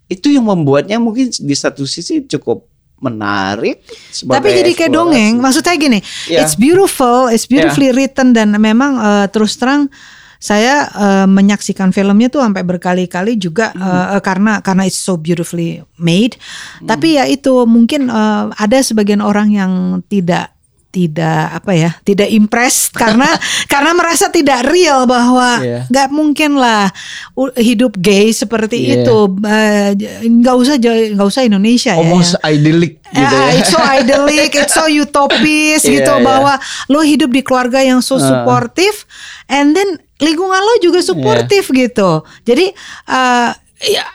itu 0.06 0.30
yang 0.30 0.46
membuatnya 0.46 1.02
mungkin 1.02 1.34
di 1.34 1.56
satu 1.58 1.82
sisi 1.82 2.22
cukup 2.30 2.70
menarik. 3.02 3.82
Tapi 4.14 4.48
jadi 4.64 4.70
kayak 4.72 4.92
dongeng. 4.94 5.42
Maksudnya 5.42 5.74
gini, 5.76 5.98
yeah. 6.30 6.46
it's 6.46 6.54
beautiful, 6.54 7.28
it's 7.28 7.44
beautifully 7.44 7.90
yeah. 7.90 7.98
written 7.98 8.32
dan 8.32 8.54
memang 8.56 8.96
uh, 8.96 9.26
terus 9.28 9.58
terang 9.58 9.90
saya 10.38 10.92
uh, 10.92 11.26
menyaksikan 11.26 11.88
filmnya 11.88 12.28
tuh 12.28 12.44
sampai 12.44 12.62
berkali-kali 12.62 13.40
juga 13.40 13.72
hmm. 13.72 13.80
uh, 13.80 14.20
karena 14.20 14.60
karena 14.60 14.84
it's 14.86 15.00
so 15.00 15.18
beautifully 15.18 15.82
made. 15.98 16.38
Hmm. 16.80 16.94
Tapi 16.94 17.18
ya 17.18 17.24
itu 17.26 17.66
mungkin 17.66 18.12
uh, 18.12 18.54
ada 18.54 18.78
sebagian 18.80 19.24
orang 19.24 19.50
yang 19.50 19.72
tidak 20.06 20.53
tidak 20.94 21.58
apa 21.58 21.72
ya 21.74 21.90
tidak 22.06 22.30
impress 22.30 22.86
karena 23.02 23.26
karena 23.66 23.90
merasa 23.98 24.30
tidak 24.30 24.62
real 24.70 25.10
bahwa 25.10 25.58
iya. 25.58 25.80
nggak 25.90 26.08
yeah. 26.08 26.14
mungkin 26.14 26.54
lah 26.54 26.94
hidup 27.58 27.98
gay 27.98 28.30
seperti 28.30 28.78
yeah. 28.86 29.02
itu 29.02 29.18
nggak 30.30 30.54
uh, 30.54 30.62
usah 30.62 30.78
nggak 30.78 31.26
usah 31.26 31.42
Indonesia 31.42 31.98
almost 31.98 32.38
ya, 32.38 32.54
idyllic 32.54 33.02
gitu 33.10 33.34
ya 33.34 33.48
it's 33.58 33.70
so 33.74 33.80
idyllic 33.98 34.50
it's 34.54 34.74
so 34.78 34.86
utopis 34.86 35.82
yeah, 35.82 35.94
gitu 35.98 36.14
yeah. 36.14 36.22
bahwa 36.22 36.54
lo 36.86 37.02
hidup 37.02 37.34
di 37.34 37.42
keluarga 37.42 37.82
yang 37.82 37.98
so 37.98 38.22
supportive 38.22 39.02
uh. 39.50 39.58
and 39.58 39.74
then 39.74 39.98
lingkungan 40.22 40.62
lo 40.62 40.74
juga 40.78 41.02
supportive 41.02 41.66
yeah. 41.74 41.78
gitu 41.90 42.10
jadi 42.46 42.70
uh, 43.10 43.50
ya 43.82 44.06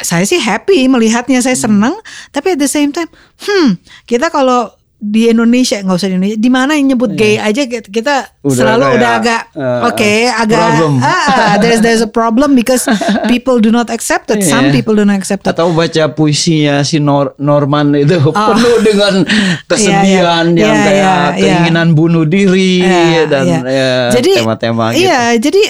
saya 0.00 0.24
sih 0.24 0.40
happy 0.40 0.88
melihatnya 0.88 1.44
saya 1.44 1.56
senang 1.56 1.92
hmm. 1.92 2.32
tapi 2.32 2.56
at 2.56 2.60
the 2.60 2.70
same 2.70 2.94
time 2.94 3.10
hmm 3.42 3.76
kita 4.08 4.32
kalau 4.32 4.72
di 5.00 5.32
Indonesia 5.32 5.80
nggak 5.80 5.96
usah 5.96 6.12
di 6.12 6.14
Indonesia 6.20 6.36
di 6.36 6.50
mana 6.52 6.76
yang 6.76 6.92
nyebut 6.92 7.16
gay 7.16 7.40
yeah. 7.40 7.48
aja 7.48 7.64
kita 7.64 8.36
udah 8.44 8.52
selalu 8.52 8.84
kayak, 8.84 8.96
udah 9.00 9.10
agak 9.16 9.42
uh, 9.56 9.64
oke 9.88 9.96
okay, 9.96 10.28
agak 10.28 10.60
ah, 11.00 11.56
there's 11.56 11.80
there's 11.80 12.04
a 12.04 12.12
problem 12.12 12.52
because 12.52 12.84
people 13.32 13.56
do 13.64 13.72
not 13.72 13.88
accept 13.88 14.28
it 14.28 14.44
yeah. 14.44 14.52
some 14.52 14.68
people 14.68 14.92
do 14.92 15.08
not 15.08 15.16
accept 15.16 15.48
it 15.48 15.56
atau 15.56 15.72
baca 15.72 16.12
puisinya 16.12 16.84
si 16.84 17.00
Nor 17.00 17.32
Norman 17.40 17.96
itu 17.96 18.20
oh. 18.20 18.28
penuh 18.52 18.76
dengan 18.84 19.24
kesedihan 19.72 20.52
yeah, 20.52 20.52
yeah. 20.52 20.60
yang 20.60 20.76
yeah, 20.76 20.84
kayak 20.84 21.00
yeah, 21.00 21.32
keinginan 21.40 21.88
yeah. 21.88 21.96
bunuh 21.96 22.24
diri 22.28 22.84
yeah, 22.84 23.24
dan 23.24 23.44
yeah. 23.48 23.62
Ya, 23.70 23.92
jadi 24.20 24.32
tema-tema 24.44 24.92
gitu 24.92 25.08
iya 25.08 25.20
jadi 25.40 25.62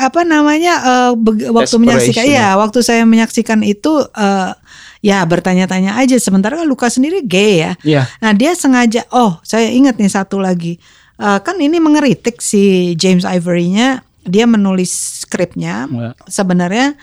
apa 0.00 0.24
namanya 0.24 0.74
uh, 0.80 1.10
waktu 1.52 1.76
menyaksikan 1.76 2.24
iya 2.24 2.56
waktu 2.56 2.80
saya 2.80 3.04
menyaksikan 3.04 3.60
itu 3.60 4.00
uh, 4.16 4.56
ya 5.04 5.22
bertanya-tanya 5.24 5.98
aja. 5.98 6.16
Sementara 6.18 6.58
kan 6.58 6.66
Luka 6.66 6.90
sendiri 6.90 7.22
gay 7.22 7.62
ya. 7.64 7.72
Yeah. 7.86 8.04
Nah 8.18 8.32
dia 8.34 8.54
sengaja, 8.54 9.06
oh 9.14 9.38
saya 9.46 9.70
ingat 9.70 9.98
nih 9.98 10.10
satu 10.10 10.38
lagi. 10.42 10.78
Uh, 11.18 11.42
kan 11.42 11.58
ini 11.58 11.82
mengeritik 11.82 12.38
si 12.38 12.94
James 12.94 13.26
Ivory-nya, 13.26 14.06
dia 14.22 14.46
menulis 14.46 15.22
skripnya. 15.26 15.90
Yeah. 15.90 16.14
Sebenarnya 16.30 16.94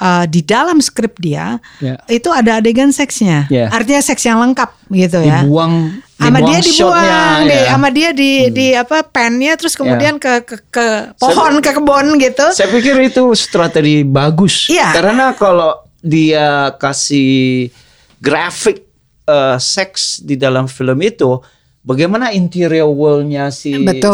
uh, 0.00 0.24
di 0.26 0.40
dalam 0.42 0.80
skrip 0.82 1.20
dia 1.20 1.60
yeah. 1.78 2.00
itu 2.10 2.32
ada 2.32 2.58
adegan 2.58 2.90
seksnya. 2.90 3.46
Yeah. 3.52 3.70
Artinya 3.70 4.02
seks 4.02 4.26
yang 4.26 4.40
lengkap 4.42 4.70
gitu 4.90 5.20
ya. 5.22 5.44
Dibuang 5.46 6.02
sama 6.20 6.36
dia 6.44 6.60
dibuang 6.60 7.38
deh, 7.48 7.62
ya. 7.64 7.72
sama 7.72 7.88
dia 7.88 8.08
di 8.12 8.32
hmm. 8.44 8.52
di 8.52 8.66
apa 8.76 9.00
pennya 9.08 9.56
terus 9.56 9.72
kemudian 9.72 10.20
yeah. 10.20 10.44
ke, 10.44 10.44
ke 10.44 10.56
ke 10.68 10.86
pohon 11.16 11.52
saya, 11.56 11.64
ke 11.64 11.70
kebun 11.80 12.06
gitu. 12.20 12.46
Saya 12.52 12.68
pikir 12.68 12.96
itu 13.08 13.24
strategi 13.32 14.04
bagus. 14.04 14.68
Yeah. 14.68 14.92
Karena 14.92 15.32
kalau 15.32 15.89
dia 16.00 16.74
kasih 16.80 17.68
grafik 18.20 18.84
uh, 19.28 19.56
seks 19.56 20.20
di 20.20 20.36
dalam 20.36 20.68
film 20.68 21.00
itu 21.00 21.40
bagaimana 21.80 22.30
interior 22.36 22.92
worldnya 22.92 23.48
si 23.48 23.72
betul, 23.80 24.12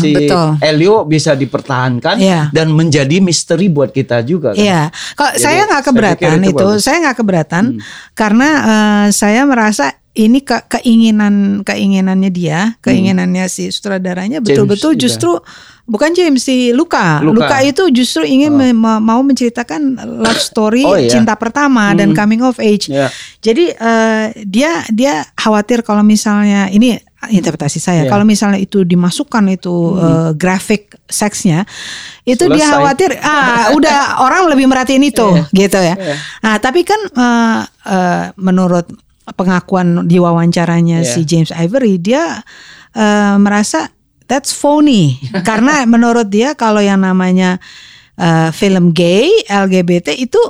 si 0.00 0.10
betul. 0.16 0.56
Elio 0.64 1.04
bisa 1.04 1.36
dipertahankan 1.36 2.16
yeah. 2.16 2.48
dan 2.50 2.72
menjadi 2.72 3.20
misteri 3.20 3.68
buat 3.68 3.92
kita 3.92 4.24
juga 4.24 4.56
kan. 4.56 4.64
Iya. 4.64 4.82
Kalau 5.16 5.32
saya 5.36 5.60
nggak 5.68 5.84
keberatan 5.84 6.38
saya 6.40 6.48
itu, 6.48 6.56
itu 6.56 6.68
saya 6.80 6.96
nggak 7.04 7.16
keberatan 7.20 7.64
hmm. 7.76 7.80
karena 8.16 8.48
uh, 8.64 9.06
saya 9.12 9.42
merasa 9.44 9.92
ini 10.14 10.46
ke 10.46 10.62
keinginan 10.70 11.66
keinginannya 11.66 12.30
dia, 12.30 12.78
keinginannya 12.78 13.50
hmm. 13.50 13.52
si 13.52 13.74
sutradaranya 13.74 14.38
betul-betul 14.38 14.94
justru 14.94 15.42
bukan 15.90 16.14
James 16.14 16.38
si 16.38 16.70
Luka. 16.70 17.18
Luka. 17.18 17.34
Luka 17.34 17.58
itu 17.66 17.90
justru 17.90 18.22
ingin 18.22 18.54
oh. 18.54 18.98
mau 19.02 19.20
menceritakan 19.26 19.98
love 20.22 20.38
story 20.40 20.86
oh, 20.86 20.94
iya. 20.94 21.10
cinta 21.10 21.34
pertama 21.34 21.90
hmm. 21.92 21.96
dan 21.98 22.08
coming 22.14 22.46
of 22.46 22.62
age. 22.62 22.86
Yeah. 22.86 23.10
Jadi 23.42 23.74
uh, 23.74 24.30
dia 24.46 24.86
dia 24.94 25.26
khawatir 25.34 25.82
kalau 25.82 26.06
misalnya 26.06 26.70
ini 26.70 26.94
interpretasi 27.28 27.82
saya. 27.82 28.06
Yeah. 28.06 28.12
Kalau 28.14 28.22
misalnya 28.22 28.62
itu 28.62 28.86
dimasukkan 28.86 29.44
itu 29.50 29.72
hmm. 29.72 29.98
uh, 29.98 30.30
grafik 30.38 30.94
seksnya, 31.10 31.66
itu 32.22 32.46
Selesai. 32.46 32.54
dia 32.54 32.66
khawatir 32.70 33.10
ah 33.18 33.68
udah 33.76 34.24
orang 34.24 34.46
lebih 34.46 34.70
merhatiin 34.70 35.04
itu 35.04 35.26
yeah. 35.26 35.46
gitu 35.52 35.78
ya. 35.82 35.94
Yeah. 35.98 36.18
Nah, 36.38 36.54
tapi 36.62 36.86
kan 36.86 37.00
uh, 37.18 37.60
uh, 37.66 38.24
menurut 38.38 38.88
pengakuan 39.32 40.04
di 40.04 40.20
wawancaranya 40.20 41.00
yeah. 41.00 41.08
si 41.08 41.24
James 41.24 41.48
Ivory 41.48 41.96
dia 41.96 42.44
uh, 42.92 43.36
merasa 43.40 43.88
that's 44.28 44.52
phony 44.52 45.16
karena 45.48 45.88
menurut 45.88 46.28
dia 46.28 46.52
kalau 46.52 46.84
yang 46.84 47.00
namanya 47.00 47.56
uh, 48.20 48.52
film 48.52 48.92
gay 48.92 49.32
LGBT 49.48 50.12
itu 50.20 50.40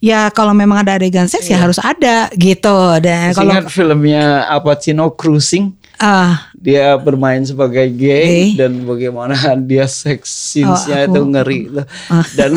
ya 0.00 0.32
kalau 0.32 0.56
memang 0.56 0.86
ada 0.86 0.96
adegan 0.96 1.26
seks 1.26 1.50
yeah. 1.50 1.58
ya 1.58 1.64
harus 1.66 1.78
ada 1.82 2.30
gitu 2.38 2.98
dan 3.04 3.34
kalau 3.36 3.66
filmnya 3.68 4.46
apa 4.48 4.78
Cino 4.78 5.12
Cruising 5.12 5.76
uh, 6.00 6.34
dia 6.56 6.96
bermain 6.96 7.44
sebagai 7.44 7.92
gay 7.92 8.54
okay. 8.54 8.58
dan 8.58 8.82
bagaimana 8.88 9.36
dia 9.70 9.84
seks 9.90 10.30
scenes-nya 10.30 11.06
oh, 11.06 11.08
itu 11.12 11.20
ngeri 11.34 11.60
uh. 11.76 12.24
dan 12.34 12.56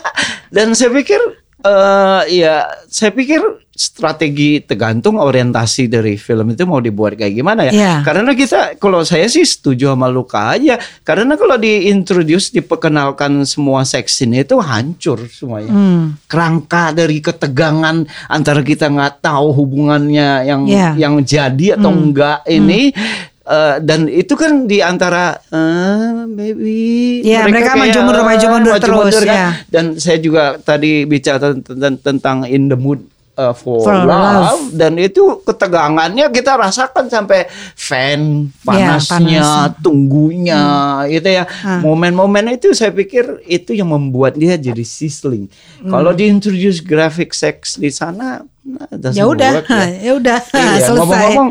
dan 0.54 0.76
saya 0.76 0.92
pikir 0.92 1.18
uh, 1.64 2.22
ya 2.28 2.66
saya 2.90 3.10
pikir 3.14 3.62
strategi 3.72 4.60
tergantung 4.60 5.16
orientasi 5.16 5.88
dari 5.88 6.20
film 6.20 6.52
itu 6.52 6.68
mau 6.68 6.78
dibuat 6.78 7.16
kayak 7.16 7.34
gimana 7.34 7.66
ya. 7.66 7.72
Yeah. 7.72 7.98
Karena 8.04 8.36
kita 8.36 8.76
kalau 8.76 9.00
saya 9.00 9.24
sih 9.32 9.42
setuju 9.42 9.96
sama 9.96 10.12
Luka 10.12 10.52
aja. 10.52 10.76
Karena 11.02 11.34
kalau 11.40 11.56
diintroduce 11.56 12.52
diperkenalkan 12.52 13.48
semua 13.48 13.82
seksi 13.88 14.28
ini 14.28 14.44
itu 14.44 14.60
hancur 14.60 15.24
semuanya. 15.26 15.72
Hmm. 15.72 16.20
Kerangka 16.28 16.92
dari 16.92 17.18
ketegangan 17.24 18.04
antara 18.28 18.60
kita 18.60 18.92
nggak 18.92 19.24
tahu 19.24 19.56
hubungannya 19.56 20.44
yang 20.44 20.62
yeah. 20.68 20.92
yang 20.94 21.18
jadi 21.24 21.80
atau 21.80 21.90
hmm. 21.90 22.02
enggak 22.04 22.38
ini 22.46 22.92
hmm. 22.92 23.31
Uh, 23.42 23.82
dan 23.82 24.06
itu 24.06 24.38
kan 24.38 24.70
di 24.70 24.78
antara 24.78 25.34
uh, 25.50 26.30
maybe 26.30 27.26
yeah, 27.26 27.42
mereka, 27.42 27.74
mereka 27.74 27.98
maju 27.98 27.98
mundur 28.06 28.22
maju 28.22 28.46
mundur 28.54 28.74
terus 28.78 28.96
mundur, 29.02 29.22
kan? 29.26 29.34
ya. 29.34 29.48
Dan 29.66 29.84
saya 29.98 30.22
juga 30.22 30.62
tadi 30.62 31.02
bicara 31.02 31.50
tentang, 31.58 31.98
tentang 31.98 32.46
in 32.46 32.70
the 32.70 32.78
mood 32.78 33.02
uh, 33.36 33.54
for, 33.56 33.80
for 33.80 33.94
love, 33.94 34.08
love 34.08 34.64
dan 34.76 34.96
itu 35.00 35.40
ketegangannya 35.44 36.28
kita 36.28 36.56
rasakan 36.56 37.08
sampai 37.08 37.48
fan 37.76 38.52
panasnya, 38.64 39.42
ya, 39.42 39.44
panas. 39.72 39.80
tunggunya 39.80 40.62
hmm. 41.06 41.16
itu 41.16 41.28
ya 41.28 41.44
momen-momen 41.80 42.56
itu 42.56 42.76
saya 42.76 42.92
pikir 42.92 43.40
itu 43.48 43.72
yang 43.72 43.92
membuat 43.92 44.36
dia 44.36 44.56
jadi 44.56 44.84
sizzling. 44.84 45.48
Hmm. 45.82 45.90
Kalau 45.90 46.12
diintroduce 46.12 46.84
graphic 46.84 47.32
sex 47.32 47.80
di 47.80 47.90
sana 47.90 48.44
nah, 48.62 48.86
ya 49.12 49.24
udah 49.26 49.64
ya. 49.64 49.80
ya 50.06 50.12
udah 50.18 50.38
iya, 50.52 50.80
selesai. 50.86 50.98
Ngomong-ngomong 50.98 51.48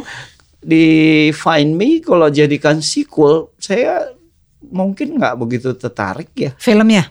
di 0.62 0.86
Find 1.34 1.74
Me 1.74 1.99
kalau 1.99 2.30
jadikan 2.30 2.80
sequel 2.80 3.49
saya 3.57 4.14
mungkin 4.62 5.18
nggak 5.18 5.36
begitu 5.41 5.74
tertarik 5.74 6.30
ya 6.38 6.53
filmnya. 6.55 7.09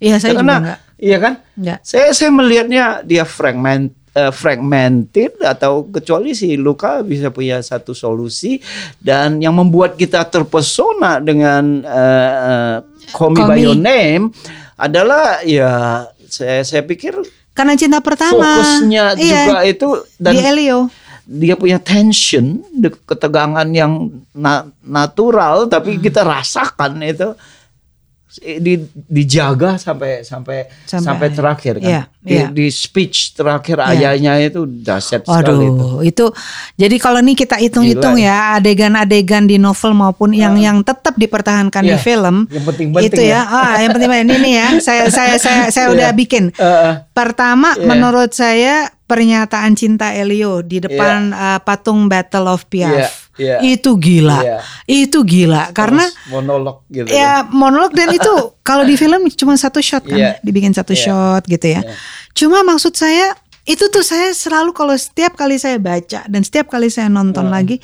Iya 0.00 0.16
uh, 0.16 0.20
saya 0.20 0.32
Karena, 0.34 0.42
juga 0.42 0.60
enggak. 0.64 0.80
Iya 0.98 1.16
kan? 1.20 1.34
Enggak. 1.54 1.78
Saya 1.84 2.08
saya 2.16 2.30
melihatnya 2.32 2.84
dia 3.04 3.24
fragment 3.28 3.92
uh, 4.18 4.32
fragmented 4.34 5.38
atau 5.44 5.86
kecuali 5.86 6.34
si 6.34 6.58
Luka 6.58 7.04
bisa 7.06 7.30
punya 7.30 7.62
satu 7.62 7.94
solusi 7.94 8.58
dan 8.98 9.38
yang 9.38 9.54
membuat 9.54 9.94
kita 9.94 10.26
terpesona 10.26 11.22
dengan 11.22 11.84
uh, 11.86 12.32
uh, 12.50 12.76
Call 13.14 13.36
Me 13.36 13.42
By 13.46 13.58
Your 13.62 13.78
Name 13.78 14.34
adalah 14.78 15.42
ya 15.46 16.04
saya 16.28 16.62
saya 16.66 16.82
pikir 16.84 17.18
karena 17.54 17.74
cinta 17.74 17.98
pertama 17.98 18.62
fokusnya 18.62 19.18
iya, 19.18 19.42
juga 19.50 19.58
itu 19.66 19.88
dan 20.14 20.32
di 20.34 20.38
Elio 20.38 20.86
dia 21.28 21.60
punya 21.60 21.76
tension, 21.76 22.64
ketegangan 23.04 23.68
yang 23.68 24.08
na 24.32 24.64
natural, 24.80 25.68
tapi 25.68 26.00
hmm. 26.00 26.02
kita 26.08 26.24
rasakan 26.24 27.04
itu 27.04 27.36
di, 28.60 28.84
dijaga 28.92 29.80
sampai 29.80 30.20
sampai 30.20 30.68
sampai, 30.84 31.04
sampai 31.04 31.28
terakhir 31.32 31.74
kan. 31.80 31.88
Iya, 31.88 32.02
di, 32.20 32.34
iya. 32.36 32.46
di 32.52 32.66
speech 32.68 33.32
terakhir 33.32 33.80
iya. 33.80 34.14
ayahnya 34.16 34.32
itu 34.44 34.68
dahsyat 34.68 35.24
sekali 35.24 35.64
itu. 35.68 35.88
itu. 36.04 36.26
Jadi 36.76 36.96
kalau 37.00 37.20
nih 37.24 37.36
kita 37.36 37.56
hitung-hitung 37.56 38.20
ya 38.20 38.60
adegan-adegan 38.60 39.48
di 39.48 39.56
novel 39.56 39.96
maupun 39.96 40.36
yang 40.36 40.54
uh, 40.56 40.60
yang 40.60 40.84
tetap 40.84 41.16
dipertahankan 41.16 41.82
iya, 41.88 41.96
di 41.96 42.04
film. 42.04 42.44
Yang 42.52 42.64
penting-penting 42.68 43.08
itu 43.16 43.22
ya. 43.24 43.40
ya. 43.44 43.48
Ah, 43.48 43.74
yang 43.80 43.90
penting 43.96 44.12
ini 44.12 44.34
nih 44.44 44.54
ya. 44.54 44.68
Saya 44.84 45.02
saya 45.08 45.34
saya 45.40 45.62
saya 45.72 45.86
iya. 45.88 45.94
udah 45.96 46.08
bikin. 46.12 46.52
Uh, 46.60 47.00
Pertama 47.16 47.74
yeah. 47.74 47.88
menurut 47.88 48.30
saya 48.36 48.92
pernyataan 49.08 49.72
cinta 49.72 50.12
Elio 50.12 50.60
di 50.60 50.84
depan 50.84 51.32
yeah. 51.32 51.56
uh, 51.56 51.58
patung 51.64 52.06
Battle 52.06 52.52
of 52.52 52.68
Piaf. 52.68 52.92
Yeah 52.92 53.10
yeah. 53.38 53.62
itu 53.62 53.94
gila 53.96 54.38
yeah. 54.42 54.60
itu 54.84 55.22
gila 55.22 55.70
karena 55.72 56.04
monolog 56.28 56.84
gitu 56.90 57.08
ya 57.08 57.46
monolog 57.46 57.94
dan 57.94 58.10
itu 58.12 58.34
kalau 58.68 58.82
di 58.84 58.98
film 58.98 59.30
cuma 59.32 59.54
satu 59.54 59.78
shot 59.78 60.04
kan 60.04 60.18
yeah. 60.18 60.34
dibikin 60.42 60.74
satu 60.74 60.92
yeah. 60.92 61.02
shot 61.08 61.42
gitu 61.46 61.78
ya 61.78 61.80
yeah. 61.80 61.96
cuma 62.34 62.66
maksud 62.66 62.92
saya 62.92 63.32
itu 63.64 63.86
tuh 63.92 64.02
saya 64.02 64.34
selalu 64.34 64.74
kalau 64.74 64.96
setiap 64.98 65.38
kali 65.38 65.56
saya 65.56 65.78
baca 65.78 66.26
dan 66.26 66.42
setiap 66.42 66.68
kali 66.68 66.90
saya 66.90 67.08
nonton 67.08 67.48
uh. 67.48 67.52
lagi 67.54 67.78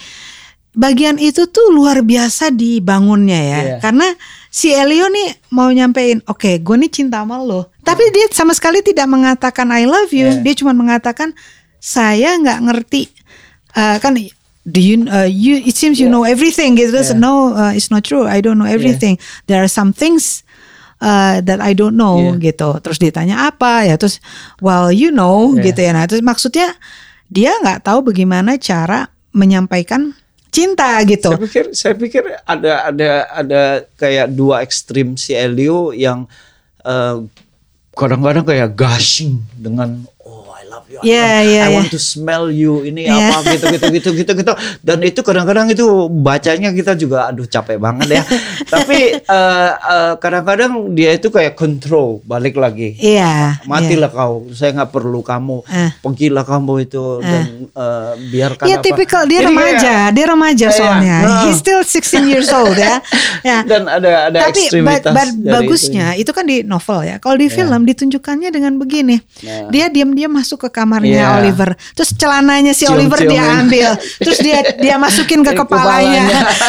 bagian 0.75 1.22
itu 1.22 1.47
tuh 1.47 1.70
luar 1.70 2.03
biasa 2.03 2.51
dibangunnya 2.51 3.39
ya 3.39 3.61
yeah. 3.62 3.79
karena 3.79 4.11
si 4.51 4.75
Elio 4.75 5.07
nih 5.07 5.55
mau 5.55 5.70
nyampein 5.70 6.22
oke 6.27 6.43
okay, 6.43 6.55
gue 6.59 6.77
nih 6.77 6.91
cinta 6.91 7.22
sama 7.22 7.39
lo 7.39 7.70
tapi 7.87 8.03
dia 8.11 8.27
sama 8.35 8.51
sekali 8.53 8.83
tidak 8.83 9.07
mengatakan 9.07 9.70
I 9.70 9.87
love 9.87 10.11
you 10.11 10.35
yeah. 10.35 10.43
dia 10.43 10.55
cuma 10.59 10.75
mengatakan 10.75 11.31
saya 11.79 12.35
nggak 12.39 12.59
ngerti 12.66 13.07
uh, 13.79 14.03
kan 14.03 14.18
do 14.66 14.81
you 14.83 15.07
uh, 15.07 15.31
you 15.31 15.62
it 15.62 15.79
seems 15.79 16.03
you 16.03 16.11
yeah. 16.11 16.14
know 16.14 16.27
everything 16.27 16.75
it 16.75 16.91
doesn't 16.91 17.22
yeah. 17.22 17.31
no 17.31 17.55
uh, 17.55 17.70
it's 17.70 17.95
not 17.95 18.03
true 18.03 18.27
I 18.27 18.43
don't 18.43 18.59
know 18.59 18.68
everything 18.68 19.14
yeah. 19.16 19.47
there 19.47 19.61
are 19.62 19.70
some 19.70 19.95
things 19.95 20.43
uh, 20.99 21.39
that 21.39 21.62
I 21.62 21.70
don't 21.79 21.95
know 21.95 22.18
yeah. 22.18 22.51
gitu 22.51 22.83
terus 22.83 22.99
ditanya 22.99 23.47
apa 23.47 23.87
ya 23.87 23.95
terus 23.95 24.18
well 24.59 24.91
you 24.91 25.14
know 25.14 25.55
yeah. 25.55 25.70
gitu 25.70 25.81
ya 25.87 25.95
nah 25.95 26.11
terus 26.11 26.25
maksudnya 26.25 26.75
dia 27.31 27.55
nggak 27.62 27.87
tahu 27.87 28.11
bagaimana 28.11 28.59
cara 28.59 29.12
menyampaikan 29.35 30.14
cinta 30.55 31.03
gitu. 31.03 31.35
Saya 31.35 31.43
pikir 31.43 31.65
saya 31.75 31.95
pikir 31.99 32.23
ada 32.47 32.73
ada 32.87 33.11
ada 33.35 33.63
kayak 33.99 34.31
dua 34.31 34.63
ekstrim 34.63 35.19
si 35.19 35.35
Elio 35.35 35.91
yang 35.91 36.31
uh, 36.87 37.27
kadang-kadang 37.99 38.47
kayak 38.47 38.71
gushing 38.79 39.43
dengan 39.59 40.07
love 40.75 40.87
you. 40.91 41.01
Yeah, 41.07 41.41
I, 41.41 41.47
yeah, 41.47 41.64
I 41.70 41.75
want 41.79 41.91
to 41.95 42.01
smell 42.03 42.51
you. 42.51 42.83
Ini 42.83 43.07
yeah. 43.07 43.39
apa 43.39 43.55
gitu 43.55 43.64
gitu 43.79 43.87
gitu 43.95 44.09
gitu 44.18 44.33
gitu. 44.43 44.53
Dan 44.83 44.99
itu 45.07 45.20
kadang-kadang 45.22 45.70
itu 45.70 46.11
bacanya 46.11 46.75
kita 46.75 46.99
juga 46.99 47.31
aduh 47.31 47.47
capek 47.47 47.79
banget 47.79 48.18
ya. 48.18 48.22
Tapi 48.75 49.22
uh, 49.22 49.70
uh, 49.79 50.12
kadang-kadang 50.18 50.91
dia 50.93 51.14
itu 51.14 51.31
kayak 51.31 51.55
control 51.55 52.18
balik 52.27 52.59
lagi. 52.59 52.99
Iya. 52.99 53.62
Yeah, 53.62 53.70
Matilah 53.70 54.11
yeah. 54.11 54.18
kau. 54.18 54.35
Saya 54.51 54.75
nggak 54.75 54.91
perlu 54.91 55.22
kamu. 55.22 55.62
Uh. 55.64 55.91
Pergilah 56.03 56.45
kamu 56.45 56.75
itu 56.83 57.05
uh. 57.20 57.22
dan 57.22 57.47
uh, 57.72 58.12
biarkan 58.18 58.66
Iya, 58.66 58.77
tipikal 58.83 59.22
dia 59.31 59.45
Jadi 59.45 59.49
remaja. 59.55 59.79
Kayak, 59.79 60.11
dia 60.11 60.27
remaja 60.27 60.66
soalnya. 60.75 61.18
Uh. 61.22 61.43
He's 61.49 61.59
still 61.62 61.83
16 61.87 62.31
years 62.31 62.51
old 62.51 62.75
ya. 62.75 62.99
ya. 63.49 63.62
Dan 63.62 63.87
ada 63.87 64.33
ada 64.33 64.39
Tapi 64.51 64.83
ba 64.83 64.99
ba 65.01 65.22
bagusnya 65.61 66.18
itu. 66.18 66.27
itu 66.27 66.31
kan 66.35 66.45
di 66.49 66.66
novel 66.66 67.07
ya. 67.07 67.16
Kalau 67.22 67.37
di 67.39 67.47
yeah. 67.47 67.57
film 67.57 67.81
ditunjukkannya 67.87 68.51
dengan 68.51 68.72
begini. 68.81 69.16
Yeah. 69.41 69.70
Dia 69.70 69.87
diam-diam 69.93 70.33
masuk 70.33 70.64
ke 70.65 70.73
kamarnya 70.73 71.21
yeah. 71.21 71.37
Oliver. 71.37 71.77
Terus 71.93 72.17
celananya 72.17 72.73
si 72.73 72.89
cium, 72.89 72.97
Oliver 72.97 73.21
dia 73.29 73.43
ambil. 73.61 73.89
Terus 74.01 74.39
dia 74.41 74.59
dia 74.81 74.97
masukin 74.97 75.45
ke 75.45 75.53
kepalanya. 75.61 76.25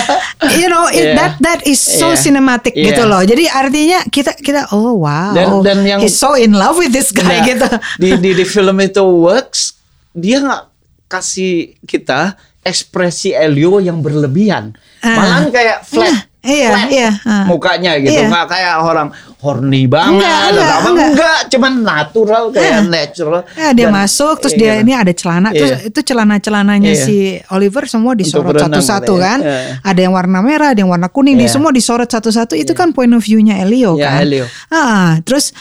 you 0.60 0.68
know, 0.68 0.92
it, 0.92 1.16
yeah. 1.16 1.16
that 1.16 1.32
that 1.40 1.60
is 1.64 1.80
so 1.80 2.12
yeah. 2.12 2.20
cinematic 2.20 2.76
yeah. 2.76 2.92
gitu 2.92 3.08
loh. 3.08 3.24
Jadi 3.24 3.48
artinya 3.48 4.04
kita 4.12 4.36
kita 4.36 4.76
oh 4.76 5.00
wow. 5.00 5.32
Dan, 5.32 5.48
dan 5.64 5.78
yang 5.88 6.00
he's 6.04 6.20
so 6.20 6.36
in 6.36 6.52
love 6.52 6.76
with 6.76 6.92
this 6.92 7.16
guy 7.16 7.40
nah, 7.40 7.48
gitu. 7.48 7.68
Di, 7.98 8.10
di 8.20 8.32
di 8.36 8.46
film 8.54 8.78
itu 8.84 9.04
works, 9.04 9.80
dia 10.12 10.44
nggak 10.44 10.64
kasih 11.08 11.80
kita 11.88 12.36
ekspresi 12.66 13.32
Elio 13.32 13.78
yang 13.78 14.02
berlebihan. 14.02 14.74
Uh, 15.06 15.14
Malahan 15.14 15.54
kayak 15.54 15.86
flat. 15.86 16.10
Uh, 16.10 16.20
iya, 16.46 16.70
flat 16.70 16.90
iya, 16.94 17.12
uh, 17.26 17.46
mukanya 17.50 17.92
gitu, 17.98 18.14
iya. 18.14 18.30
nggak 18.30 18.46
kayak 18.48 18.74
orang 18.86 19.10
horny 19.46 19.84
banget 19.86 20.26
enggak, 20.26 20.42
enggak, 20.50 20.70
apa 20.74 20.90
enggak. 20.90 21.10
enggak 21.14 21.40
cuman 21.54 21.74
natural 21.86 22.44
kayak 22.50 22.72
yeah. 22.72 22.82
natural 22.86 23.42
ya, 23.54 23.70
dia 23.78 23.88
Dan, 23.90 23.94
masuk 23.94 24.36
terus 24.42 24.56
iya, 24.58 24.62
dia 24.62 24.74
ini 24.82 24.94
ada 24.98 25.14
celana 25.14 25.50
iya. 25.54 25.58
terus 25.58 25.72
itu 25.86 26.00
celana-celananya 26.02 26.92
iya. 26.94 27.06
si 27.06 27.16
Oliver 27.54 27.84
semua 27.86 28.14
disorot 28.18 28.58
satu-satu 28.58 29.14
kan 29.22 29.40
iya. 29.46 29.82
ada 29.86 30.00
yang 30.00 30.14
warna 30.18 30.40
merah 30.42 30.74
ada 30.74 30.80
yang 30.82 30.90
warna 30.90 31.10
kuning 31.14 31.38
iya. 31.38 31.46
di 31.46 31.48
semua 31.50 31.70
disorot 31.70 32.10
satu-satu 32.10 32.58
itu 32.58 32.74
iya. 32.74 32.80
kan 32.80 32.90
point 32.94 33.12
of 33.14 33.22
view-nya 33.22 33.62
Elio 33.62 33.98
iya, 33.98 34.06
kan 34.06 34.22
Elio. 34.26 34.46
Ah, 34.74 35.22
terus 35.22 35.54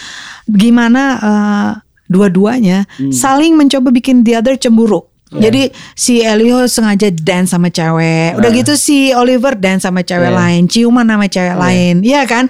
gimana 0.48 1.02
uh, 1.20 1.70
dua-duanya 2.08 2.84
hmm. 3.00 3.12
saling 3.12 3.56
mencoba 3.56 3.88
bikin 3.92 4.24
the 4.24 4.36
other 4.36 4.56
cemburu 4.56 5.08
Yeah. 5.34 5.50
Jadi 5.50 5.62
si 5.98 6.22
Elio 6.22 6.62
sengaja 6.70 7.10
dance 7.10 7.50
sama 7.50 7.66
cewek. 7.66 8.38
Udah 8.38 8.50
uh. 8.50 8.54
gitu 8.54 8.78
si 8.78 9.10
Oliver 9.10 9.58
dance 9.58 9.82
sama 9.82 10.06
cewek 10.06 10.30
yeah. 10.30 10.38
lain, 10.38 10.62
ciuman 10.70 11.02
sama 11.02 11.26
cewek 11.26 11.54
yeah. 11.58 11.58
lain. 11.58 11.94
Iya 12.06 12.22
kan? 12.30 12.44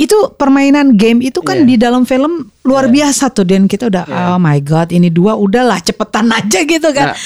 Itu 0.00 0.32
permainan 0.40 0.96
game 0.96 1.20
itu 1.20 1.44
kan 1.44 1.62
yeah. 1.62 1.68
di 1.68 1.74
dalam 1.76 2.08
film 2.08 2.48
luar 2.64 2.88
yeah. 2.88 3.04
biasa 3.04 3.28
tuh 3.36 3.44
dan 3.44 3.68
kita 3.68 3.92
udah 3.92 4.08
yeah. 4.08 4.32
oh 4.32 4.40
my 4.40 4.56
god, 4.64 4.88
ini 4.96 5.12
dua 5.12 5.36
udahlah 5.36 5.76
cepetan 5.84 6.32
aja 6.32 6.64
gitu 6.64 6.88
kan. 6.96 7.12
Nah, 7.12 7.16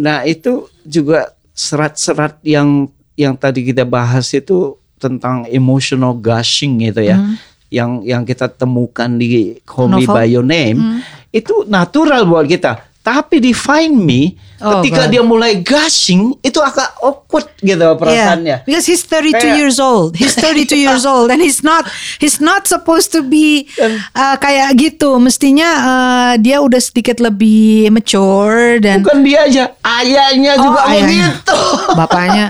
nah 0.00 0.18
itu 0.24 0.72
juga 0.88 1.36
serat-serat 1.52 2.40
yang 2.40 2.88
yang 3.16 3.36
tadi 3.36 3.60
kita 3.60 3.84
bahas 3.84 4.32
itu 4.32 4.80
tentang 4.96 5.44
emotional 5.52 6.16
gushing 6.16 6.80
gitu 6.80 7.04
ya. 7.04 7.20
Mm. 7.20 7.34
Yang 7.66 7.90
yang 8.06 8.22
kita 8.22 8.46
temukan 8.48 9.10
di 9.20 9.58
Call 9.66 9.90
Me 9.92 10.06
By 10.06 10.32
Your 10.32 10.46
Name 10.46 10.78
mm. 10.78 10.98
itu 11.34 11.66
natural 11.68 12.24
buat 12.24 12.46
kita 12.46 12.85
tapi 13.06 13.38
di 13.38 13.54
Find 13.54 14.02
Me 14.02 14.34
oh, 14.58 14.82
ketika 14.82 15.06
God. 15.06 15.10
dia 15.14 15.22
mulai 15.22 15.62
gushing 15.62 16.34
itu 16.42 16.58
agak 16.58 16.98
awkward 16.98 17.46
gitu 17.62 17.86
perasaannya. 17.94 18.66
Yeah, 18.66 18.66
because 18.66 18.82
he's 18.82 19.06
32 19.06 19.30
kayak, 19.30 19.54
years 19.62 19.78
old. 19.78 20.18
He's 20.18 20.34
32 20.34 20.74
years 20.74 21.06
old 21.14 21.30
and 21.30 21.38
he's 21.38 21.62
not 21.62 21.86
he's 22.18 22.42
not 22.42 22.66
supposed 22.66 23.14
to 23.14 23.22
be 23.22 23.70
uh, 23.78 24.34
kayak 24.42 24.74
gitu. 24.74 25.22
Mestinya 25.22 25.70
uh, 25.86 26.32
dia 26.42 26.58
udah 26.58 26.82
sedikit 26.82 27.22
lebih 27.22 27.94
mature 27.94 28.82
dan 28.82 29.06
Bukan 29.06 29.22
dia 29.22 29.46
aja, 29.46 29.64
ayahnya 29.86 30.58
oh, 30.58 30.62
juga 30.66 30.80
ayahnya. 30.90 31.30
begitu. 31.30 31.60
Bapaknya 32.02 32.46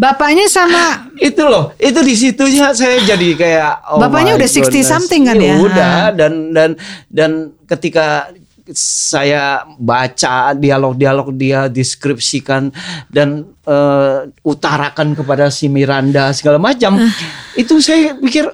Bapaknya 0.00 0.48
sama 0.48 1.12
itu 1.20 1.44
loh, 1.44 1.76
itu 1.76 2.00
di 2.00 2.16
situnya 2.16 2.72
saya 2.72 3.04
jadi 3.04 3.28
kayak 3.36 3.72
oh 3.94 4.00
Bapaknya 4.02 4.40
udah 4.40 4.48
60 4.48 4.64
goodness. 4.66 4.88
something 4.88 5.22
kan 5.28 5.36
ya? 5.38 5.54
ya? 5.54 5.56
Udah 5.60 5.96
dan 6.18 6.32
dan 6.56 6.70
dan 7.12 7.30
ketika 7.68 8.32
saya 8.74 9.66
baca 9.78 10.54
dialog-dialog 10.54 11.34
dia 11.34 11.66
deskripsikan 11.66 12.70
dan 13.10 13.46
uh, 13.66 14.28
utarakan 14.46 15.14
kepada 15.14 15.50
si 15.50 15.66
Miranda 15.66 16.30
segala 16.30 16.58
macam 16.58 16.98
uh. 16.98 17.12
itu 17.58 17.78
saya 17.82 18.14
pikir 18.18 18.46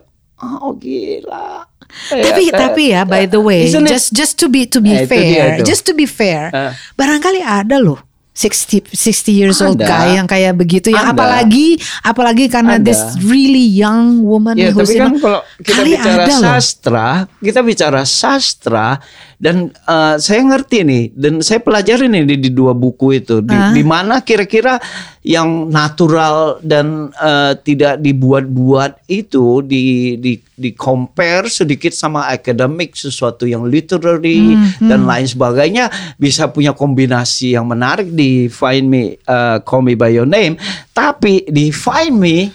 oh 0.43 0.73
gila 0.77 1.65
tapi 2.11 2.43
ya, 2.51 2.53
tapi 2.53 2.83
ya 2.93 3.03
by 3.09 3.25
the 3.25 3.41
way 3.41 3.69
just 3.89 4.13
just 4.13 4.35
to 4.37 4.53
be 4.53 4.69
to 4.69 4.85
be 4.85 4.93
nah, 4.93 5.09
fair 5.09 5.65
just 5.65 5.89
to 5.89 5.93
be 5.97 6.05
fair 6.05 6.53
uh. 6.53 6.73
barangkali 6.99 7.41
ada 7.41 7.81
loh 7.81 8.07
60 8.37 8.93
60 8.93 9.33
years 9.33 9.65
old 9.65 9.81
Anda. 9.81 9.89
guy 9.89 10.21
yang 10.21 10.29
kayak 10.29 10.61
begitu 10.61 10.93
ya 10.93 11.09
apalagi 11.09 11.81
apalagi 12.05 12.53
karena 12.53 12.77
Anda. 12.77 12.85
this 12.85 13.01
really 13.25 13.65
young 13.65 14.21
woman 14.21 14.61
ya, 14.61 14.77
tapi 14.77 14.93
kan 14.93 15.17
kalau 15.17 15.41
kita 15.65 15.81
bicara 15.89 16.25
sastra 16.29 17.09
loh. 17.25 17.41
kita 17.41 17.61
bicara 17.65 18.01
sastra 18.05 19.01
dan 19.37 19.69
uh, 19.85 20.17
saya 20.17 20.41
ngerti 20.49 20.81
nih 20.81 21.05
dan 21.13 21.45
saya 21.45 21.61
pelajari 21.61 22.09
nih 22.09 22.25
di, 22.25 22.37
di 22.49 22.51
dua 22.57 22.73
buku 22.73 23.21
itu 23.21 23.45
di, 23.45 23.53
uh. 23.53 23.69
di 23.77 23.85
mana 23.85 24.25
kira-kira 24.25 24.81
yang 25.21 25.69
natural 25.69 26.57
dan 26.65 27.13
uh, 27.13 27.53
tidak 27.61 28.01
dibuat-buat 28.01 29.05
itu 29.13 29.61
di 29.61 30.17
di 30.17 30.41
di 30.41 30.73
compare 30.73 31.53
sedikit 31.53 31.93
sama 31.93 32.33
akademik 32.33 32.97
sesuatu 32.97 33.45
yang 33.45 33.69
literary 33.69 34.57
hmm, 34.57 34.81
hmm. 34.81 34.89
dan 34.89 35.05
lain 35.05 35.29
sebagainya 35.29 35.93
bisa 36.17 36.49
punya 36.49 36.73
kombinasi 36.73 37.61
yang 37.61 37.69
menarik 37.69 38.09
di 38.09 38.49
Find 38.49 38.89
Me 38.89 39.21
uh, 39.29 39.61
Call 39.61 39.85
Me 39.85 39.93
by 39.93 40.17
Your 40.17 40.29
Name 40.29 40.57
tapi 40.97 41.45
di 41.45 41.69
Find 41.69 42.17
Me 42.17 42.49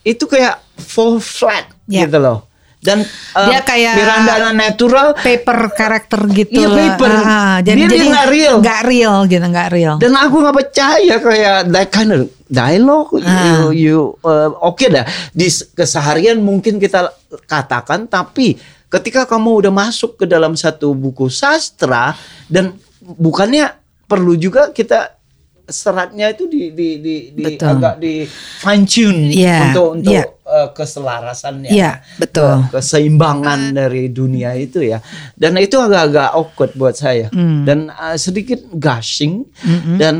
itu 0.00 0.24
kayak 0.24 0.56
full 0.80 1.20
flat 1.20 1.68
yeah. 1.84 2.08
gitu 2.08 2.16
loh 2.16 2.53
dan 2.84 3.00
uh, 3.32 3.48
dia 3.48 3.64
kayak 3.64 3.96
Miranda 3.96 4.52
natural 4.52 5.16
paper 5.16 5.72
karakter 5.72 6.20
gitu 6.36 6.60
iya 6.60 6.68
paper. 6.68 7.12
Uh, 7.16 7.58
jadi 7.64 7.80
dia, 7.80 7.88
jadi 7.96 8.04
nggak 8.12 8.28
real. 8.28 8.54
nggak 8.60 8.82
real 8.84 9.16
gitu 9.24 9.46
nggak 9.48 9.68
real. 9.72 9.94
Dan 9.96 10.12
aku 10.12 10.36
nggak 10.44 10.56
percaya 10.60 11.14
kayak 11.16 11.58
that 11.72 11.88
kind 11.88 12.12
of 12.12 12.28
dialogue. 12.44 13.08
Uh. 13.16 13.24
you, 13.24 13.56
you 13.72 13.98
uh, 14.20 14.52
oke 14.60 14.76
okay 14.76 14.92
dah. 14.92 15.08
Di 15.32 15.48
keseharian 15.48 16.44
mungkin 16.44 16.76
kita 16.76 17.08
katakan 17.48 18.04
tapi 18.04 18.60
ketika 18.92 19.24
kamu 19.24 19.64
udah 19.64 19.72
masuk 19.72 20.20
ke 20.20 20.28
dalam 20.28 20.52
satu 20.52 20.92
buku 20.92 21.32
sastra 21.32 22.12
dan 22.52 22.76
bukannya 23.00 23.72
perlu 24.04 24.36
juga 24.36 24.70
kita 24.76 25.23
seratnya 25.68 26.32
itu 26.32 26.44
di 26.46 26.70
di 26.72 26.88
di, 27.00 27.14
di 27.32 27.44
agak 27.56 27.96
di 27.96 28.28
fine 28.60 28.84
tune 28.84 29.32
yeah, 29.32 29.72
untuk 29.72 29.88
untuk 29.96 30.12
yeah. 30.12 30.26
uh, 30.44 30.68
keselarasannya, 30.76 31.72
yeah, 31.72 32.04
betul, 32.20 32.68
keseimbangan 32.68 33.72
dari 33.72 34.12
dunia 34.12 34.52
itu 34.56 34.84
ya. 34.84 35.00
Dan 35.32 35.56
itu 35.56 35.80
agak-agak 35.80 36.28
awkward 36.36 36.72
buat 36.76 36.94
saya 36.94 37.32
mm. 37.32 37.64
dan 37.64 37.88
uh, 37.88 38.16
sedikit 38.20 38.60
gushing 38.76 39.48
mm 39.64 39.78
-hmm. 39.80 39.96
dan 39.96 40.16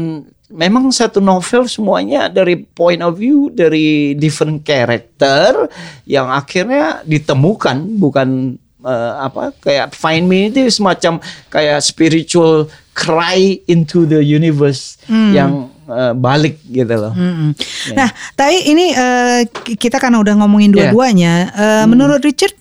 memang 0.55 0.95
satu 0.95 1.19
novel 1.19 1.67
semuanya 1.67 2.31
dari 2.31 2.55
point 2.63 3.03
of 3.03 3.19
view 3.19 3.51
dari 3.51 4.15
different 4.15 4.63
character 4.63 5.67
yang 6.07 6.31
akhirnya 6.31 7.03
ditemukan 7.03 7.99
bukan 7.99 8.57
uh, 8.85 9.27
apa 9.27 9.51
kayak 9.65 9.97
find 9.97 10.29
me 10.29 10.53
itu 10.53 10.69
semacam 10.69 11.19
kayak 11.49 11.81
spiritual 11.81 12.69
cry 12.95 13.59
into 13.67 14.07
the 14.07 14.23
universe 14.23 15.01
hmm. 15.11 15.33
yang 15.35 15.53
uh, 15.91 16.15
balik 16.15 16.63
gitu 16.71 16.95
loh. 16.95 17.11
Hmm. 17.11 17.51
Yeah. 17.91 17.97
Nah, 17.99 18.09
tapi 18.39 18.71
ini 18.71 18.95
uh, 18.95 19.43
kita 19.75 19.99
karena 19.99 20.23
udah 20.23 20.39
ngomongin 20.39 20.71
ya. 20.71 20.89
dua-duanya, 20.89 21.35
yeah. 21.51 21.59
uh, 21.59 21.83
hmm. 21.83 21.91
menurut 21.91 22.23
Richard, 22.23 22.55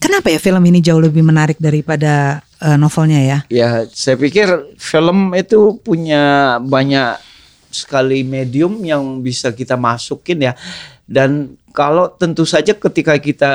kenapa 0.00 0.32
ya 0.32 0.40
film 0.40 0.64
ini 0.64 0.80
jauh 0.80 1.02
lebih 1.02 1.20
menarik 1.20 1.60
daripada 1.60 2.40
uh, 2.64 2.80
novelnya 2.80 3.20
ya? 3.20 3.38
Ya, 3.52 3.68
saya 3.92 4.16
pikir 4.16 4.48
film 4.80 5.36
itu 5.36 5.76
punya 5.84 6.56
banyak 6.64 7.20
sekali 7.68 8.22
medium 8.22 8.80
yang 8.86 9.20
bisa 9.20 9.52
kita 9.52 9.76
masukin 9.76 10.48
ya. 10.48 10.52
Dan 11.04 11.60
kalau 11.76 12.08
tentu 12.08 12.48
saja 12.48 12.72
ketika 12.72 13.18
kita 13.20 13.52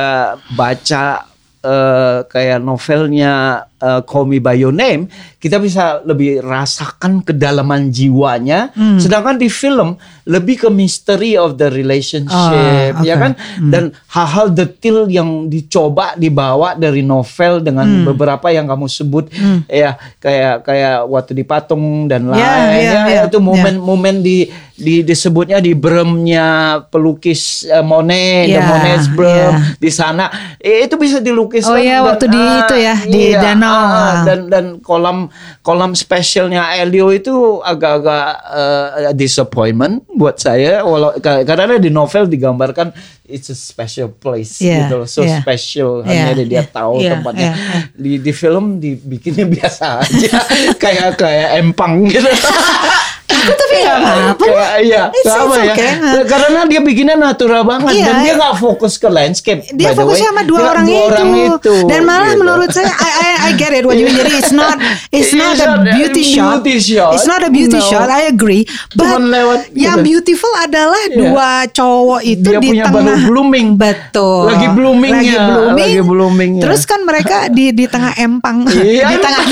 baca 0.53 1.25
uh, 1.63 2.23
kayak 2.27 2.59
novelnya 2.63 3.65
uh, 3.81 4.01
Call 4.03 4.27
Me 4.27 4.39
by 4.39 4.55
Your 4.55 4.75
Name, 4.75 5.11
kita 5.39 5.59
bisa 5.59 6.03
lebih 6.03 6.43
rasakan 6.43 7.23
kedalaman 7.23 7.91
jiwanya. 7.91 8.71
Hmm. 8.75 8.99
Sedangkan 8.99 9.39
di 9.39 9.47
film 9.47 9.95
lebih 10.29 10.67
ke 10.67 10.69
mystery 10.69 11.39
of 11.39 11.57
the 11.57 11.71
relationship, 11.73 12.93
oh, 12.93 13.01
okay. 13.01 13.07
ya 13.07 13.15
kan? 13.17 13.33
Hmm. 13.33 13.71
Dan 13.71 13.83
hal-hal 14.13 14.53
detail 14.53 15.09
yang 15.09 15.49
dicoba 15.49 16.13
dibawa 16.19 16.75
dari 16.75 17.01
novel 17.01 17.63
dengan 17.63 17.87
hmm. 17.87 18.05
beberapa 18.13 18.51
yang 18.53 18.67
kamu 18.69 18.85
sebut, 18.85 19.31
hmm. 19.31 19.65
ya 19.71 19.97
kayak 20.21 20.67
kayak 20.67 20.97
waktu 21.07 21.31
di 21.33 21.43
patung 21.47 22.05
dan 22.05 22.29
lain, 22.29 22.39
yeah, 22.39 22.57
yeah, 22.69 22.79
ya 22.79 23.01
yeah, 23.09 23.23
itu 23.25 23.39
momen-momen 23.41 24.21
yeah. 24.21 24.25
di 24.25 24.37
di 24.79 24.95
disebutnya 25.03 25.59
di 25.59 25.75
bremnya 25.75 26.79
pelukis 26.87 27.67
uh, 27.67 27.83
Monet, 27.83 28.47
yeah, 28.47 28.63
the 28.63 28.63
Monet's 28.63 29.07
brem 29.11 29.51
yeah. 29.59 29.75
di 29.75 29.91
sana, 29.91 30.25
eh, 30.55 30.87
itu 30.87 30.95
bisa 30.95 31.19
dilukis. 31.19 31.67
Oh 31.67 31.75
iya, 31.75 31.99
waktu 31.99 32.31
di 32.31 32.39
itu 32.39 32.75
ya 32.79 32.95
di 33.03 33.21
iya, 33.35 33.43
danau 33.43 33.68
Ah, 33.69 34.25
dan 34.25 34.49
dan 34.49 34.65
kolam 34.81 35.29
kolam 35.61 35.93
spesialnya 35.93 36.73
Elio 36.81 37.13
itu 37.13 37.61
agak-agak 37.61 38.27
uh, 38.49 39.13
disappointment 39.13 40.01
buat 40.17 40.41
saya. 40.41 40.81
Walau 40.81 41.13
karena 41.21 41.77
di 41.77 41.93
novel 41.93 42.25
digambarkan 42.25 42.89
it's 43.29 43.53
a 43.53 43.55
special 43.55 44.09
place 44.09 44.57
yeah, 44.57 44.89
gitu 44.89 45.05
so 45.05 45.21
yeah, 45.21 45.39
special 45.39 46.01
yeah, 46.03 46.33
hanya 46.33 46.43
dia 46.43 46.59
yeah, 46.59 46.65
tahu 46.65 46.97
yeah, 46.99 47.13
tempatnya. 47.13 47.51
yeah, 47.53 47.55
yeah. 47.55 47.83
di 47.93 48.11
di 48.17 48.31
film 48.33 48.81
dibikinnya 48.81 49.45
biasa 49.55 50.01
aja 50.01 50.33
kayak 50.81 51.09
kayak 51.15 51.49
empang 51.61 52.09
gitu 52.09 52.25
Aku 53.39 53.53
tapi 53.55 53.75
gak 53.83 53.97
apa-apa. 53.99 54.45
Iya, 54.83 55.01
sama 55.25 55.55
ya. 55.63 55.73
Okay. 55.73 55.91
Karena 56.27 56.59
dia 56.67 56.79
bikinnya 56.83 57.15
natural 57.15 57.63
banget 57.63 57.93
iya, 57.99 58.05
dan 58.11 58.15
dia 58.23 58.33
gak 58.35 58.55
fokus 58.59 58.99
ke 58.99 59.07
landscape. 59.07 59.65
Dia 59.73 59.95
fokus 59.95 60.19
sama 60.19 60.43
dua, 60.45 60.75
orang, 60.75 60.85
dua 60.85 60.99
itu. 60.99 61.09
orang 61.09 61.29
itu. 61.57 61.75
Dan 61.89 62.01
malah 62.05 62.31
gitu. 62.33 62.41
menurut 62.43 62.69
saya, 62.69 62.91
I, 62.91 63.09
I, 63.09 63.29
I 63.47 63.49
get 63.57 63.71
it 63.73 63.83
what 63.87 63.97
you 63.97 64.05
mean. 64.07 64.17
Jadi 64.19 64.33
it's 64.37 64.53
not 64.53 64.77
it's 65.09 65.33
not 65.33 65.55
a 65.57 65.83
beauty 65.95 66.23
shot. 66.23 66.61
beauty 66.61 66.77
shot. 66.79 67.13
It's 67.15 67.27
not 67.27 67.41
a 67.41 67.51
beauty 67.51 67.79
no. 67.79 67.89
shot. 67.89 68.07
I 68.11 68.29
agree. 68.29 68.67
But 68.93 69.19
lewat, 69.19 69.73
yang 69.73 70.03
gitu. 70.03 70.21
beautiful 70.21 70.53
adalah 70.59 71.01
yeah. 71.09 71.17
dua 71.17 71.49
cowok 71.71 72.21
itu 72.25 72.49
dia 72.49 72.59
di 72.59 72.69
punya 72.69 72.83
tengah. 72.91 73.17
Baru 73.17 73.29
blooming. 73.31 73.67
Betul. 73.79 74.43
Lagi 74.51 74.67
blooming 74.75 75.13
Lagi 75.15 75.35
blooming. 75.37 75.89
Lagi 75.89 76.01
blooming. 76.03 76.51
Terus 76.59 76.81
kan 76.83 76.99
mereka 77.07 77.37
di 77.49 77.71
di 77.71 77.85
tengah 77.87 78.13
empang. 78.19 78.67
Iya. 78.69 79.05
di 79.13 79.17
tengah 79.21 79.43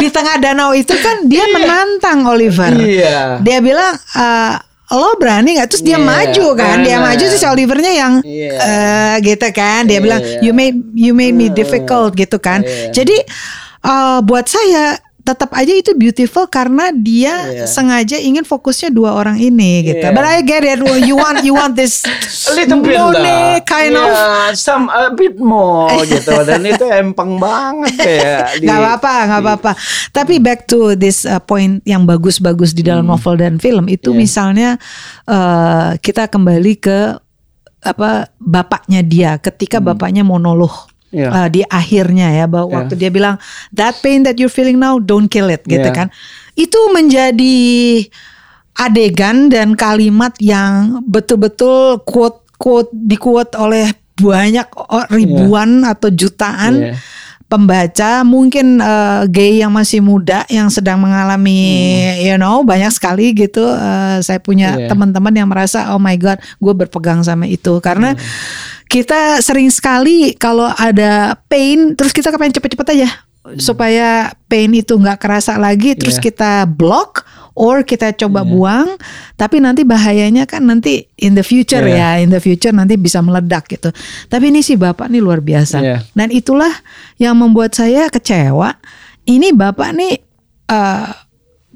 di 0.00 0.08
tengah 0.10 0.34
danau 0.42 0.70
itu 0.74 0.94
kan 0.98 1.26
dia 1.26 1.44
iya. 1.46 1.54
menantang 1.54 2.18
Oliver. 2.26 2.72
Iya. 2.74 3.19
Dia 3.40 3.58
bilang 3.62 3.94
uh, 3.96 4.54
lo 4.90 5.14
berani 5.16 5.56
nggak? 5.58 5.68
Terus 5.70 5.84
dia 5.86 5.96
yeah, 5.96 6.02
maju 6.02 6.46
kan. 6.58 6.76
dia 6.82 6.98
maju 6.98 7.24
terus 7.24 7.44
Olivernya 7.46 7.92
yang 7.94 8.12
yeah. 8.26 8.58
uh, 8.58 9.14
gitu 9.22 9.48
kan. 9.54 9.86
Dia 9.86 9.98
yeah, 9.98 10.02
bilang 10.02 10.20
you 10.42 10.52
made 10.52 10.76
you 10.96 11.12
made 11.14 11.36
me 11.36 11.46
difficult 11.52 12.16
gitu 12.18 12.36
kan. 12.42 12.62
Yeah. 12.64 12.90
jadi 12.90 13.16
uh, 13.84 14.18
buat 14.24 14.46
saya 14.48 14.98
tetap 15.20 15.52
aja 15.52 15.72
itu 15.72 15.92
beautiful 15.96 16.48
karena 16.48 16.90
dia 16.90 17.34
yeah. 17.52 17.68
sengaja 17.68 18.16
ingin 18.16 18.42
fokusnya 18.42 18.88
dua 18.90 19.14
orang 19.14 19.36
ini 19.36 19.92
gitu. 19.92 20.04
Yeah. 20.04 20.16
But 20.16 20.24
I 20.26 20.40
get 20.42 20.64
it. 20.64 20.80
You 20.80 21.16
want 21.16 21.44
you 21.44 21.52
want 21.54 21.76
this 21.76 22.02
a 22.50 22.52
little 22.56 22.80
bit 22.80 22.98
kind 23.68 23.94
yeah, 23.94 24.50
of 24.50 24.56
some 24.56 24.88
a 24.88 25.12
bit 25.12 25.36
more 25.36 25.92
gitu. 26.08 26.32
Dan 26.44 26.64
itu 26.64 26.84
empang 26.88 27.36
banget 27.36 27.96
ya. 28.00 28.38
Gak 28.70 28.76
apa-apa, 28.76 29.14
gak 29.26 29.40
apa-apa. 29.40 29.72
Tapi 30.12 30.38
back 30.38 30.68
to 30.68 30.94
this 30.94 31.24
uh, 31.24 31.40
point 31.42 31.80
yang 31.84 32.04
bagus-bagus 32.04 32.76
di 32.76 32.82
dalam 32.86 33.06
hmm. 33.06 33.12
novel 33.16 33.34
dan 33.38 33.54
film 33.62 33.86
itu 33.88 34.12
yeah. 34.12 34.18
misalnya 34.18 34.70
uh, 35.26 35.96
kita 36.00 36.28
kembali 36.28 36.74
ke 36.80 36.98
apa 37.80 38.28
bapaknya 38.36 39.00
dia 39.00 39.40
ketika 39.40 39.80
hmm. 39.80 39.86
bapaknya 39.94 40.22
monolog 40.26 40.89
yeah. 41.14 41.30
uh, 41.30 41.48
di 41.50 41.62
akhirnya 41.66 42.32
ya 42.34 42.46
bahwa 42.46 42.70
yeah. 42.70 42.76
waktu 42.82 42.94
dia 42.96 43.10
bilang 43.12 43.36
that 43.74 43.98
pain 44.00 44.22
that 44.22 44.38
you're 44.38 44.52
feeling 44.52 44.78
now 44.78 44.96
don't 44.98 45.28
kill 45.28 45.50
it 45.50 45.62
gitu 45.66 45.84
yeah. 45.84 45.94
kan 45.94 46.08
itu 46.54 46.78
menjadi 46.90 47.58
adegan 48.78 49.50
dan 49.52 49.76
kalimat 49.76 50.32
yang 50.40 51.04
betul-betul 51.04 52.00
quote 52.06 52.40
quote 52.56 52.90
di 52.94 53.18
quote 53.18 53.52
oleh 53.58 53.92
banyak 54.20 54.66
ribuan 55.10 55.84
yeah. 55.84 55.92
atau 55.96 56.08
jutaan 56.12 56.92
yeah. 56.92 56.96
pembaca 57.48 58.20
mungkin 58.20 58.78
uh, 58.78 59.24
gay 59.26 59.64
yang 59.64 59.72
masih 59.72 60.04
muda 60.04 60.44
yang 60.52 60.68
sedang 60.68 61.00
mengalami 61.00 61.56
hmm. 61.58 62.28
you 62.28 62.36
know 62.36 62.60
banyak 62.60 62.92
sekali 62.92 63.32
gitu 63.32 63.64
uh, 63.64 64.20
saya 64.20 64.38
punya 64.38 64.76
yeah. 64.76 64.88
teman-teman 64.92 65.32
yang 65.32 65.48
merasa 65.48 65.96
oh 65.96 66.00
my 66.00 66.14
god 66.20 66.36
gue 66.60 66.72
berpegang 66.76 67.24
sama 67.24 67.48
itu 67.48 67.80
karena 67.80 68.14
yeah 68.14 68.78
kita 68.90 69.38
sering 69.38 69.70
sekali 69.70 70.34
kalau 70.34 70.66
ada 70.74 71.38
pain 71.46 71.94
terus 71.94 72.10
kita 72.10 72.34
kepengen 72.34 72.58
cepet-cepet 72.58 72.86
aja 72.98 73.08
hmm. 73.46 73.62
supaya 73.62 74.34
pain 74.50 74.66
itu 74.74 74.98
nggak 74.98 75.22
kerasa 75.22 75.54
lagi 75.54 75.94
terus 75.94 76.18
yeah. 76.18 76.26
kita 76.26 76.52
block 76.66 77.22
or 77.54 77.86
kita 77.86 78.10
coba 78.18 78.42
yeah. 78.42 78.50
buang 78.50 78.88
tapi 79.38 79.62
nanti 79.62 79.86
bahayanya 79.86 80.42
kan 80.50 80.66
nanti 80.66 81.06
in 81.22 81.38
the 81.38 81.46
future 81.46 81.86
yeah. 81.86 82.18
ya 82.18 82.26
in 82.26 82.34
the 82.34 82.42
future 82.42 82.74
nanti 82.74 82.98
bisa 82.98 83.22
meledak 83.22 83.70
gitu 83.70 83.94
tapi 84.26 84.50
ini 84.50 84.58
sih 84.58 84.74
bapak 84.74 85.06
nih 85.06 85.22
luar 85.22 85.38
biasa 85.38 85.78
yeah. 85.78 86.02
dan 86.18 86.34
itulah 86.34 86.74
yang 87.22 87.38
membuat 87.38 87.78
saya 87.78 88.10
kecewa 88.10 88.74
ini 89.30 89.54
bapak 89.54 89.94
nih 89.94 90.18
uh, 90.66 91.14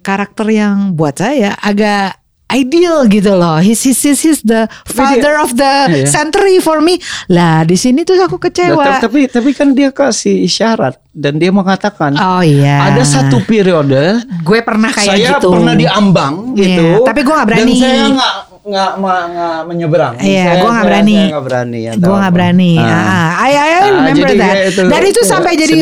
karakter 0.02 0.50
yang 0.50 0.98
buat 0.98 1.14
saya 1.14 1.54
agak 1.62 2.23
ideal 2.52 3.08
gitu 3.08 3.32
loh. 3.34 3.58
He's 3.58 3.80
he's 3.80 4.00
he's, 4.00 4.20
he's 4.20 4.40
the 4.44 4.68
father 4.84 5.40
of 5.40 5.56
the 5.56 5.72
iya. 5.90 6.06
century 6.06 6.60
for 6.60 6.84
me. 6.84 7.00
Lah 7.32 7.64
di 7.64 7.74
sini 7.74 8.04
tuh 8.04 8.20
aku 8.20 8.36
kecewa. 8.36 8.84
Nah, 8.84 9.00
tapi 9.00 9.26
tapi 9.26 9.56
kan 9.56 9.72
dia 9.72 9.90
kasih 9.90 10.44
isyarat 10.44 11.00
dan 11.14 11.38
dia 11.38 11.54
mengatakan 11.54 12.18
oh 12.18 12.42
iya 12.42 12.90
ada 12.90 13.06
satu 13.06 13.38
periode 13.46 14.18
gue 14.42 14.58
pernah 14.66 14.90
kayak 14.90 15.14
saya 15.14 15.30
gitu. 15.38 15.54
pernah 15.54 15.74
diambang 15.78 16.58
gitu. 16.58 17.00
Yeah, 17.00 17.06
tapi 17.06 17.20
gue 17.22 17.34
gak 17.34 17.48
berani. 17.48 17.62
Dan 17.70 17.78
saya 17.78 18.02
nggak 18.10 18.34
nggak 18.64 18.90
nggak 19.04 19.58
menyeberang. 19.68 20.14
Iya, 20.24 20.44
gue 20.64 20.70
nggak 20.72 20.86
berani. 20.88 21.14
Saya 21.14 21.28
nggak 21.28 21.44
berani. 21.44 21.80
Ya, 21.84 21.92
gue 22.00 22.16
nggak 22.16 22.32
berani. 22.32 22.72
Ah, 22.80 22.88
ah. 22.88 23.28
I, 23.44 23.52
I 23.52 23.88
remember 23.92 24.28
ah, 24.32 24.36
that. 24.40 24.56
Itu, 24.72 24.80
dan 24.88 25.02
itu 25.04 25.20
sampai 25.22 25.52
jadi 25.54 25.74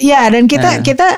ya 0.00 0.20
dan 0.32 0.44
kita 0.48 0.80
ah. 0.80 0.82
kita 0.82 1.08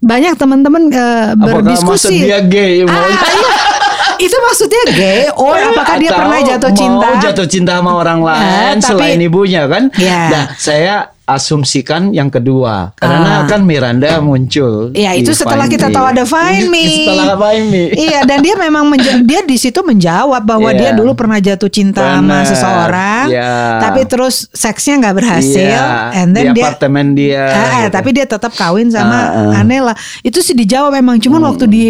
banyak 0.00 0.32
teman-teman 0.36 0.82
uh, 0.92 1.36
berdiskusi. 1.36 2.24
Apakah 2.24 2.24
dia 2.24 2.40
gay? 2.48 2.74
Ah, 2.84 2.88
iya. 2.88 3.60
itu 4.20 4.36
maksudnya 4.36 4.82
gay 4.92 5.22
or 5.32 5.56
apakah 5.56 5.96
dia 5.96 6.10
pernah 6.12 6.38
jatuh 6.44 6.72
cinta? 6.76 7.06
Mau 7.08 7.14
jatuh 7.16 7.46
cinta 7.48 7.72
sama 7.80 7.92
orang 7.96 8.20
lain 8.20 8.44
uh, 8.44 8.72
tapi, 8.76 8.84
selain 8.84 9.18
ibunya 9.24 9.64
kan? 9.64 9.88
Yeah. 9.96 10.28
Nah, 10.28 10.44
saya 10.60 10.94
asumsikan 11.36 12.10
yang 12.10 12.28
kedua 12.28 12.94
karena 12.98 13.44
ah. 13.44 13.48
kan 13.48 13.62
Miranda 13.62 14.18
muncul. 14.18 14.90
Iya 14.92 15.14
itu 15.14 15.30
setelah 15.30 15.70
kita 15.70 15.88
tahu 15.88 16.06
ada 16.06 16.26
Find 16.26 16.68
Me. 16.68 16.86
Setelah 17.10 17.38
Find 17.38 17.66
Me. 17.70 17.84
iya 17.94 18.26
dan 18.26 18.42
dia 18.42 18.54
memang 18.58 18.90
dia 19.24 19.40
di 19.46 19.56
situ 19.56 19.80
menjawab 19.80 20.42
bahwa 20.42 20.70
yeah. 20.74 20.90
dia 20.94 20.98
dulu 20.98 21.12
pernah 21.14 21.38
jatuh 21.38 21.70
cinta 21.70 22.02
Bener. 22.02 22.14
sama 22.18 22.36
seseorang, 22.46 23.26
yeah. 23.30 23.78
tapi 23.78 24.04
terus 24.06 24.50
seksnya 24.50 25.00
nggak 25.06 25.16
berhasil, 25.22 25.70
yeah. 25.78 26.18
and 26.18 26.34
then 26.34 26.50
di 26.50 26.60
dia 26.60 26.64
apartemen 26.66 27.06
dia. 27.14 27.44
Eh, 27.46 27.86
gitu. 27.86 27.94
tapi 27.94 28.08
dia 28.14 28.26
tetap 28.26 28.52
kawin 28.54 28.90
sama 28.90 29.18
uh, 29.30 29.38
uh. 29.54 29.60
Anela. 29.60 29.94
Itu 30.26 30.42
sih 30.42 30.56
dijawab 30.56 30.96
memang, 30.96 31.22
cuman 31.22 31.40
hmm. 31.40 31.48
waktu 31.48 31.64
di 31.70 31.84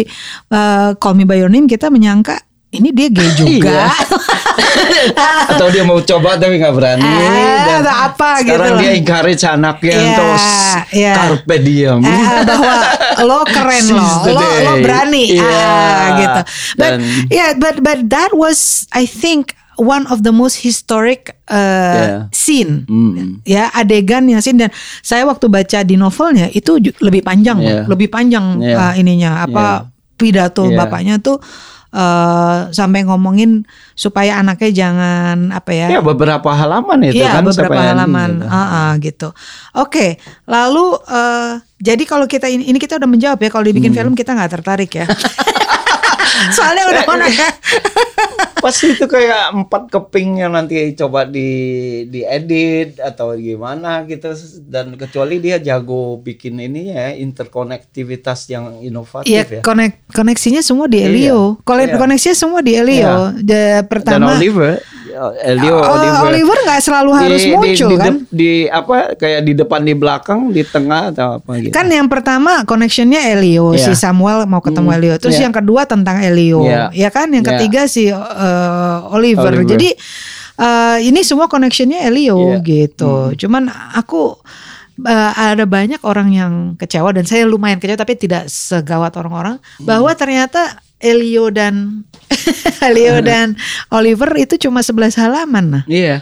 uh, 0.53 0.93
Call 0.97 1.17
Me 1.17 1.25
by 1.25 1.41
Your 1.41 1.51
Name 1.51 1.65
kita 1.65 1.89
menyangka 1.89 2.50
ini 2.71 2.89
dia 2.95 3.07
gay 3.11 3.29
juga. 3.39 3.51
Iya. 3.51 3.85
atau 5.55 5.67
dia 5.69 5.83
mau 5.83 5.99
coba 5.99 6.39
tapi 6.39 6.55
nggak 6.57 6.75
berani. 6.75 7.03
Eh, 7.03 7.57
dan 7.67 7.83
apa 7.85 8.39
sekarang 8.39 8.43
gitu. 8.43 8.51
Sekarang 8.51 8.73
dia 8.79 8.91
encourage 8.95 9.43
anaknya 9.43 9.95
yeah, 9.95 10.07
untuk 10.07 10.33
yeah. 10.95 11.15
carpe 11.15 11.55
diem. 11.61 11.99
Eh, 12.01 12.27
bahwa 12.47 12.75
lo 13.27 13.39
keren 13.43 13.85
lo, 13.91 14.07
lo, 14.31 14.41
lo 14.41 14.73
berani. 14.79 15.25
Yeah. 15.35 15.51
Ah, 15.51 16.07
gitu. 16.15 16.41
But 16.79 16.91
dan, 16.95 16.99
yeah, 17.27 17.49
but 17.59 17.75
but 17.83 17.99
that 18.07 18.31
was 18.31 18.87
I 18.95 19.03
think 19.03 19.53
one 19.81 20.05
of 20.13 20.21
the 20.21 20.29
most 20.29 20.61
historic 20.61 21.33
uh, 21.49 21.57
yeah. 21.57 22.19
scene 22.29 22.85
mm. 22.85 23.41
ya 23.41 23.73
adegan 23.73 24.29
yang 24.29 24.37
scene 24.37 24.61
dan 24.61 24.69
saya 25.01 25.25
waktu 25.25 25.49
baca 25.49 25.81
di 25.81 25.97
novelnya 25.97 26.53
itu 26.53 26.77
lebih 27.01 27.25
panjang 27.25 27.57
yeah. 27.57 27.83
lebih 27.89 28.11
panjang 28.13 28.61
yeah. 28.61 28.77
uh, 28.77 28.93
ininya 28.93 29.41
apa 29.41 29.65
yeah. 29.65 29.77
pidato 30.21 30.69
yeah. 30.69 30.77
bapaknya 30.77 31.17
tuh 31.17 31.41
uh, 31.95 32.71
sampai 32.71 33.05
ngomongin 33.05 33.63
supaya 34.01 34.41
anaknya 34.41 34.71
jangan 34.73 35.53
apa 35.53 35.69
ya? 35.77 35.87
Ya 35.93 36.01
beberapa 36.01 36.49
halaman 36.49 37.13
itu 37.13 37.21
ya, 37.21 37.37
kan. 37.37 37.45
beberapa 37.45 37.77
halaman. 37.77 38.41
Gitu. 38.41 38.49
Uh, 38.49 38.57
uh, 38.57 38.89
gitu. 38.97 39.29
Oke, 39.29 39.37
okay. 39.77 40.09
lalu 40.49 40.97
uh, 41.05 41.61
jadi 41.77 42.01
kalau 42.09 42.25
kita 42.25 42.49
ini, 42.49 42.65
ini 42.65 42.81
kita 42.81 42.97
udah 42.97 43.05
menjawab 43.05 43.37
ya 43.37 43.49
kalau 43.53 43.61
dibikin 43.69 43.93
hmm. 43.93 43.99
film 44.01 44.13
kita 44.17 44.33
nggak 44.33 44.51
tertarik 44.57 44.89
ya. 44.89 45.05
Soalnya 46.55 46.89
udah 46.89 47.03
mana 47.05 47.25
ya? 47.37 47.49
Pasti 48.61 48.93
itu 48.93 49.09
kayak 49.09 49.57
empat 49.57 49.89
keping 49.89 50.45
yang 50.45 50.53
nanti 50.53 50.93
coba 50.93 51.25
di 51.25 51.49
diedit 52.05 53.01
atau 53.01 53.33
gimana 53.33 54.05
gitu 54.05 54.29
dan 54.69 54.93
kecuali 54.93 55.41
dia 55.41 55.57
jago 55.57 56.21
bikin 56.21 56.61
ini 56.61 56.93
ya 56.93 57.09
interkonektivitas 57.17 58.45
yang 58.53 58.77
inovatif 58.85 59.33
ya. 59.33 59.59
ya. 59.59 59.61
Konek 59.65 60.05
koneksinya 60.13 60.61
semua 60.61 60.85
di 60.85 61.01
Elio. 61.01 61.57
Iya. 61.65 61.89
iya. 61.89 61.97
Koneksinya 61.97 62.37
semua 62.37 62.61
di 62.61 62.71
Elio. 62.77 63.33
Iya. 63.33 63.81
Pertama 63.91 64.31
dan 64.31 64.39
Oliver 64.39 64.79
Elio 65.43 65.75
uh, 65.77 65.93
Oliver. 65.97 66.21
Oliver 66.31 66.57
nggak 66.65 66.81
selalu 66.81 67.11
harus 67.11 67.43
di, 67.43 67.51
muncul 67.51 67.89
di, 67.91 67.97
kan? 67.99 68.13
Di, 68.13 68.25
di 68.31 68.51
apa 68.71 69.13
kayak 69.15 69.41
di 69.43 69.53
depan 69.53 69.81
di 69.83 69.93
belakang 69.93 70.39
di 70.49 70.61
tengah 70.63 71.11
atau 71.11 71.27
apa 71.41 71.51
gitu. 71.59 71.73
Kan 71.75 71.87
yang 71.91 72.07
pertama 72.07 72.63
connectionnya 72.63 73.19
Elio 73.31 73.75
yeah. 73.75 73.83
si 73.83 73.91
Samuel 73.97 74.47
mau 74.47 74.63
ketemu 74.63 74.89
hmm, 74.89 74.97
Elio. 74.97 75.13
Terus 75.19 75.37
yeah. 75.37 75.45
yang 75.49 75.53
kedua 75.55 75.81
tentang 75.85 76.23
Elio, 76.23 76.63
yeah. 76.65 76.89
ya 76.95 77.09
kan? 77.11 77.27
Yang 77.31 77.45
yeah. 77.45 77.51
ketiga 77.57 77.81
si 77.87 78.03
uh, 78.09 78.19
Oliver. 79.11 79.51
Oliver. 79.51 79.67
Jadi 79.67 79.89
uh, 80.59 80.97
ini 81.03 81.21
semua 81.21 81.51
connectionnya 81.51 82.07
Elio 82.07 82.57
yeah. 82.57 82.63
gitu. 82.63 83.31
Hmm. 83.31 83.35
Cuman 83.35 83.63
aku 83.95 84.39
uh, 85.05 85.31
ada 85.35 85.67
banyak 85.67 86.01
orang 86.07 86.29
yang 86.31 86.53
kecewa 86.79 87.11
dan 87.11 87.27
saya 87.27 87.43
lumayan 87.43 87.77
kecewa 87.81 87.99
tapi 87.99 88.15
tidak 88.15 88.47
segawat 88.47 89.11
orang-orang 89.19 89.59
hmm. 89.59 89.85
bahwa 89.87 90.11
ternyata 90.15 90.79
Elio 91.01 91.49
dan 91.49 92.05
Elio 92.87 93.19
dan 93.29 93.57
Oliver 93.91 94.31
itu 94.37 94.55
cuma 94.61 94.85
11 94.85 95.17
halaman 95.17 95.65
nah. 95.81 95.83
Iya. 95.89 96.21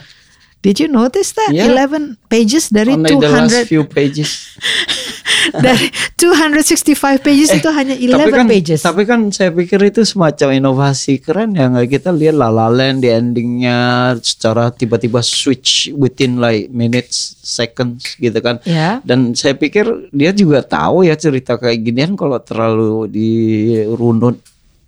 Did 0.60 0.76
you 0.76 0.92
notice 0.92 1.32
that? 1.40 1.56
Yeah. 1.56 1.72
11 1.72 2.20
pages 2.28 2.68
dari 2.68 2.92
Only 2.92 3.16
200 3.16 3.24
the 3.24 3.30
last 3.32 3.56
few 3.72 3.88
pages. 3.88 4.60
dari 5.64 5.88
265 6.20 7.24
pages 7.24 7.48
eh, 7.48 7.64
itu 7.64 7.68
hanya 7.72 7.96
11 7.96 8.12
tapi 8.12 8.32
kan, 8.36 8.44
pages. 8.44 8.80
Tapi 8.84 9.02
kan 9.08 9.20
saya 9.32 9.56
pikir 9.56 9.80
itu 9.88 10.04
semacam 10.04 10.52
inovasi 10.52 11.16
keren 11.16 11.56
ya 11.56 11.72
nggak 11.72 11.88
kita 11.96 12.12
lihat 12.12 12.36
La 12.36 12.52
La 12.52 12.68
Land 12.68 13.00
di 13.00 13.08
endingnya 13.08 14.12
secara 14.20 14.68
tiba-tiba 14.68 15.24
switch 15.24 15.96
within 15.96 16.36
like 16.36 16.68
minutes, 16.68 17.40
seconds 17.40 18.20
gitu 18.20 18.36
kan. 18.44 18.60
Yeah. 18.68 19.00
Dan 19.00 19.32
saya 19.32 19.56
pikir 19.56 20.12
dia 20.12 20.36
juga 20.36 20.60
tahu 20.60 21.08
ya 21.08 21.16
cerita 21.16 21.56
kayak 21.56 21.80
ginian 21.88 22.20
kalau 22.20 22.36
terlalu 22.36 23.08
dirunut 23.08 24.36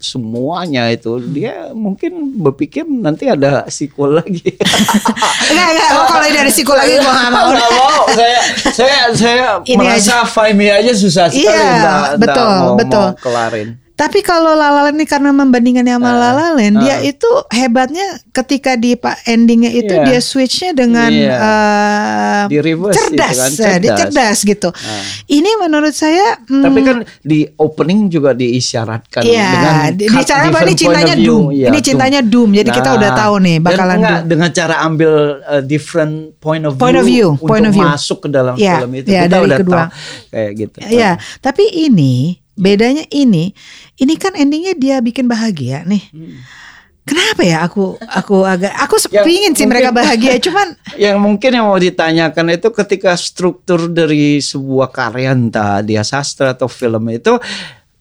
semuanya 0.03 0.91
itu 0.91 1.17
hmm. 1.17 1.31
dia 1.31 1.55
mungkin 1.71 2.35
berpikir 2.43 2.83
nanti 2.83 3.31
ada 3.31 3.65
sequel 3.71 4.19
lagi. 4.19 4.59
enggak 5.51 5.69
enggak 5.79 5.91
oh, 5.95 6.05
kalau 6.11 6.27
ada 6.27 6.51
sequel 6.51 6.75
lagi 6.75 6.99
gua 6.99 7.15
enggak 7.15 7.31
mau. 7.31 7.47
Enggak 7.55 7.71
mau. 7.71 8.03
Saya 8.11 8.39
saya 8.75 9.01
saya 9.15 9.47
Ini 9.63 9.79
merasa 9.79 10.27
aja. 10.27 10.75
Aja 10.83 10.93
susah 10.99 11.27
sekali 11.31 11.47
iya, 11.47 12.19
betul, 12.19 12.51
mau, 12.51 12.75
betul. 12.75 13.07
mau 13.15 13.23
kelarin. 13.23 13.69
Tapi 13.93 14.25
kalau 14.25 14.57
Lalaland 14.57 14.97
ini 14.97 15.05
karena 15.05 15.31
membandingkannya 15.37 16.01
sama 16.01 16.11
uh, 16.17 16.57
uh. 16.57 16.81
dia 16.81 16.97
itu 17.05 17.29
hebatnya 17.53 18.25
ketika 18.33 18.73
di 18.75 18.97
pak 18.97 19.21
endingnya 19.29 19.69
itu 19.69 19.93
yeah. 19.93 20.07
dia 20.09 20.21
switchnya 20.25 20.73
dengan 20.73 21.13
yeah. 21.13 21.37
uh, 21.37 22.43
di 22.49 22.59
reverse 22.59 22.97
cerdas, 22.97 23.37
gitu 23.37 23.37
kan, 23.37 23.51
cerdas. 23.53 23.81
dia 23.85 23.91
cerdas 24.01 24.39
gitu. 24.49 24.69
Uh. 24.73 25.03
Ini 25.29 25.51
menurut 25.61 25.93
saya. 25.93 26.41
Hmm, 26.49 26.65
Tapi 26.65 26.81
kan 26.81 26.97
di 27.21 27.45
opening 27.61 28.09
juga 28.09 28.33
diisyaratkan 28.33 29.23
yeah, 29.29 29.53
dengan 29.53 29.75
di, 29.93 30.05
di 30.09 30.23
cara 30.25 30.43
apa 30.49 30.59
ini 30.65 30.75
cintanya 30.75 31.15
doom, 31.15 31.45
yeah, 31.53 31.69
ini 31.69 31.79
cintanya 31.85 32.21
doom. 32.25 32.51
Jadi 32.57 32.71
nah, 32.73 32.77
kita 32.81 32.91
udah 32.97 33.11
tahu 33.13 33.35
nih 33.45 33.57
bakalan 33.61 33.97
dan 34.01 34.01
doom. 34.01 34.29
dengan 34.33 34.49
cara 34.57 34.75
ambil 34.89 35.13
uh, 35.45 35.63
different 35.63 36.33
point 36.41 36.65
of 36.65 36.81
point 36.81 36.97
view, 37.05 37.37
of 37.37 37.39
view 37.39 37.45
point 37.45 37.69
of 37.69 37.77
view. 37.77 37.85
masuk 37.85 38.25
ke 38.25 38.29
dalam 38.33 38.57
yeah, 38.57 38.81
film 38.81 38.93
itu. 38.97 39.09
Yeah, 39.13 39.29
kita 39.29 39.37
dari 39.37 39.45
udah 39.45 39.59
kedua. 39.61 39.75
tahu 39.77 39.87
kayak 40.33 40.51
gitu. 40.57 40.77
Ya, 40.81 40.89
yeah, 40.89 41.15
tapi 41.45 41.65
ini 41.69 42.41
bedanya 42.59 43.05
ini 43.13 43.57
ini 43.97 44.15
kan 44.21 44.37
endingnya 44.37 44.77
dia 44.77 44.97
bikin 45.01 45.27
bahagia 45.29 45.85
nih 45.89 46.05
hmm. 46.13 46.63
Kenapa 47.03 47.43
ya 47.43 47.67
aku 47.67 47.99
aku 47.99 48.47
agak 48.47 48.71
aku 48.79 48.95
pingin 49.27 49.59
sih 49.59 49.67
mereka 49.67 49.91
bahagia 49.91 50.39
cuman 50.39 50.79
yang 51.03 51.19
mungkin 51.19 51.51
yang 51.51 51.67
mau 51.67 51.75
ditanyakan 51.75 52.55
itu 52.55 52.71
ketika 52.71 53.19
struktur 53.19 53.91
dari 53.91 54.39
sebuah 54.39 54.87
karya 54.87 55.35
entah 55.35 55.83
dia 55.83 56.07
sastra 56.07 56.55
atau 56.55 56.71
film 56.71 57.03
itu 57.11 57.43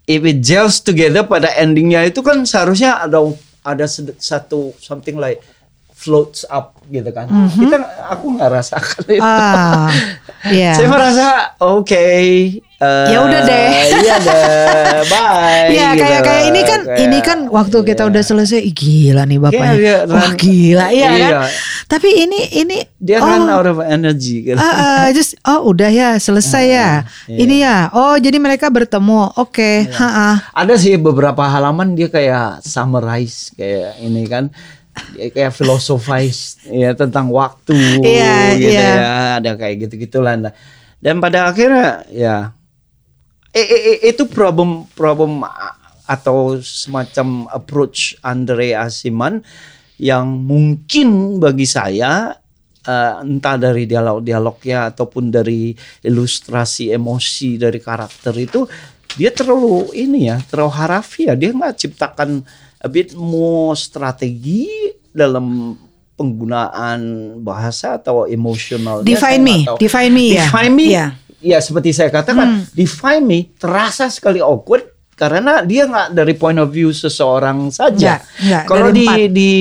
if 0.06 0.22
it 0.22 0.46
gels 0.46 0.86
together 0.86 1.26
pada 1.26 1.50
endingnya 1.58 2.06
itu 2.06 2.22
kan 2.22 2.46
seharusnya 2.46 3.02
ada 3.02 3.26
ada 3.66 3.90
satu 4.22 4.78
something 4.78 5.18
like 5.18 5.42
floats 6.02 6.50
up 6.50 6.82
gitu 6.90 7.14
kan. 7.14 7.30
Mm 7.30 7.46
-hmm. 7.46 7.62
Kita 7.62 7.78
aku 8.10 8.26
nggak 8.34 8.50
rasakan 8.50 9.06
itu. 9.06 9.22
Ah, 9.22 9.94
yeah. 10.50 10.74
Saya 10.78 10.90
merasa 10.90 11.26
oke. 11.62 11.86
Okay, 11.86 12.58
uh, 12.82 13.06
ya 13.14 13.18
udah 13.22 13.42
deh. 13.46 13.70
Iya 14.02 14.16
deh. 14.18 14.42
Bye. 15.14 15.78
Ya 15.78 15.94
gitu. 15.94 16.02
kayak 16.02 16.22
kayak 16.26 16.44
ini 16.50 16.62
kan 16.66 16.82
kayak, 16.82 17.02
ini 17.06 17.18
kan 17.22 17.40
waktu 17.54 17.78
yeah. 17.78 17.88
kita 17.94 18.04
udah 18.10 18.24
selesai 18.26 18.62
gila 18.74 19.24
nih 19.30 19.38
bapaknya. 19.38 19.74
Yeah, 19.78 20.00
yeah, 20.10 20.10
Wah 20.10 20.32
gila 20.34 20.86
iya, 20.90 21.10
iya 21.14 21.30
kan. 21.30 21.50
Tapi 21.86 22.10
ini 22.18 22.40
ini 22.66 22.78
dia 22.98 23.22
oh, 23.22 23.30
run 23.30 23.46
out 23.46 23.68
of 23.70 23.78
energy 23.86 24.42
gitu. 24.42 24.58
Uh, 24.58 24.66
uh, 24.66 25.06
just 25.14 25.38
oh 25.46 25.70
udah 25.70 25.90
ya 25.94 26.10
selesai 26.18 26.66
uh, 26.66 26.74
ya. 26.74 26.90
Yeah. 27.30 27.40
Ini 27.46 27.56
ya. 27.62 27.78
Oh 27.94 28.18
jadi 28.18 28.42
mereka 28.42 28.74
bertemu. 28.74 29.38
Oke. 29.38 29.86
Okay. 29.86 29.94
Iya. 29.94 30.02
Yeah. 30.02 30.36
Ada 30.58 30.74
sih 30.82 30.98
beberapa 30.98 31.46
halaman 31.46 31.94
dia 31.94 32.10
kayak 32.10 32.66
summarize 32.66 33.54
kayak 33.54 34.02
ini 34.02 34.26
kan 34.26 34.50
kayak 35.16 35.54
filosofis 35.54 36.62
ya 36.68 36.96
tentang 36.96 37.30
waktu 37.30 38.02
yeah, 38.04 38.56
gitu 38.56 38.72
yeah. 38.72 38.96
ya. 38.96 39.14
Ada 39.42 39.52
kayak 39.58 39.76
gitu 39.88 39.94
gitulah 40.08 40.36
dan 41.02 41.16
pada 41.18 41.50
akhirnya 41.50 42.06
ya 42.14 42.54
eh, 43.54 43.66
eh, 43.66 44.00
itu 44.10 44.30
problem 44.30 44.86
problem 44.94 45.44
atau 46.06 46.60
semacam 46.60 47.48
approach 47.50 48.20
Andre 48.22 48.76
Asiman 48.76 49.40
yang 50.02 50.28
mungkin 50.28 51.38
bagi 51.38 51.70
saya 51.70 52.42
uh, 52.86 53.14
entah 53.22 53.58
dari 53.58 53.86
dialog-dialognya 53.86 54.92
ataupun 54.94 55.30
dari 55.30 55.78
ilustrasi 56.02 56.90
emosi 56.90 57.62
dari 57.62 57.78
karakter 57.78 58.34
itu 58.38 58.66
dia 59.16 59.30
terlalu 59.30 59.92
ini 59.94 60.32
ya 60.32 60.40
terlalu 60.48 60.72
harafiah. 60.72 61.36
Dia 61.36 61.52
nggak 61.52 61.76
ciptakan 61.76 62.42
a 62.82 62.90
bit 62.90 63.14
more 63.14 63.78
strategi 63.78 64.68
dalam 65.14 65.78
penggunaan 66.18 67.02
bahasa 67.42 67.98
atau 67.98 68.26
emosional. 68.26 69.02
Define 69.02 69.42
me, 69.42 69.58
atau, 69.66 69.78
define 69.78 70.12
me 70.14 70.26
ya. 70.38 70.46
Define 70.46 70.74
me. 70.74 70.88
Yeah. 70.90 71.12
Ya 71.42 71.58
seperti 71.58 71.90
saya 71.94 72.14
katakan, 72.14 72.62
hmm. 72.62 72.78
define 72.78 73.24
me 73.26 73.40
terasa 73.58 74.06
sekali 74.14 74.38
awkward 74.38 74.86
karena 75.18 75.62
dia 75.62 75.86
nggak 75.86 76.18
dari 76.18 76.34
point 76.34 76.58
of 76.58 76.70
view 76.74 76.90
seseorang 76.94 77.70
saja. 77.70 78.22
Kalau 78.66 78.90
di 78.90 79.06
empat. 79.06 79.30
di 79.30 79.52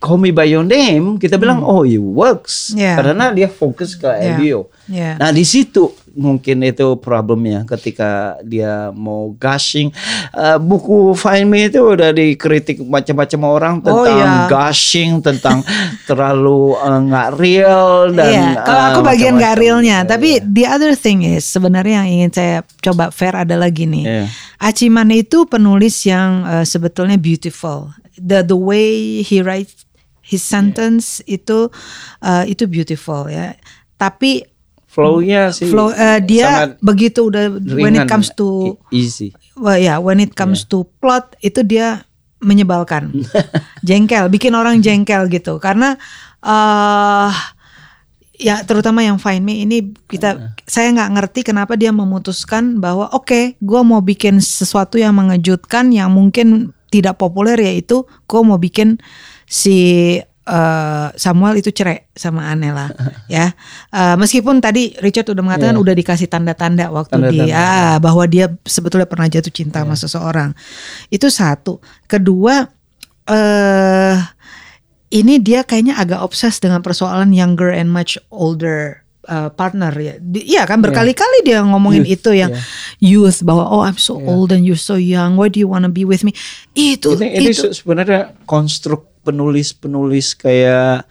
Call 0.00 0.16
Me 0.16 0.32
by 0.32 0.48
Your 0.48 0.64
Name 0.64 1.20
kita 1.20 1.36
bilang 1.36 1.60
hmm. 1.60 1.68
oh 1.68 1.84
it 1.84 2.00
works 2.00 2.72
yeah. 2.72 2.96
karena 2.96 3.28
dia 3.36 3.52
fokus 3.52 3.92
ke 3.96 4.08
yeah. 4.08 4.36
Elio. 4.36 4.60
Yeah. 4.88 5.14
Nah 5.20 5.28
di 5.28 5.44
situ 5.44 5.92
mungkin 6.14 6.62
itu 6.66 6.98
problemnya 6.98 7.62
ketika 7.66 8.38
dia 8.42 8.90
mau 8.90 9.32
gushing. 9.38 9.94
Uh, 10.34 10.58
buku 10.58 11.14
Find 11.14 11.46
Me 11.50 11.70
itu 11.70 11.80
udah 11.80 12.10
dikritik 12.10 12.82
macam-macam 12.82 13.40
orang 13.46 13.74
oh, 13.80 13.84
tentang 13.86 14.18
oh, 14.18 14.20
yeah. 14.20 14.46
gushing, 14.50 15.22
tentang 15.22 15.62
terlalu 16.08 16.74
eh, 16.76 16.98
nggak 17.10 17.28
uh, 17.30 17.36
real 17.38 17.90
dan. 18.14 18.30
Yeah. 18.30 18.52
Kalau 18.66 18.82
aku 18.94 19.00
uh, 19.00 19.06
bagian 19.06 19.34
nggak 19.38 19.56
realnya, 19.56 19.98
yeah. 20.02 20.08
tapi 20.08 20.42
the 20.42 20.66
other 20.66 20.92
thing 20.98 21.22
is 21.22 21.46
sebenarnya 21.46 22.02
yang 22.02 22.08
ingin 22.10 22.30
saya 22.34 22.54
coba 22.82 23.14
fair 23.14 23.34
adalah 23.34 23.70
gini. 23.70 24.06
Yeah. 24.06 24.26
Aciman 24.60 25.08
itu 25.14 25.46
penulis 25.46 26.04
yang 26.04 26.44
uh, 26.44 26.66
sebetulnya 26.66 27.16
beautiful. 27.16 27.94
The 28.20 28.44
the 28.44 28.58
way 28.58 29.20
he 29.24 29.40
writes 29.40 29.88
his 30.20 30.42
sentence 30.42 31.22
yeah. 31.24 31.40
itu 31.40 31.58
uh, 32.20 32.44
itu 32.44 32.66
beautiful 32.66 33.30
ya. 33.30 33.54
Tapi 34.00 34.49
flow-nya 35.00 35.42
sih 35.56 35.72
flow 35.72 35.88
uh, 35.88 36.20
dia 36.20 36.76
begitu 36.84 37.32
udah 37.32 37.56
when 37.72 37.96
it 37.96 38.04
comes 38.04 38.28
to 38.36 38.76
easy. 38.92 39.32
Well, 39.60 39.76
ya, 39.76 39.96
yeah, 39.96 39.98
when 40.00 40.24
it 40.24 40.32
comes 40.32 40.64
yeah. 40.64 40.70
to 40.72 40.78
plot 41.04 41.36
itu 41.44 41.60
dia 41.60 42.08
menyebalkan. 42.40 43.12
jengkel, 43.88 44.32
bikin 44.32 44.56
orang 44.56 44.80
jengkel 44.80 45.28
gitu. 45.28 45.60
Karena 45.60 46.00
uh, 46.40 47.28
ya 48.40 48.64
terutama 48.64 49.04
yang 49.04 49.20
Find 49.20 49.44
Me 49.44 49.60
ini 49.60 49.92
kita 50.08 50.30
uh. 50.40 50.56
saya 50.64 50.88
nggak 50.96 51.12
ngerti 51.12 51.40
kenapa 51.44 51.76
dia 51.76 51.92
memutuskan 51.92 52.80
bahwa 52.80 53.12
oke, 53.12 53.28
okay, 53.28 53.44
gue 53.60 53.80
mau 53.84 54.00
bikin 54.00 54.40
sesuatu 54.40 54.96
yang 54.96 55.12
mengejutkan 55.12 55.92
yang 55.92 56.08
mungkin 56.08 56.72
tidak 56.88 57.20
populer 57.20 57.54
yaitu 57.60 58.08
gue 58.26 58.40
mau 58.40 58.56
bikin 58.56 58.98
si 59.44 60.16
uh, 60.50 61.08
Samuel 61.14 61.62
itu 61.62 61.70
cerai 61.70 62.10
sama 62.12 62.50
Anela 62.50 62.90
ya. 63.30 63.54
Uh, 63.94 64.18
meskipun 64.18 64.58
tadi 64.58 64.98
Richard 64.98 65.30
udah 65.30 65.42
mengatakan 65.46 65.78
yeah. 65.78 65.84
udah 65.86 65.94
dikasih 65.94 66.26
tanda-tanda 66.26 66.90
waktu 66.90 67.14
tanda 67.14 67.30
-tanda. 67.30 67.46
dia 67.46 67.54
ah, 67.54 67.96
bahwa 68.02 68.26
dia 68.26 68.50
sebetulnya 68.66 69.06
pernah 69.06 69.30
jatuh 69.30 69.54
cinta 69.54 69.80
yeah. 69.80 69.86
sama 69.86 69.94
seseorang. 69.94 70.50
Itu 71.08 71.30
satu. 71.30 71.78
Kedua 72.10 72.66
uh, 73.30 74.16
ini 75.10 75.34
dia 75.38 75.62
kayaknya 75.62 75.98
agak 75.98 76.20
obses 76.22 76.58
dengan 76.58 76.82
persoalan 76.82 77.30
younger 77.30 77.70
and 77.70 77.90
much 77.90 78.18
older 78.30 79.06
uh, 79.30 79.50
partner 79.54 79.94
ya. 79.94 80.14
Iya 80.22 80.62
kan 80.66 80.82
berkali-kali 80.82 81.46
dia 81.46 81.62
ngomongin 81.62 82.06
youth, 82.06 82.22
itu 82.22 82.30
yang 82.34 82.50
yeah. 82.54 82.62
Youth 83.00 83.40
bahwa 83.42 83.66
oh 83.66 83.82
I'm 83.82 83.98
so 83.98 84.20
yeah. 84.20 84.30
old 84.30 84.52
and 84.52 84.62
you're 84.62 84.78
so 84.78 85.00
young. 85.00 85.40
Why 85.40 85.48
do 85.48 85.58
you 85.58 85.66
wanna 85.66 85.90
be 85.90 86.04
with 86.04 86.22
me? 86.22 86.36
Itu 86.76 87.16
ini, 87.16 87.40
ini 87.40 87.50
itu 87.50 87.72
sebenarnya 87.72 88.36
konstruk 88.44 89.08
penulis-penulis 89.24 90.36
kayak 90.36 91.08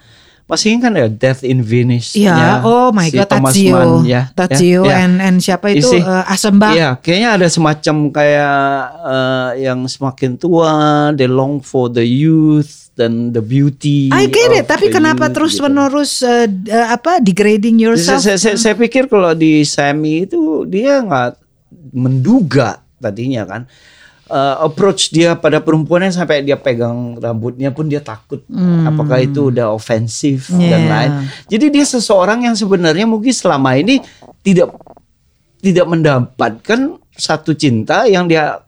masih 0.49 0.81
kan 0.81 0.97
ya 0.97 1.05
Death 1.05 1.45
in 1.45 1.61
Venice 1.61 2.17
Iya, 2.17 2.65
oh 2.65 2.89
my 2.89 3.05
si 3.13 3.21
god 3.21 3.29
Thomas 3.29 3.53
Tadzio. 3.53 3.77
Mann, 3.77 4.01
ya. 4.01 4.33
Tadzio 4.33 4.81
ya, 4.81 4.89
ya. 4.89 4.95
and 5.05 5.15
and 5.21 5.37
siapa 5.45 5.69
itu 5.69 5.85
Isi, 5.93 6.01
uh, 6.01 6.25
Asemba. 6.25 6.73
Iya, 6.73 6.97
kayaknya 6.97 7.29
ada 7.37 7.47
semacam 7.53 7.95
kayak 8.09 8.57
uh, 9.05 9.49
yang 9.61 9.85
semakin 9.85 10.41
tua, 10.41 10.73
they 11.13 11.29
long 11.29 11.61
for 11.61 11.85
the 11.93 12.01
youth 12.01 12.89
dan 12.97 13.29
the 13.29 13.45
beauty. 13.45 14.09
I 14.09 14.25
get 14.25 14.49
it, 14.57 14.65
tapi 14.65 14.89
kenapa 14.89 15.29
terus 15.29 15.53
gitu. 15.53 15.69
menerus 15.69 16.25
uh, 16.25 16.49
uh, 16.49 16.97
apa 16.97 17.21
degrading 17.21 17.77
yourself? 17.77 18.25
Saya, 18.25 18.41
saya, 18.41 18.57
saya 18.57 18.73
pikir 18.73 19.05
kalau 19.05 19.37
di 19.37 19.61
Sammy 19.61 20.25
itu 20.25 20.65
dia 20.65 21.05
nggak 21.05 21.48
menduga 21.91 22.83
tadinya 22.99 23.47
kan 23.47 23.61
uh, 24.29 24.55
approach 24.63 25.09
dia 25.09 25.33
pada 25.35 25.59
perempuannya 25.59 26.13
sampai 26.13 26.45
dia 26.45 26.55
pegang 26.55 27.17
rambutnya 27.17 27.73
pun 27.73 27.89
dia 27.89 27.99
takut 27.99 28.45
hmm. 28.47 28.85
apakah 28.85 29.19
itu 29.19 29.49
udah 29.49 29.73
ofensif 29.73 30.53
yeah. 30.53 30.71
dan 30.77 30.83
lain. 30.87 31.11
Jadi 31.49 31.65
dia 31.73 31.85
seseorang 31.85 32.45
yang 32.45 32.55
sebenarnya 32.55 33.09
mungkin 33.09 33.33
selama 33.33 33.75
ini 33.75 33.99
tidak 34.45 34.71
tidak 35.59 35.85
mendapatkan 35.91 36.95
satu 37.11 37.51
cinta 37.51 38.07
yang 38.07 38.31
dia 38.31 38.63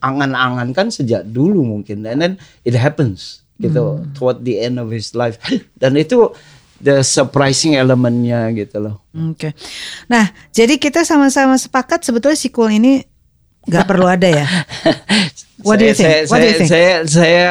angan-angankan 0.00 0.88
sejak 0.88 1.24
dulu 1.24 1.64
mungkin 1.64 2.04
and 2.04 2.20
then 2.20 2.32
it 2.64 2.76
happens 2.76 3.44
gitu 3.56 4.00
hmm. 4.00 4.12
toward 4.16 4.42
the 4.44 4.60
end 4.60 4.76
of 4.80 4.92
his 4.92 5.12
life 5.16 5.40
dan 5.80 5.96
itu 5.96 6.32
the 6.80 7.02
surprising 7.02 7.76
elementnya 7.78 8.50
gitu 8.54 8.80
loh. 8.80 8.96
Oke. 9.14 9.50
Okay. 9.50 9.52
Nah, 10.10 10.30
jadi 10.50 10.78
kita 10.78 11.06
sama-sama 11.06 11.58
sepakat 11.58 12.02
sebetulnya 12.02 12.38
sequel 12.38 12.70
ini 12.74 13.04
Gak 13.64 13.84
perlu 13.90 14.06
ada 14.08 14.28
ya. 14.28 14.46
What 15.64 15.80
do 15.80 15.88
you 15.88 15.96
think? 15.96 16.12
Saya, 16.12 16.28
What 16.28 16.38
do 16.44 16.46
you 16.50 16.56
think? 16.60 16.68
Saya 16.68 16.90
saya 17.08 17.48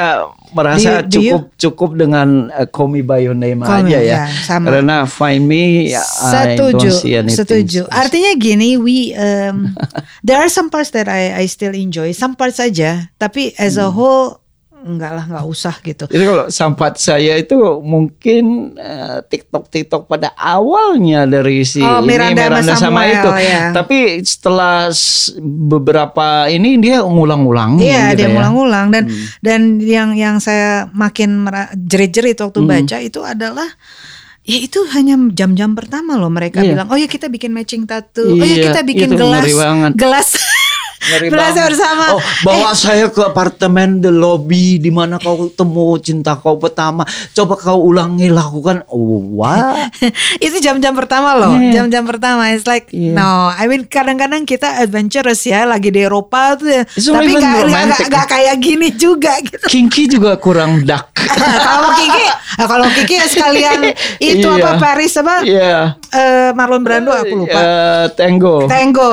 merasa 0.53 1.01
do 1.01 1.17
you, 1.17 1.33
do 1.33 1.41
cukup 1.41 1.41
you? 1.41 1.57
cukup 1.57 1.91
dengan 1.97 2.27
uh, 2.53 2.67
Call 2.69 2.93
Me 2.93 3.01
by 3.01 3.25
Your 3.25 3.33
Name 3.33 3.65
Call 3.65 3.89
aja 3.89 3.97
me, 3.97 4.05
ya. 4.05 4.13
ya 4.13 4.23
sama. 4.45 4.69
Karena 4.69 5.09
Find 5.09 5.49
Me 5.49 5.89
ya, 5.89 6.03
setuju, 6.05 6.93
setuju. 7.33 7.81
Artinya 7.89 8.37
gini, 8.37 8.77
we 8.77 9.17
um, 9.17 9.73
there 10.27 10.37
are 10.37 10.51
some 10.51 10.69
parts 10.69 10.93
that 10.93 11.09
I 11.09 11.41
I 11.41 11.49
still 11.49 11.73
enjoy, 11.73 12.13
some 12.13 12.37
parts 12.37 12.61
saja, 12.61 13.09
tapi 13.17 13.57
as 13.57 13.81
a 13.81 13.89
hmm. 13.89 13.97
whole 13.97 14.42
enggak 14.83 15.11
lah 15.15 15.23
enggak 15.25 15.45
usah 15.47 15.75
gitu. 15.81 16.05
Jadi 16.11 16.23
kalau 16.27 16.45
sampat 16.51 16.99
saya 16.99 17.39
itu 17.39 17.55
mungkin 17.79 18.75
uh, 18.75 19.23
TikTok 19.23 19.71
TikTok 19.71 20.03
pada 20.05 20.35
awalnya 20.35 21.23
dari 21.25 21.63
si 21.63 21.79
oh, 21.79 22.03
Miranda, 22.03 22.47
ini 22.47 22.59
Miranda 22.59 22.75
sama, 22.75 22.83
sama 22.83 23.01
itu. 23.07 23.29
Ya. 23.39 23.63
Tapi 23.71 23.97
setelah 24.21 24.91
beberapa 25.43 26.51
ini 26.51 26.77
dia 26.77 27.01
ngulang-ulang 27.01 27.79
Iya, 27.79 28.13
gitu 28.13 28.17
dia 28.19 28.27
ya. 28.27 28.31
ngulang-ulang 28.35 28.87
dan 28.91 29.03
hmm. 29.07 29.25
dan 29.39 29.61
yang 29.79 30.09
yang 30.13 30.35
saya 30.43 30.91
makin 30.91 31.47
jerit-jerit 31.73 32.37
waktu 32.43 32.59
hmm. 32.59 32.69
baca 32.69 32.97
itu 32.99 33.19
adalah 33.23 33.69
Ya 34.43 34.59
itu 34.59 34.83
hanya 34.91 35.15
jam-jam 35.31 35.71
pertama 35.71 36.19
loh 36.19 36.27
mereka 36.27 36.59
iya. 36.59 36.75
bilang, 36.75 36.91
oh 36.91 36.99
ya 36.99 37.07
kita 37.07 37.31
bikin 37.31 37.55
matching 37.55 37.87
tattoo, 37.87 38.35
iya, 38.35 38.43
oh 38.43 38.47
ya 38.51 38.57
kita 38.67 38.81
bikin 38.83 39.15
gelas, 39.15 39.47
gelas 39.95 40.35
Berasa 41.03 41.67
bersama. 41.67 42.15
Oh, 42.15 42.21
bawa 42.47 42.71
eh. 42.71 42.77
saya 42.77 43.05
ke 43.11 43.21
apartemen 43.23 43.99
the 43.99 44.11
lobby 44.11 44.79
di 44.79 44.89
mana 44.89 45.19
kau 45.19 45.51
temu 45.51 45.99
cinta 45.99 46.39
kau 46.39 46.55
pertama. 46.55 47.03
Coba 47.35 47.59
kau 47.59 47.83
ulangi 47.83 48.31
lakukan. 48.31 48.87
Oh, 48.87 49.19
what? 49.35 49.91
itu 50.45 50.57
jam-jam 50.63 50.95
pertama 50.95 51.35
loh. 51.35 51.53
Jam-jam 51.71 52.03
yeah. 52.03 52.11
pertama. 52.11 52.41
It's 52.55 52.67
like 52.67 52.89
yeah. 52.95 53.15
no. 53.15 53.51
I 53.51 53.67
mean 53.67 53.85
kadang-kadang 53.87 54.47
kita 54.47 54.79
adventurous 54.79 55.43
ya 55.43 55.67
lagi 55.67 55.91
di 55.91 56.03
Eropa 56.03 56.55
tuh. 56.55 56.69
Ya. 56.71 56.83
Tapi 56.87 57.31
gak, 57.35 58.07
gak, 58.07 58.27
kayak 58.31 58.55
gini 58.63 58.89
juga 58.95 59.35
gitu. 59.47 59.65
Kinky 59.67 60.07
juga 60.07 60.39
kurang 60.39 60.87
dark. 60.87 61.11
kalau 61.67 61.89
Kiki, 61.95 62.25
kalau 62.57 62.87
Kiki 62.91 63.15
sekalian 63.27 63.79
itu 64.19 64.47
yeah. 64.47 64.59
apa 64.59 64.69
Paris 64.79 65.13
apa? 65.19 65.35
Yeah. 65.43 65.95
Uh, 66.13 66.53
Marlon 66.53 66.85
Brando 66.85 67.09
aku 67.09 67.33
lupa. 67.41 67.57
Uh, 67.57 68.05
tango. 68.13 68.69
Tango, 68.69 69.09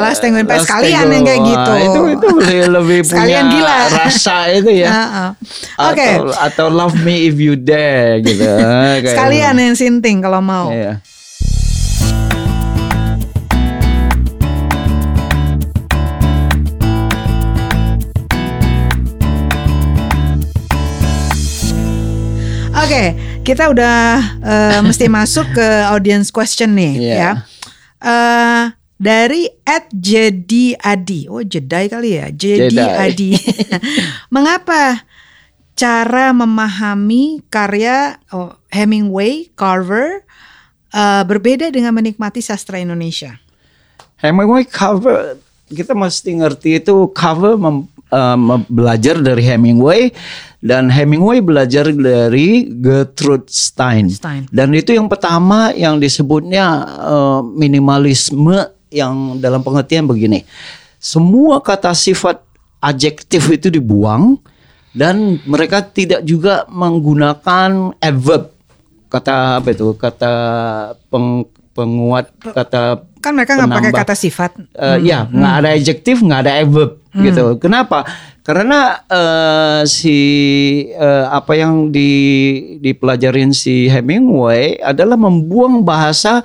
last 0.00 0.24
Tango 0.24 0.40
in 0.40 0.48
sekalian 0.48 1.12
yang 1.12 1.20
kayak 1.20 1.44
gitu. 1.44 1.72
Wah, 1.76 1.84
itu 1.84 2.00
itu 2.16 2.26
lebih 2.72 3.00
punya 3.12 3.40
gila. 3.52 3.76
rasa 3.92 4.48
itu 4.56 4.80
ya. 4.80 4.88
Uh 4.88 4.96
-uh. 4.96 5.30
Oke. 5.92 6.00
Okay. 6.00 6.12
Atau, 6.16 6.32
atau 6.32 6.66
Love 6.72 6.96
Me 7.04 7.28
If 7.28 7.36
You 7.36 7.52
Dare 7.52 8.24
gitu. 8.24 8.48
sekalian 9.12 9.60
yang 9.60 9.76
sinting 9.76 10.24
kalau 10.24 10.40
mau. 10.40 10.72
Iya. 10.72 11.04
Oke, 22.78 22.94
okay, 22.94 23.06
kita 23.48 23.72
udah 23.72 24.00
uh, 24.44 24.80
mesti 24.84 25.08
masuk 25.18 25.56
ke 25.56 25.68
audience 25.88 26.28
question 26.28 26.76
nih 26.76 26.94
yeah. 27.00 27.16
ya. 27.16 27.32
Uh, 27.98 28.64
dari 29.00 29.48
at 29.64 29.88
Jadi 29.88 30.76
Adi. 30.76 31.30
Oh, 31.32 31.40
Jedai 31.40 31.88
kali 31.88 32.20
ya. 32.20 32.28
Jadi 32.28 32.76
Adi. 32.76 33.32
Mengapa 34.34 35.00
cara 35.78 36.34
memahami 36.36 37.40
karya 37.48 38.20
oh, 38.34 38.52
Hemingway, 38.68 39.48
Carver 39.56 40.26
uh, 40.92 41.22
berbeda 41.24 41.72
dengan 41.72 41.96
menikmati 41.96 42.44
sastra 42.44 42.82
Indonesia? 42.82 43.40
Hemingway 44.18 44.66
cover 44.66 45.38
kita 45.68 45.92
mesti 45.92 46.32
ngerti 46.40 46.80
itu 46.80 47.12
cover 47.12 47.54
mem, 47.60 47.86
uh, 48.12 48.36
belajar 48.68 49.20
dari 49.20 49.42
Hemingway 49.44 50.12
dan 50.58 50.90
Hemingway 50.90 51.38
belajar 51.38 51.86
dari 51.94 52.66
Gertrude 52.66 53.46
Stein. 53.46 54.10
Stein. 54.10 54.50
Dan 54.50 54.74
itu 54.74 54.90
yang 54.90 55.06
pertama 55.06 55.70
yang 55.74 56.02
disebutnya 56.02 56.82
uh, 56.98 57.40
minimalisme 57.46 58.66
yang 58.90 59.38
dalam 59.38 59.62
pengertian 59.62 60.08
begini. 60.08 60.42
Semua 60.98 61.62
kata 61.62 61.94
sifat 61.94 62.42
adjektif 62.82 63.46
itu 63.54 63.70
dibuang 63.70 64.38
dan 64.90 65.38
mereka 65.46 65.84
tidak 65.84 66.26
juga 66.26 66.66
menggunakan 66.66 67.94
adverb. 68.02 68.50
Kata 69.08 69.62
apa 69.62 69.68
itu? 69.72 69.94
Kata 69.94 70.32
peng, 71.08 71.46
penguat 71.72 72.34
kata 72.42 73.07
kan 73.18 73.34
mereka 73.34 73.58
nggak 73.58 73.70
pakai 73.70 73.92
kata 73.92 74.14
sifat. 74.14 74.56
Uh, 74.74 74.96
hmm. 74.96 75.04
Ya, 75.04 75.18
nggak 75.28 75.52
hmm. 75.52 75.60
ada 75.60 75.68
adjektif, 75.74 76.16
nggak 76.22 76.40
ada 76.46 76.52
adverb. 76.62 76.92
hmm. 77.12 77.24
gitu. 77.26 77.44
Kenapa? 77.58 78.06
Karena 78.46 79.04
uh, 79.04 79.82
si 79.84 80.18
uh, 80.96 81.28
apa 81.28 81.52
yang 81.52 81.92
di 81.92 82.10
dipelajarin 82.80 83.52
si 83.52 83.92
Hemingway 83.92 84.80
adalah 84.80 85.20
membuang 85.20 85.84
bahasa 85.84 86.40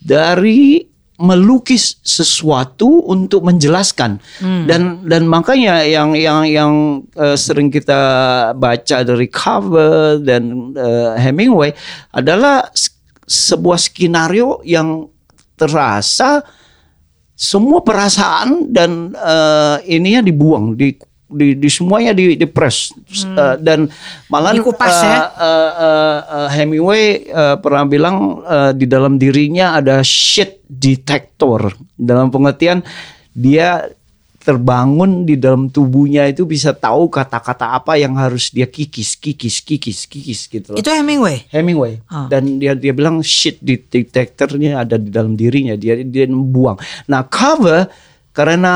dari 0.00 0.88
melukis 1.22 2.02
sesuatu 2.02 3.06
untuk 3.06 3.46
menjelaskan 3.46 4.18
hmm. 4.42 4.64
dan 4.66 4.82
dan 5.06 5.22
makanya 5.28 5.84
yang 5.86 6.16
yang 6.18 6.42
yang 6.48 6.72
uh, 7.14 7.38
sering 7.38 7.70
kita 7.70 8.00
baca 8.58 9.06
dari 9.06 9.28
cover 9.30 10.18
dan 10.24 10.74
uh, 10.74 11.14
Hemingway 11.20 11.76
adalah 12.10 12.66
sebuah 13.28 13.78
skenario 13.78 14.58
yang 14.66 15.06
terasa 15.56 16.42
semua 17.32 17.82
perasaan 17.82 18.70
dan 18.70 19.16
uh, 19.16 19.80
ininya 19.88 20.22
dibuang 20.22 20.78
di 20.78 20.94
di, 21.32 21.56
di 21.56 21.68
semuanya 21.72 22.12
di, 22.12 22.36
di 22.36 22.44
press 22.44 22.92
hmm. 22.92 23.34
uh, 23.34 23.56
dan 23.56 23.88
malah 24.28 24.52
Dikupas, 24.52 24.92
uh, 25.00 25.02
ya? 25.02 25.16
uh, 25.16 25.24
uh, 25.32 26.18
uh, 26.28 26.48
Hemingway 26.52 27.24
uh, 27.32 27.56
pernah 27.56 27.88
bilang 27.88 28.44
uh, 28.44 28.70
di 28.76 28.84
dalam 28.84 29.16
dirinya 29.16 29.80
ada 29.80 30.04
shit 30.04 30.60
detector 30.68 31.72
dalam 31.96 32.28
pengertian 32.28 32.84
dia 33.32 33.88
terbangun 34.42 35.22
di 35.22 35.38
dalam 35.38 35.70
tubuhnya 35.70 36.26
itu 36.26 36.42
bisa 36.42 36.74
tahu 36.74 37.06
kata-kata 37.06 37.78
apa 37.78 37.94
yang 37.94 38.18
harus 38.18 38.50
dia 38.50 38.66
kikis, 38.66 39.14
kikis, 39.14 39.62
kikis, 39.62 40.10
kikis 40.10 40.40
gitu. 40.50 40.74
Loh. 40.74 40.78
Itu 40.78 40.90
Hemingway. 40.90 41.46
Hemingway. 41.54 42.02
Oh. 42.10 42.26
Dan 42.26 42.58
dia 42.58 42.74
dia 42.74 42.90
bilang 42.90 43.22
shit 43.22 43.62
detectornya 43.62 44.82
ada 44.82 44.98
di 44.98 45.14
dalam 45.14 45.38
dirinya. 45.38 45.78
Dia 45.78 46.02
dia 46.02 46.26
membuang. 46.26 46.78
Nah 47.06 47.22
cover 47.30 47.86
karena 48.34 48.74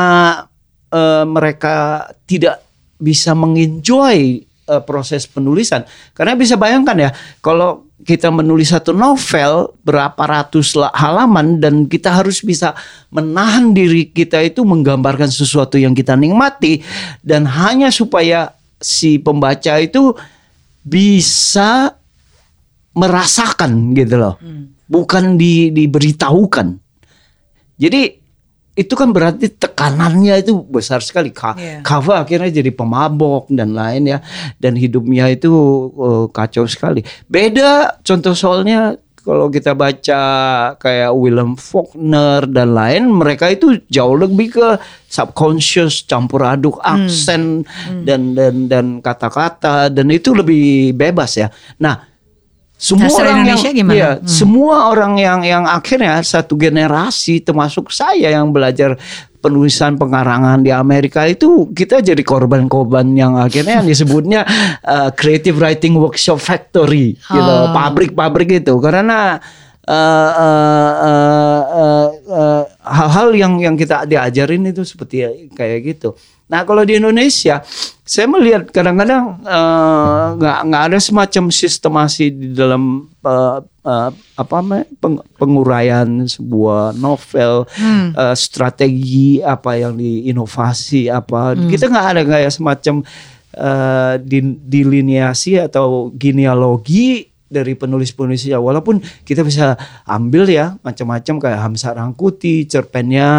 uh, 0.90 1.24
mereka 1.26 2.06
tidak 2.24 2.62
bisa 2.96 3.34
mengenjoy 3.36 4.46
uh, 4.70 4.82
proses 4.82 5.26
penulisan. 5.26 5.84
Karena 6.14 6.34
bisa 6.34 6.54
bayangkan 6.54 6.96
ya, 6.96 7.10
kalau 7.42 7.85
kita 8.04 8.28
menulis 8.28 8.76
satu 8.76 8.92
novel 8.92 9.72
berapa 9.80 10.20
ratus 10.20 10.76
halaman 10.92 11.56
dan 11.56 11.88
kita 11.88 12.12
harus 12.12 12.44
bisa 12.44 12.76
menahan 13.08 13.72
diri 13.72 14.12
kita 14.12 14.44
itu 14.44 14.68
menggambarkan 14.68 15.32
sesuatu 15.32 15.80
yang 15.80 15.96
kita 15.96 16.12
nikmati 16.12 16.84
dan 17.24 17.48
hanya 17.48 17.88
supaya 17.88 18.52
si 18.76 19.16
pembaca 19.16 19.80
itu 19.80 20.12
bisa 20.84 21.96
merasakan 22.92 23.96
gitu 23.96 24.16
loh. 24.20 24.36
Hmm. 24.44 24.76
Bukan 24.86 25.40
di 25.40 25.72
diberitahukan. 25.72 26.76
Jadi 27.80 28.25
itu 28.76 28.92
kan 28.92 29.08
berarti 29.10 29.48
tekanannya 29.48 30.44
itu 30.44 30.60
besar 30.60 31.00
sekali. 31.00 31.32
Ka 31.32 31.56
yeah. 31.56 31.80
Kava 31.80 32.20
akhirnya 32.22 32.52
jadi 32.52 32.68
pemabok 32.70 33.48
dan 33.48 33.72
lain 33.72 34.04
ya, 34.12 34.20
dan 34.60 34.76
hidupnya 34.76 35.32
itu 35.32 35.50
uh, 35.96 36.28
kacau 36.28 36.68
sekali. 36.68 37.00
Beda 37.24 37.96
contoh 38.04 38.36
soalnya 38.36 39.00
kalau 39.26 39.50
kita 39.50 39.74
baca 39.74 40.22
kayak 40.78 41.10
Willem 41.10 41.58
Faulkner 41.58 42.46
dan 42.46 42.78
lain, 42.78 43.10
mereka 43.10 43.50
itu 43.50 43.82
jauh 43.90 44.14
lebih 44.14 44.54
ke 44.54 44.68
subconscious, 45.10 46.06
campur 46.06 46.46
aduk 46.46 46.78
hmm. 46.78 46.86
aksen 46.86 47.66
hmm. 47.66 48.06
dan 48.06 48.38
dan 48.38 48.54
dan 48.70 48.86
kata-kata 49.02 49.90
dan 49.90 50.06
itu 50.14 50.30
lebih 50.30 50.94
bebas 50.94 51.42
ya. 51.42 51.50
Nah 51.82 52.15
semua 52.76 53.08
orang 53.08 53.40
Indonesia 53.40 53.70
yang, 53.72 53.78
gimana? 53.80 53.96
Ya, 53.96 54.10
hmm. 54.20 54.28
semua 54.28 54.76
orang 54.92 55.12
yang 55.16 55.40
yang 55.40 55.64
akhirnya 55.64 56.20
satu 56.20 56.60
generasi 56.60 57.40
termasuk 57.40 57.88
saya 57.88 58.28
yang 58.28 58.52
belajar 58.52 59.00
penulisan 59.40 59.96
pengarangan 59.96 60.60
di 60.60 60.68
Amerika 60.74 61.24
itu 61.24 61.72
kita 61.72 62.04
jadi 62.04 62.20
korban-korban 62.20 63.06
yang 63.16 63.40
akhirnya 63.40 63.80
yang 63.80 63.88
disebutnya 63.88 64.44
uh, 64.84 65.08
creative 65.18 65.56
writing 65.56 65.96
workshop 65.96 66.36
factory 66.36 67.16
gitu, 67.16 67.32
oh. 67.32 67.40
gitu, 67.40 67.56
pabrik-pabrik 67.72 68.60
itu 68.60 68.74
karena 68.76 69.40
uh, 69.86 70.30
uh, 70.34 70.92
uh, 71.00 71.62
uh, 71.70 72.08
uh, 72.26 72.62
hal-hal 72.82 73.28
yang 73.34 73.52
yang 73.62 73.74
kita 73.78 74.06
diajarin 74.06 74.66
itu 74.70 74.82
seperti 74.82 75.50
kayak 75.54 75.80
gitu. 75.86 76.14
Nah 76.46 76.62
kalau 76.62 76.86
di 76.86 76.94
Indonesia, 76.94 77.58
saya 78.06 78.26
melihat 78.30 78.70
kadang-kadang 78.70 79.42
nggak 80.38 80.58
uh, 80.62 80.66
nggak 80.70 80.82
ada 80.90 80.98
semacam 81.02 81.50
sistemasi 81.50 82.30
di 82.30 82.54
dalam 82.54 83.10
uh, 83.26 83.58
uh, 83.82 84.10
apa 84.38 84.56
peng, 85.02 85.18
penguraian 85.34 86.06
sebuah 86.22 86.94
novel, 86.94 87.66
hmm. 87.66 88.14
uh, 88.14 88.34
strategi 88.38 89.42
apa 89.42 89.74
yang 89.74 89.98
diinovasi 89.98 91.10
apa, 91.10 91.58
hmm. 91.58 91.66
kita 91.66 91.90
nggak 91.90 92.08
ada 92.14 92.22
kayak 92.22 92.54
semacam 92.54 93.02
uh, 93.58 94.14
dilineasi 94.70 95.58
atau 95.58 96.14
genealogi 96.14 97.35
dari 97.46 97.78
penulis-penulisnya 97.78 98.58
walaupun 98.58 98.98
kita 99.22 99.46
bisa 99.46 99.78
ambil 100.02 100.50
ya 100.50 100.74
macam-macam 100.82 101.34
kayak 101.38 101.60
Hamzah 101.62 101.94
Rangkuti 101.94 102.66
cerpennya 102.66 103.30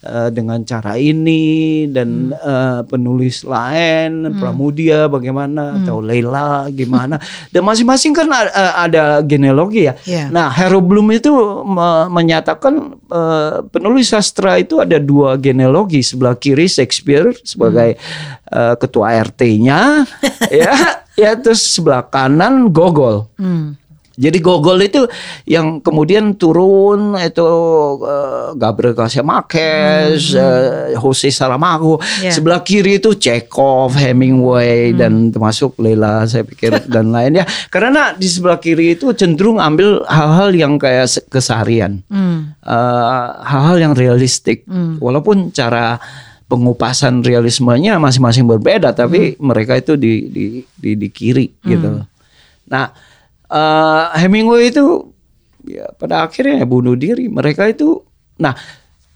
uh, 0.00 0.28
dengan 0.32 0.64
cara 0.64 0.96
ini 0.96 1.84
dan 1.92 2.32
hmm. 2.32 2.40
uh, 2.40 2.80
penulis 2.88 3.44
lain 3.44 4.32
hmm. 4.32 4.40
Pramudia 4.40 5.12
bagaimana 5.12 5.76
hmm. 5.76 5.78
atau 5.84 6.00
Leila 6.00 6.72
gimana 6.72 7.20
dan 7.52 7.62
masing-masing 7.68 8.16
kan 8.16 8.32
ada, 8.32 8.80
ada 8.80 9.04
genealogi 9.20 9.92
ya. 9.92 9.94
Yeah. 10.08 10.32
Nah 10.32 10.48
Hero 10.48 10.80
Bloom 10.80 11.12
itu 11.12 11.32
me 11.68 12.08
menyatakan 12.08 12.96
uh, 13.12 13.60
penulis 13.68 14.08
sastra 14.08 14.56
itu 14.56 14.80
ada 14.80 14.96
dua 14.96 15.36
genealogi 15.36 16.00
sebelah 16.00 16.40
kiri 16.40 16.64
Shakespeare 16.64 17.36
sebagai 17.44 18.00
hmm. 18.00 18.56
uh, 18.56 18.74
ketua 18.80 19.20
RT-nya 19.20 20.08
ya 20.64 21.01
ya 21.18 21.36
terus 21.36 21.62
sebelah 21.64 22.04
kanan 22.06 22.72
Gogol. 22.72 23.28
Hmm. 23.36 23.76
Jadi 24.12 24.44
Gogol 24.44 24.84
itu 24.84 25.08
yang 25.48 25.80
kemudian 25.80 26.36
turun 26.36 27.16
itu 27.16 27.48
uh, 28.04 28.52
Gabriel 28.52 28.92
Garcia 28.92 29.24
Marquez, 29.24 30.36
hmm. 30.36 30.38
uh, 30.38 31.00
Jose 31.00 31.32
Saramago. 31.32 31.96
Yeah. 32.20 32.36
Sebelah 32.36 32.60
kiri 32.60 33.00
itu 33.00 33.16
Chekhov, 33.16 33.96
Hemingway 33.96 34.92
hmm. 34.92 34.98
dan 35.00 35.12
termasuk 35.32 35.80
Lela 35.80 36.28
saya 36.28 36.44
pikir 36.44 36.92
dan 36.92 37.08
lainnya. 37.08 37.48
Karena 37.72 38.12
di 38.12 38.28
sebelah 38.28 38.60
kiri 38.60 39.00
itu 39.00 39.16
cenderung 39.16 39.56
ambil 39.56 40.04
hal-hal 40.04 40.52
yang 40.52 40.76
kayak 40.76 41.08
keseharian, 41.32 42.04
hmm. 42.12 42.60
uh, 42.68 43.40
hal-hal 43.48 43.80
yang 43.80 43.92
realistik. 43.96 44.68
Hmm. 44.68 45.00
Walaupun 45.00 45.56
cara 45.56 45.96
pengupasan 46.52 47.24
realismenya 47.24 47.96
masing-masing 47.96 48.44
berbeda 48.44 48.92
tapi 48.92 49.32
hmm. 49.32 49.40
mereka 49.40 49.80
itu 49.80 49.96
di 49.96 50.28
di 50.28 50.44
di, 50.76 50.90
di 51.00 51.08
kiri 51.08 51.48
hmm. 51.48 51.68
gitu. 51.72 51.88
Nah, 52.68 52.92
uh, 53.48 54.12
Hemingway 54.20 54.68
itu 54.68 55.08
ya 55.64 55.88
pada 55.96 56.28
akhirnya 56.28 56.60
bunuh 56.68 56.92
diri. 56.92 57.32
Mereka 57.32 57.72
itu 57.72 58.04
nah 58.36 58.52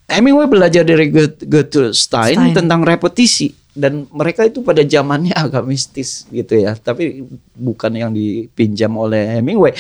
Hemingway 0.09 0.49
belajar 0.49 0.81
dari 0.81 1.13
Goethe 1.13 1.93
Stein, 1.93 2.41
Stein 2.41 2.57
tentang 2.57 2.81
repetisi 2.81 3.53
dan 3.77 4.09
mereka 4.09 4.49
itu 4.49 4.65
pada 4.65 4.81
zamannya 4.81 5.37
agak 5.45 5.69
mistis 5.69 6.25
gitu 6.33 6.57
ya, 6.57 6.73
tapi 6.73 7.29
bukan 7.53 7.93
yang 7.93 8.11
dipinjam 8.17 8.97
oleh 8.97 9.37
Hemingway 9.37 9.77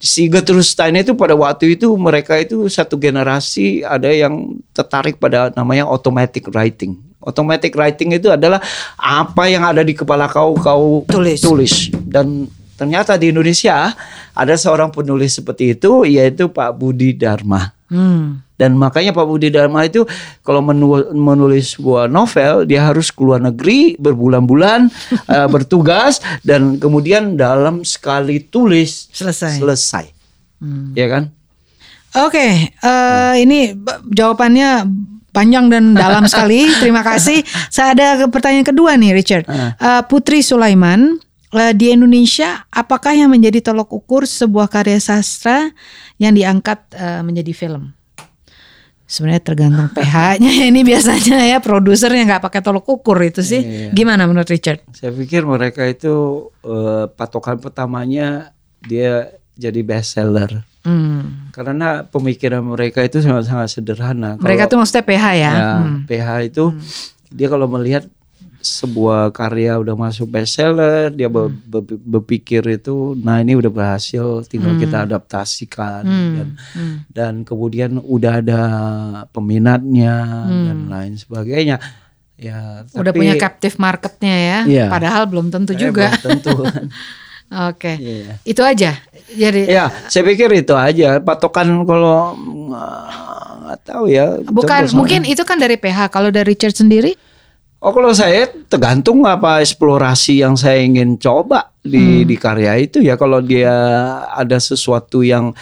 si 0.00 0.28
Gertrude 0.28 0.64
Stein 0.64 0.96
itu 0.96 1.16
pada 1.16 1.32
waktu 1.32 1.76
itu 1.76 1.88
mereka 1.96 2.36
itu 2.36 2.68
satu 2.68 3.00
generasi 3.00 3.80
ada 3.82 4.12
yang 4.12 4.56
tertarik 4.76 5.16
pada 5.16 5.52
namanya 5.56 5.88
automatic 5.88 6.48
writing. 6.52 6.96
Automatic 7.24 7.74
writing 7.74 8.14
itu 8.14 8.30
adalah 8.30 8.62
apa 8.94 9.50
yang 9.50 9.66
ada 9.66 9.82
di 9.82 9.96
kepala 9.96 10.30
kau 10.30 10.54
kau 10.54 11.02
tulis. 11.10 11.42
tulis 11.42 11.74
dan 12.06 12.46
ternyata 12.78 13.18
di 13.18 13.34
Indonesia 13.34 13.96
ada 14.30 14.54
seorang 14.54 14.92
penulis 14.94 15.34
seperti 15.34 15.74
itu 15.74 16.06
yaitu 16.06 16.46
Pak 16.46 16.70
Budi 16.76 17.16
Dharma. 17.16 17.74
Hmm. 17.90 18.45
Dan 18.56 18.80
makanya 18.80 19.12
Pak 19.12 19.26
Budi 19.28 19.52
Dharma 19.52 19.84
itu 19.84 20.08
kalau 20.40 20.64
menulis 21.12 21.76
sebuah 21.76 22.08
novel 22.08 22.64
dia 22.64 22.88
harus 22.88 23.12
keluar 23.12 23.36
negeri 23.36 24.00
berbulan-bulan 24.00 24.88
uh, 25.28 25.48
bertugas 25.54 26.24
dan 26.40 26.80
kemudian 26.80 27.36
dalam 27.36 27.84
sekali 27.84 28.40
tulis 28.40 29.12
selesai. 29.12 29.60
Selesai. 29.60 30.04
Hmm. 30.64 30.96
Ya 30.96 31.06
kan? 31.12 31.28
Oke, 32.16 32.40
okay, 32.40 32.52
uh, 32.80 33.36
eh, 33.36 33.44
ini 33.44 33.76
jawabannya 34.08 34.88
panjang 35.36 35.68
dan 35.68 35.92
dalam 35.92 36.24
sekali. 36.32 36.64
Terima 36.80 37.04
kasih. 37.04 37.44
Saya 37.68 37.92
ada 37.92 38.24
pertanyaan 38.32 38.64
kedua 38.64 38.96
nih, 38.96 39.12
Richard. 39.12 39.44
Uh, 39.52 40.00
Putri 40.08 40.40
Sulaiman 40.40 41.20
di 41.76 41.92
Indonesia, 41.92 42.64
apakah 42.68 43.16
yang 43.16 43.32
menjadi 43.32 43.64
tolok 43.64 43.92
ukur 43.92 44.28
sebuah 44.28 44.68
karya 44.68 45.00
sastra 45.00 45.72
yang 46.16 46.32
diangkat 46.32 46.80
uh, 46.96 47.20
menjadi 47.20 47.52
film? 47.52 47.96
Sebenarnya 49.06 49.42
tergantung 49.42 49.88
pH-nya 49.94 50.52
ini 50.70 50.82
biasanya 50.82 51.46
ya 51.46 51.62
produsernya 51.62 52.26
nggak 52.26 52.42
pakai 52.42 52.60
tolok 52.60 53.00
ukur 53.00 53.22
itu 53.22 53.40
sih. 53.40 53.62
Iya. 53.62 53.90
Gimana 53.94 54.26
menurut 54.26 54.50
Richard? 54.50 54.82
Saya 54.92 55.14
pikir 55.14 55.46
mereka 55.46 55.86
itu 55.86 56.46
uh, 56.66 57.06
patokan 57.14 57.62
pertamanya 57.62 58.50
dia 58.82 59.30
jadi 59.56 59.80
best 59.86 60.18
seller. 60.18 60.66
Hmm. 60.86 61.50
Karena 61.50 62.06
pemikiran 62.06 62.62
mereka 62.62 63.02
itu 63.02 63.18
sangat-sangat 63.18 63.78
sederhana. 63.78 64.38
Mereka 64.38 64.66
Kalau, 64.66 64.70
tuh 64.70 64.78
maksudnya 64.82 65.04
pH 65.06 65.24
ya. 65.34 65.52
ya 65.54 65.70
hmm. 65.82 65.98
pH 66.06 66.28
itu 66.46 66.64
hmm. 66.70 66.82
dia 67.34 67.48
kalau 67.50 67.66
melihat 67.66 68.04
sebuah 68.66 69.30
karya 69.30 69.78
udah 69.78 69.94
masuk 69.94 70.26
bestseller 70.26 71.14
dia 71.14 71.30
hmm. 71.30 71.70
be, 71.70 71.78
be, 71.86 71.94
berpikir 71.96 72.66
itu 72.66 73.14
nah 73.18 73.38
ini 73.38 73.54
udah 73.54 73.70
berhasil 73.70 74.42
tinggal 74.50 74.74
hmm. 74.74 74.82
kita 74.82 74.96
adaptasikan 75.06 76.02
hmm. 76.02 76.34
dan 76.34 76.48
hmm. 76.74 76.96
dan 77.14 77.32
kemudian 77.46 78.02
udah 78.02 78.42
ada 78.42 78.62
peminatnya 79.30 80.14
hmm. 80.50 80.64
dan 80.66 80.78
lain 80.90 81.14
sebagainya 81.14 81.78
ya 82.36 82.84
tapi, 82.84 83.00
udah 83.00 83.12
punya 83.16 83.34
captive 83.40 83.76
marketnya 83.80 84.36
ya 84.36 84.58
yeah. 84.68 84.90
padahal 84.92 85.24
belum 85.24 85.48
tentu 85.48 85.72
eh, 85.72 85.80
juga 85.80 86.12
belum 86.20 86.42
tentu 86.42 86.56
Oke, 87.46 87.94
okay. 87.94 87.96
Iya. 88.02 88.18
yeah. 88.26 88.36
itu 88.42 88.62
aja. 88.66 88.90
Jadi 89.30 89.70
ya, 89.70 89.86
saya 90.10 90.26
pikir 90.26 90.50
itu 90.50 90.74
aja 90.74 91.22
patokan 91.22 91.86
kalau 91.86 92.34
nggak 92.34 93.80
tahu 93.86 94.10
ya. 94.10 94.42
Bukan, 94.42 94.90
mungkin 94.98 95.22
itu 95.22 95.46
kan 95.46 95.54
dari 95.54 95.78
PH. 95.78 96.10
Kalau 96.10 96.34
dari 96.34 96.42
Richard 96.42 96.74
sendiri? 96.74 97.14
Oh 97.86 97.94
kalau 97.94 98.10
saya 98.10 98.50
tergantung 98.66 99.22
apa 99.30 99.62
eksplorasi 99.62 100.42
yang 100.42 100.58
saya 100.58 100.82
ingin 100.82 101.22
coba 101.22 101.70
di 101.86 102.26
hmm. 102.26 102.26
di 102.26 102.34
karya 102.34 102.82
itu 102.82 102.98
ya 102.98 103.14
kalau 103.14 103.38
dia 103.38 103.70
ada 104.26 104.58
sesuatu 104.58 105.22
yang 105.22 105.54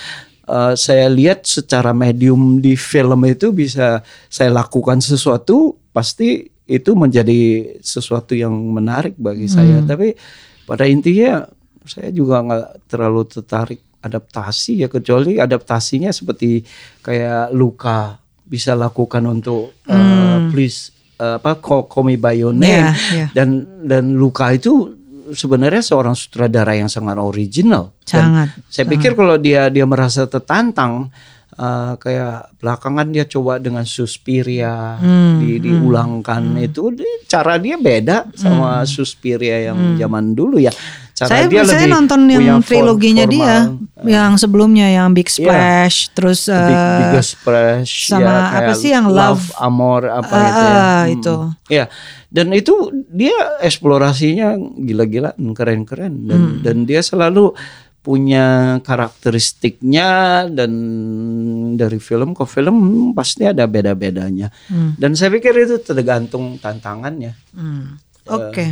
uh, 0.49 0.73
saya 0.73 1.13
lihat 1.13 1.45
secara 1.45 1.93
medium 1.93 2.65
di 2.65 2.81
film 2.81 3.29
itu 3.29 3.53
bisa 3.53 4.01
saya 4.33 4.49
lakukan 4.49 5.05
sesuatu 5.05 5.77
pasti 5.93 6.49
itu 6.65 6.97
menjadi 6.97 7.77
sesuatu 7.85 8.33
yang 8.33 8.57
menarik 8.73 9.21
bagi 9.21 9.45
hmm. 9.45 9.53
saya 9.53 9.77
tapi 9.85 10.17
pada 10.65 10.89
intinya 10.89 11.45
saya 11.85 12.09
juga 12.09 12.41
nggak 12.41 12.89
terlalu 12.89 13.29
tertarik 13.29 13.81
adaptasi 14.01 14.81
ya 14.81 14.89
kecuali 14.89 15.37
adaptasinya 15.37 16.09
seperti 16.09 16.65
kayak 17.05 17.53
luka 17.53 18.17
bisa 18.49 18.73
lakukan 18.73 19.29
untuk 19.29 19.77
uh, 19.85 19.93
hmm. 19.93 20.49
please 20.57 20.94
apa 21.21 21.61
Your 22.35 22.55
Name 22.55 22.91
yeah, 22.91 22.95
yeah. 23.15 23.29
dan 23.31 23.63
dan 23.87 24.19
Luka 24.19 24.51
itu 24.51 25.05
sebenarnya 25.33 25.81
seorang 25.81 26.13
sutradara 26.13 26.77
yang 26.77 26.91
sangat 26.93 27.17
original. 27.17 27.97
Sangat. 28.05 28.53
Dan 28.53 28.69
saya 28.69 28.85
pikir 28.91 29.17
kalau 29.17 29.41
dia 29.41 29.73
dia 29.73 29.87
merasa 29.89 30.29
tertantang 30.29 31.09
uh, 31.57 31.95
kayak 31.97 32.53
belakangan 32.61 33.09
dia 33.09 33.25
coba 33.25 33.63
dengan 33.63 33.87
Suspiria 33.87 34.99
hmm, 35.01 35.35
di, 35.41 35.51
diulangkan 35.63 36.59
hmm. 36.59 36.67
itu 36.67 36.83
cara 37.31 37.57
dia 37.57 37.79
beda 37.79 38.35
sama 38.35 38.83
hmm. 38.83 38.89
Suspiria 38.89 39.73
yang 39.73 39.79
hmm. 39.79 39.97
zaman 40.01 40.35
dulu 40.35 40.61
ya. 40.61 40.75
Cara 41.15 41.31
saya 41.31 41.45
dia 41.47 41.63
saya 41.63 41.87
nonton 41.87 42.27
yang 42.27 42.59
triloginya 42.59 43.23
formal, 43.23 43.39
dia, 43.39 43.57
uh, 43.71 44.03
yang 44.03 44.35
sebelumnya 44.35 44.91
yang 44.91 45.15
Big 45.15 45.31
iya. 45.31 45.35
Splash, 45.39 45.97
yeah. 45.97 46.13
terus 46.19 46.41
uh, 46.51 46.67
Big, 46.67 46.83
Big 46.99 47.15
Splash, 47.23 47.93
sama 48.11 48.27
ya, 48.27 48.59
apa 48.59 48.73
sih 48.75 48.91
yang 48.91 49.07
Love, 49.07 49.47
Love 49.47 49.63
Amor 49.63 50.03
apa 50.11 50.35
uh, 50.35 50.43
gitu 50.43 50.59
ya. 50.59 50.83
Hmm. 50.83 51.15
Itu. 51.15 51.35
Ya, 51.71 51.85
dan 52.35 52.51
itu 52.51 52.75
dia 53.15 53.39
eksplorasinya 53.63 54.59
gila-gila, 54.75 55.39
keren-keren 55.55 56.27
dan 56.27 56.41
hmm. 56.43 56.61
dan 56.67 56.77
dia 56.83 56.99
selalu 56.99 57.55
punya 58.05 58.79
karakteristiknya 58.85 60.45
dan 60.53 60.71
dari 61.79 61.97
film 61.97 62.37
ke 62.37 62.45
film 62.45 62.77
pasti 63.15 63.49
ada 63.49 63.65
beda-bedanya. 63.71 64.53
Hmm. 64.67 64.93
Dan 64.99 65.15
saya 65.15 65.31
pikir 65.31 65.57
itu 65.57 65.79
tergantung 65.79 66.61
tantangannya. 66.61 67.33
Hmm. 67.57 68.03
Oke, 68.25 68.49
okay. 68.49 68.69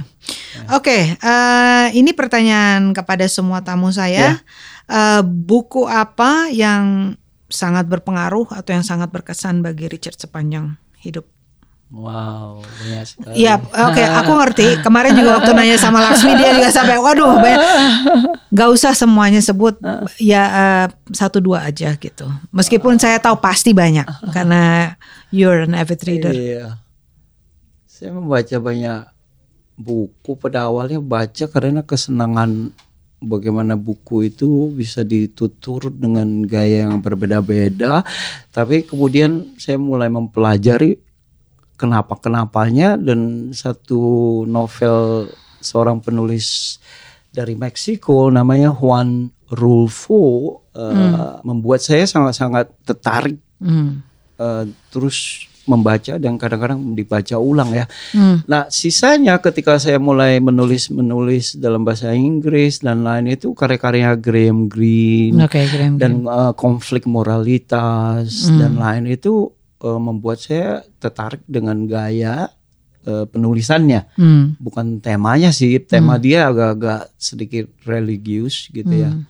oke. 0.72 0.80
Okay. 0.80 1.02
Uh, 1.20 1.92
eh, 1.92 2.00
ini 2.00 2.16
pertanyaan 2.16 2.96
kepada 2.96 3.28
semua 3.28 3.60
tamu 3.60 3.92
saya. 3.92 4.36
Yeah. 4.36 4.36
Uh, 4.88 5.22
buku 5.24 5.84
apa 5.84 6.48
yang 6.48 7.14
sangat 7.52 7.84
berpengaruh 7.84 8.48
atau 8.48 8.72
yang 8.72 8.84
sangat 8.84 9.12
berkesan 9.12 9.60
bagi 9.60 9.92
Richard 9.92 10.16
sepanjang 10.16 10.80
hidup? 10.96 11.28
Wow, 11.92 12.64
banyak 12.64 13.04
sekali. 13.04 13.44
Iya, 13.44 13.60
oke, 13.60 13.92
okay, 13.92 14.06
aku 14.08 14.32
ngerti. 14.32 14.66
Kemarin 14.80 15.12
juga 15.12 15.36
waktu 15.36 15.52
nanya 15.52 15.76
sama 15.76 16.00
Laksmi 16.00 16.32
dia 16.40 16.56
juga 16.56 16.72
sampai, 16.72 16.96
waduh, 16.96 17.36
banyak. 17.36 17.60
Gak 18.48 18.68
usah 18.72 18.96
semuanya 18.96 19.44
sebut, 19.44 19.76
ya 20.16 20.42
uh, 20.48 20.86
satu 21.12 21.44
dua 21.44 21.68
aja 21.68 21.92
gitu. 22.00 22.24
Meskipun 22.48 22.96
saya 22.96 23.20
tahu 23.20 23.36
pasti 23.44 23.76
banyak 23.76 24.08
karena 24.32 24.96
you're 25.28 25.68
an 25.68 25.76
avid 25.76 26.00
reader. 26.08 26.32
Iya, 26.32 26.80
saya 27.84 28.16
membaca 28.16 28.56
banyak 28.56 29.11
buku 29.82 30.38
pada 30.38 30.70
awalnya 30.70 31.02
baca 31.02 31.50
karena 31.50 31.82
kesenangan 31.82 32.70
bagaimana 33.22 33.78
buku 33.78 34.30
itu 34.30 34.70
bisa 34.74 35.06
ditutur 35.06 35.90
dengan 35.90 36.42
gaya 36.42 36.86
yang 36.86 36.98
berbeda-beda 36.98 38.02
tapi 38.50 38.82
kemudian 38.82 39.54
saya 39.58 39.78
mulai 39.78 40.10
mempelajari 40.10 40.98
kenapa 41.78 42.18
kenapanya 42.18 42.98
dan 42.98 43.50
satu 43.54 44.42
novel 44.46 45.30
seorang 45.62 46.02
penulis 46.02 46.78
dari 47.32 47.54
Meksiko 47.54 48.28
namanya 48.28 48.74
Juan 48.74 49.30
Rulfo 49.48 50.20
uh, 50.74 50.92
hmm. 50.92 51.46
membuat 51.46 51.80
saya 51.80 52.04
sangat-sangat 52.04 52.70
tertarik 52.84 53.38
hmm. 53.62 54.02
uh, 54.36 54.64
terus 54.90 55.48
membaca 55.62 56.18
dan 56.18 56.34
kadang-kadang 56.38 56.94
dibaca 56.98 57.36
ulang 57.38 57.70
ya. 57.70 57.86
Hmm. 58.10 58.42
Nah 58.50 58.66
sisanya 58.66 59.38
ketika 59.38 59.78
saya 59.78 60.02
mulai 60.02 60.42
menulis 60.42 60.90
menulis 60.90 61.54
dalam 61.54 61.86
bahasa 61.86 62.10
Inggris 62.10 62.82
dan 62.82 63.06
lain 63.06 63.30
itu 63.30 63.54
karya-karya 63.54 64.18
Graham 64.18 64.66
Greene 64.66 65.38
okay, 65.38 65.70
Graham 65.70 66.02
dan 66.02 66.26
Greene. 66.26 66.30
Uh, 66.30 66.52
konflik 66.58 67.06
moralitas 67.06 68.50
hmm. 68.50 68.58
dan 68.58 68.72
lain 68.74 69.04
itu 69.06 69.54
uh, 69.86 70.00
membuat 70.02 70.42
saya 70.42 70.82
tertarik 70.98 71.46
dengan 71.46 71.86
gaya 71.86 72.50
uh, 73.06 73.24
penulisannya, 73.30 74.10
hmm. 74.18 74.58
bukan 74.58 74.98
temanya 74.98 75.54
sih. 75.54 75.78
Tema 75.82 76.18
hmm. 76.18 76.22
dia 76.22 76.38
agak-agak 76.50 77.14
sedikit 77.18 77.70
religius 77.86 78.66
gitu 78.70 78.90
ya. 78.90 79.10
hmm. 79.10 79.22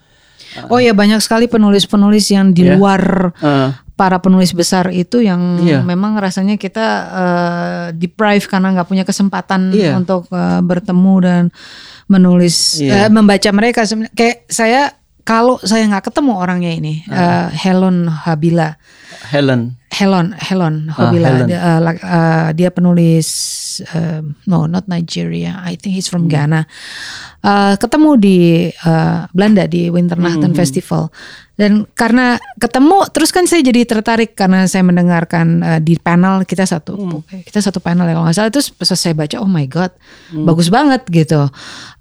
ya. 0.57 0.69
Oh 0.69 0.77
ya 0.77 0.93
banyak 0.93 1.21
sekali 1.25 1.49
penulis-penulis 1.49 2.29
yang 2.29 2.53
di 2.53 2.69
yeah. 2.69 2.77
luar 2.77 3.33
uh 3.41 3.73
para 4.03 4.19
penulis 4.19 4.51
besar 4.51 4.91
itu 4.91 5.23
yang 5.23 5.63
yeah. 5.63 5.79
memang 5.79 6.19
rasanya 6.19 6.59
kita 6.59 6.87
uh, 7.07 7.85
deprive 7.95 8.51
karena 8.51 8.75
nggak 8.75 8.91
punya 8.91 9.07
kesempatan 9.07 9.71
yeah. 9.71 9.95
untuk 9.95 10.27
uh, 10.35 10.59
bertemu 10.59 11.15
dan 11.23 11.43
menulis 12.11 12.83
yeah. 12.83 13.07
uh, 13.07 13.11
membaca 13.15 13.47
mereka 13.55 13.87
kayak 14.19 14.51
saya 14.51 14.91
kalau 15.23 15.59
saya 15.63 15.87
nggak 15.87 16.11
ketemu 16.11 16.33
orangnya 16.35 16.73
ini 16.75 16.95
uh. 17.07 17.15
Uh, 17.15 17.49
Helen 17.55 18.11
Habila 18.11 18.75
Helen 19.31 19.79
Helen 19.93 20.35
Helen 20.35 20.91
Habila 20.91 21.29
uh, 21.29 21.33
Helen. 21.37 21.49
Dia, 21.49 21.61
uh, 21.63 21.81
uh, 21.81 22.49
dia 22.57 22.69
penulis 22.75 23.29
uh, 23.95 24.25
no 24.51 24.67
not 24.67 24.91
Nigeria 24.91 25.63
I 25.63 25.79
think 25.79 25.95
he's 25.95 26.11
from 26.11 26.27
hmm. 26.27 26.33
Ghana 26.33 26.61
uh, 27.45 27.75
ketemu 27.79 28.11
di 28.19 28.39
uh, 28.83 29.31
Belanda 29.31 29.71
di 29.71 29.93
Winternachten 29.93 30.53
hmm. 30.53 30.59
Festival 30.59 31.15
dan 31.55 31.87
karena 31.95 32.41
ketemu 32.59 33.07
terus 33.13 33.31
kan 33.31 33.45
saya 33.45 33.63
jadi 33.63 33.85
tertarik 33.85 34.35
karena 34.35 34.67
saya 34.67 34.83
mendengarkan 34.83 35.47
uh, 35.63 35.79
di 35.79 35.95
panel 36.01 36.43
kita 36.49 36.67
satu 36.67 36.99
hmm. 36.99 37.47
kita 37.47 37.63
satu 37.63 37.79
panel 37.79 38.09
ya 38.09 38.19
kalau 38.19 38.27
nggak 38.27 38.37
salah 38.37 38.51
itu 38.51 38.63
pas 38.75 38.91
saya 38.91 39.15
baca 39.15 39.37
oh 39.39 39.47
my 39.47 39.69
god 39.71 39.93
hmm. 40.33 40.49
bagus 40.49 40.73
banget 40.73 41.07
gitu 41.13 41.47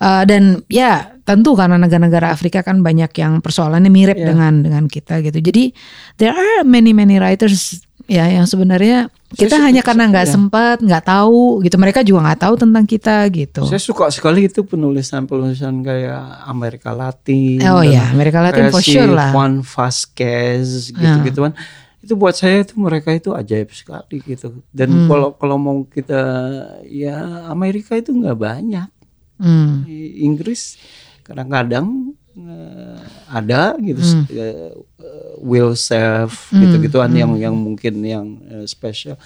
uh, 0.02 0.23
dan 0.26 0.64
ya 0.72 1.20
tentu 1.31 1.55
karena 1.55 1.79
negara-negara 1.79 2.35
Afrika 2.35 2.59
kan 2.61 2.83
banyak 2.83 3.11
yang 3.15 3.39
persoalannya 3.39 3.87
mirip 3.87 4.19
yeah. 4.19 4.27
dengan 4.35 4.61
dengan 4.61 4.83
kita 4.91 5.23
gitu 5.23 5.39
jadi 5.39 5.71
there 6.19 6.35
are 6.35 6.67
many 6.67 6.91
many 6.91 7.15
writers 7.17 7.79
ya 8.11 8.27
yang 8.27 8.43
sebenarnya 8.43 9.07
kita 9.31 9.55
saya 9.55 9.71
hanya 9.71 9.79
suka, 9.79 9.87
karena 9.93 10.03
nggak 10.11 10.27
ya. 10.27 10.31
sempat 10.35 10.77
nggak 10.83 11.03
tahu 11.07 11.63
gitu 11.63 11.75
mereka 11.79 12.03
juga 12.03 12.19
nggak 12.27 12.41
tahu 12.43 12.53
tentang 12.59 12.83
kita 12.83 13.15
gitu 13.31 13.63
saya 13.63 13.79
suka 13.79 14.11
sekali 14.11 14.51
itu 14.51 14.67
penulisan 14.67 15.23
penulisan 15.23 15.79
kayak 15.79 16.43
Amerika 16.43 16.91
Latin 16.91 17.63
oh 17.63 17.79
ya 17.79 18.11
Amerika 18.11 18.43
Latin 18.43 18.67
for 18.67 18.83
si 18.83 18.99
sure 18.99 19.07
lah 19.07 19.31
Juan 19.31 19.63
Vasquez 19.63 20.91
gitu 20.91 21.17
gituan 21.23 21.55
itu 22.01 22.17
buat 22.17 22.33
saya 22.33 22.65
itu 22.65 22.75
mereka 22.81 23.13
itu 23.13 23.29
ajaib 23.31 23.69
sekali 23.71 24.19
gitu 24.25 24.59
dan 24.73 24.89
hmm. 24.89 25.07
kalau 25.07 25.29
kalau 25.37 25.55
mau 25.61 25.77
kita 25.85 26.19
ya 26.89 27.47
Amerika 27.47 27.93
itu 27.93 28.09
nggak 28.09 28.35
banyak 28.35 28.89
hmm. 29.37 29.87
Inggris 30.19 30.81
kadang-kadang 31.23 32.15
uh, 32.38 32.99
ada 33.31 33.76
gitu 33.80 34.02
hmm. 34.02 34.26
uh, 34.30 34.73
will 35.41 35.73
serve 35.76 36.34
hmm. 36.52 36.60
gitu-gituan 36.68 37.11
hmm. 37.11 37.19
yang 37.19 37.31
yang 37.49 37.56
mungkin 37.56 37.93
yang 38.03 38.26
uh, 38.48 38.65
spesial. 38.68 39.18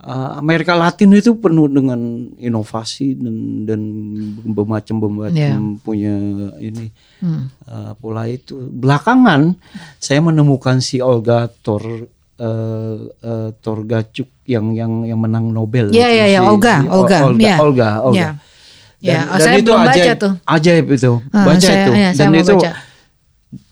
Uh, 0.00 0.40
Amerika 0.40 0.72
Latin 0.72 1.12
itu 1.12 1.36
penuh 1.36 1.68
dengan 1.68 2.00
inovasi 2.40 3.20
dan 3.20 3.68
dan 3.68 3.80
bermacam-macam 4.48 5.36
yeah. 5.36 5.60
punya 5.84 6.16
ini 6.56 6.88
hmm. 7.20 7.68
uh, 7.68 7.92
pola 8.00 8.24
itu. 8.24 8.56
Belakangan 8.56 9.60
saya 10.00 10.24
menemukan 10.24 10.80
si 10.80 11.04
Olga 11.04 11.52
Tor 11.52 11.84
uh, 12.40 12.96
uh, 13.12 13.48
Torgacuk 13.60 14.40
yang 14.48 14.72
yang 14.72 15.04
yang 15.04 15.20
menang 15.20 15.52
Nobel. 15.52 15.92
Iya 15.92 16.08
iya 16.08 16.26
iya 16.32 16.40
Olga, 16.48 16.80
Olga, 16.88 17.28
Olga, 17.28 17.44
yeah. 17.44 17.58
Olga, 17.60 17.90
Olga. 18.00 18.16
Yeah. 18.16 18.34
Dan, 19.00 19.16
ya, 19.16 19.20
dan 19.24 19.40
saya 19.40 19.56
itu 19.56 19.72
belum 19.72 19.80
ajaib, 19.80 19.96
baca 19.96 20.12
tuh. 20.20 20.32
Ajaib 20.44 20.86
itu, 20.92 21.12
uh, 21.16 21.20
baca 21.32 21.64
saya, 21.64 21.84
itu. 21.88 21.92
Ya, 21.96 22.10
dan 22.12 22.28
itu 22.36 22.52
baca. 22.52 22.72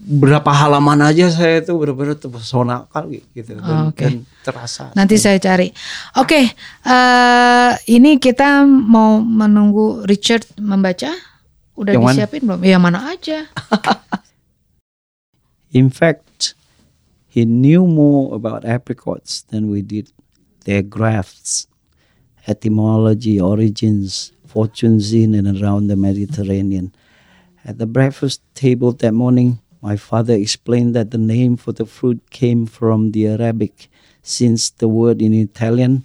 berapa 0.08 0.50
halaman 0.56 1.04
aja 1.04 1.28
saya 1.28 1.60
itu 1.60 1.76
benar-benar 1.76 2.16
terpesona 2.16 2.88
kali 2.88 3.20
gitu 3.36 3.60
dan, 3.60 3.92
okay. 3.92 4.08
dan 4.08 4.14
terasa. 4.40 4.88
Nanti 4.96 5.20
saya 5.20 5.36
cari. 5.36 5.68
Oke, 6.16 6.32
okay, 6.32 6.44
uh, 6.88 7.76
eh, 7.76 7.92
ini 7.92 8.16
kita 8.16 8.64
mau 8.64 9.20
menunggu 9.20 10.08
Richard 10.08 10.48
membaca. 10.56 11.12
Udah 11.76 11.92
yang 11.94 12.08
disiapin 12.08 12.48
mana? 12.48 12.56
belum? 12.56 12.64
Yang 12.64 12.82
mana 12.82 12.98
aja? 13.12 13.38
In 15.78 15.92
fact, 15.92 16.56
he 17.28 17.44
knew 17.44 17.84
more 17.84 18.32
about 18.32 18.64
apricots 18.64 19.44
than 19.44 19.68
we 19.68 19.84
did. 19.84 20.08
Their 20.64 20.80
grafts, 20.80 21.68
etymology, 22.48 23.36
origins, 23.36 24.32
fortunes 24.48 25.12
in 25.12 25.34
and 25.34 25.60
around 25.60 25.88
the 25.88 25.96
Mediterranean. 25.96 26.92
At 27.64 27.78
the 27.78 27.86
breakfast 27.86 28.40
table 28.54 28.92
that 28.92 29.12
morning, 29.12 29.60
my 29.80 29.96
father 29.96 30.34
explained 30.34 30.96
that 30.96 31.12
the 31.12 31.18
name 31.20 31.56
for 31.56 31.72
the 31.72 31.86
fruit 31.86 32.18
came 32.30 32.66
from 32.66 33.12
the 33.12 33.28
Arabic, 33.28 33.88
since 34.22 34.70
the 34.70 34.88
word 34.88 35.22
in 35.22 35.32
Italian, 35.32 36.04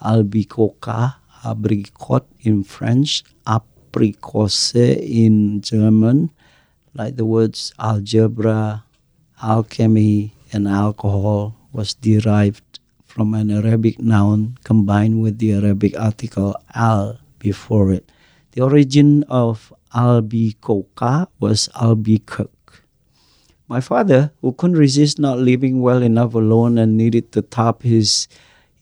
albicoca, 0.00 1.16
abricot 1.44 2.24
in 2.40 2.64
French, 2.64 3.22
apricose 3.46 4.74
in 4.74 5.60
German, 5.60 6.30
like 6.94 7.16
the 7.16 7.26
words 7.26 7.74
algebra, 7.78 8.84
alchemy, 9.42 10.32
and 10.52 10.66
alcohol, 10.66 11.56
was 11.72 11.94
derived 11.94 12.80
from 13.06 13.34
an 13.34 13.50
Arabic 13.50 14.00
noun 14.00 14.56
combined 14.64 15.20
with 15.20 15.38
the 15.38 15.52
Arabic 15.52 15.98
article 15.98 16.54
al 16.74 17.19
before 17.40 17.90
it. 17.90 18.12
The 18.52 18.62
origin 18.62 19.24
of 19.24 19.72
albicoca 19.92 21.26
was 21.40 21.68
albicirc 21.74 22.50
my 23.70 23.80
father, 23.80 24.32
who 24.42 24.52
couldn't 24.52 24.76
resist 24.76 25.20
not 25.20 25.38
living 25.38 25.80
well 25.80 26.02
enough 26.02 26.34
alone 26.34 26.76
and 26.76 26.96
needed 26.96 27.30
to 27.30 27.40
top 27.40 27.84
his 27.84 28.26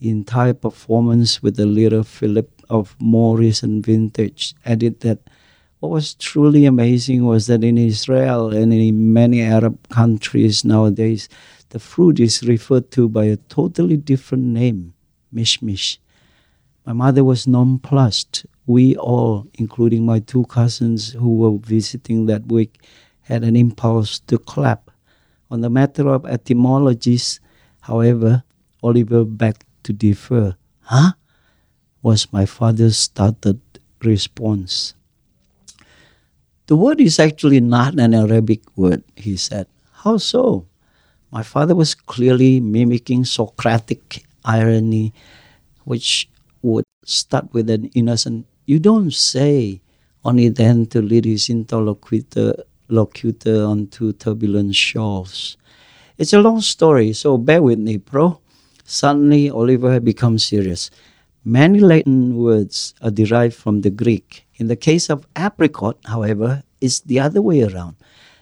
entire 0.01 0.55
performance 0.55 1.43
with 1.43 1.61
a 1.61 1.67
little 1.67 2.03
Philip 2.03 2.49
of 2.71 2.97
more 2.99 3.37
recent 3.37 3.85
vintage, 3.85 4.55
added 4.65 5.01
that 5.01 5.19
what 5.81 5.91
was 5.91 6.15
truly 6.15 6.65
amazing 6.65 7.27
was 7.27 7.49
that 7.49 7.63
in 7.63 7.77
Israel 7.77 8.49
and 8.49 8.73
in 8.73 9.13
many 9.13 9.43
Arab 9.43 9.77
countries 9.91 10.65
nowadays, 10.65 11.29
the 11.69 11.79
fruit 11.79 12.19
is 12.19 12.43
referred 12.43 12.91
to 12.93 13.11
by 13.11 13.27
a 13.27 13.37
totally 13.37 13.99
different 13.99 14.45
name, 14.45 14.95
mishmish. 15.35 15.99
My 16.89 16.95
mother 16.95 17.23
was 17.23 17.47
nonplussed. 17.47 18.47
We 18.65 18.97
all, 18.97 19.47
including 19.61 20.07
my 20.07 20.21
two 20.21 20.49
cousins 20.49 21.13
who 21.13 21.37
were 21.37 21.59
visiting 21.59 22.25
that 22.33 22.49
week, 22.49 22.81
had 23.29 23.45
an 23.45 23.57
impulse 23.57 24.21
to 24.21 24.39
clap. 24.39 24.91
On 25.51 25.61
the 25.61 25.69
matter 25.69 26.09
of 26.09 26.25
etymologies, 26.25 27.41
however, 27.83 28.43
Oliver 28.83 29.27
begged 29.27 29.67
to 29.83 29.93
differ. 29.93 30.57
Huh? 30.81 31.13
was 32.01 32.33
my 32.33 32.47
father's 32.47 32.97
startled 32.97 33.61
response. 34.03 34.95
The 36.69 36.77
word 36.77 37.03
is 37.03 37.19
actually 37.19 37.61
not 37.61 38.01
an 38.01 38.15
Arabic 38.15 38.65
word, 38.77 39.05
he 39.15 39.37
said. 39.37 39.67
How 39.93 40.17
so? 40.17 40.65
My 41.31 41.43
father 41.43 41.75
was 41.75 41.95
clearly 41.95 42.61
mimicking 42.61 43.27
Socratic 43.27 44.25
irony, 44.43 45.13
which 45.85 46.31
would 46.63 46.85
start 47.05 47.53
with 47.53 47.71
an 47.71 47.87
innocent, 47.95 48.47
you 48.67 48.79
don't 48.79 49.13
say, 49.13 49.81
only 50.25 50.49
then 50.49 50.87
to 50.87 51.01
lead 51.01 51.25
his 51.25 51.49
interlocutor 51.49 52.55
locutor 52.89 53.65
onto 53.65 54.13
turbulent 54.13 54.75
shores. 54.75 55.57
It's 56.17 56.33
a 56.33 56.41
long 56.41 56.61
story, 56.61 57.13
so 57.13 57.39
bear 57.39 57.63
with 57.63 57.79
me, 57.79 57.99
bro. 57.99 58.41
Suddenly, 58.85 59.51
Oliver 59.51 59.93
had 59.93 60.05
become 60.05 60.39
serious. 60.39 60.91
Many 61.45 61.81
Latin 61.81 62.37
words 62.37 62.95
are 63.03 63.11
derived 63.11 63.55
from 63.55 63.83
the 63.83 63.91
Greek. 63.91 64.47
In 64.57 64.67
the 64.67 64.77
case 64.77 65.11
of 65.11 65.27
apricot, 65.37 65.99
however, 66.07 66.63
it's 66.81 67.01
the 67.01 67.21
other 67.21 67.43
way 67.43 67.63
around. 67.63 67.97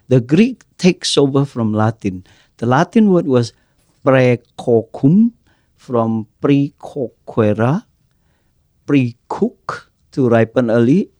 The 0.08 0.20
Greek 0.20 0.62
takes 0.78 1.18
over 1.18 1.44
from 1.44 1.74
Latin. 1.74 2.24
The 2.58 2.66
Latin 2.66 3.10
word 3.10 3.26
was 3.26 3.52
precocum, 4.04 5.32
from 5.76 6.26
precoquera, 6.40 7.84
precook, 8.86 9.86
to 10.12 10.28
ripen 10.28 10.70
early, 10.70 11.10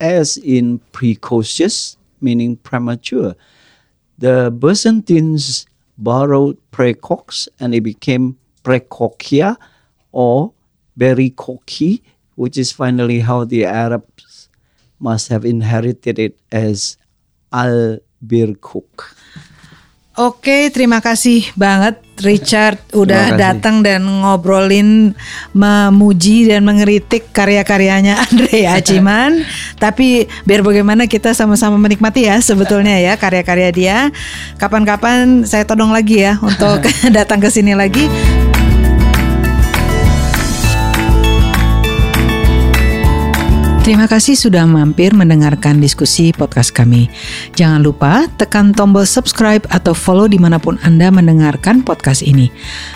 as 0.00 0.36
in 0.38 0.78
precocious, 0.92 1.96
meaning 2.20 2.56
premature. 2.56 3.34
The 4.18 4.50
Byzantines 4.50 5.66
borrowed 5.98 6.56
precox 6.70 7.48
and 7.60 7.74
it 7.74 7.82
became 7.82 8.38
precocia 8.64 9.56
or 10.12 10.52
berikoki, 10.98 12.02
which 12.36 12.56
is 12.56 12.72
finally 12.72 13.20
how 13.20 13.44
the 13.44 13.64
Arabs 13.66 14.48
must 14.98 15.28
have 15.28 15.44
inherited 15.44 16.18
it 16.18 16.38
as 16.50 16.96
al-birkuk. 17.52 19.14
Oke, 20.12 20.68
terima 20.68 21.00
kasih 21.00 21.48
banget 21.56 21.96
Richard 22.20 22.76
udah 22.92 23.32
datang 23.32 23.80
dan 23.80 24.04
ngobrolin 24.04 25.16
memuji 25.56 26.52
dan 26.52 26.68
mengeritik 26.68 27.32
karya-karyanya 27.32 28.20
Andre 28.28 28.68
Aciman. 28.68 29.40
Tapi 29.80 30.28
biar 30.44 30.60
bagaimana 30.60 31.08
kita 31.08 31.32
sama-sama 31.32 31.80
menikmati 31.80 32.28
ya 32.28 32.44
sebetulnya 32.44 33.00
ya 33.00 33.16
karya-karya 33.16 33.68
dia. 33.72 33.98
Kapan-kapan 34.60 35.48
saya 35.48 35.64
todong 35.64 35.96
lagi 35.96 36.20
ya 36.20 36.36
untuk 36.44 36.84
datang 37.16 37.40
ke 37.40 37.48
sini 37.48 37.72
lagi. 37.72 38.04
Terima 43.82 44.06
kasih 44.06 44.38
sudah 44.38 44.62
mampir 44.62 45.10
mendengarkan 45.10 45.82
diskusi 45.82 46.30
podcast 46.30 46.70
kami. 46.70 47.10
Jangan 47.58 47.82
lupa 47.82 48.30
tekan 48.38 48.70
tombol 48.70 49.02
subscribe 49.02 49.66
atau 49.74 49.90
follow 49.90 50.30
di 50.30 50.38
mana 50.38 50.62
pun 50.62 50.78
Anda 50.86 51.10
mendengarkan 51.10 51.82
podcast 51.82 52.22
ini. 52.22 52.46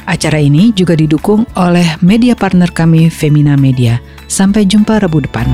Acara 0.06 0.38
ini 0.38 0.70
juga 0.78 0.94
didukung 0.94 1.42
oleh 1.58 1.98
media 2.06 2.38
partner 2.38 2.70
kami 2.70 3.10
Femina 3.10 3.58
Media. 3.58 3.98
Sampai 4.30 4.62
jumpa 4.62 5.02
Rabu 5.02 5.26
depan. 5.26 5.50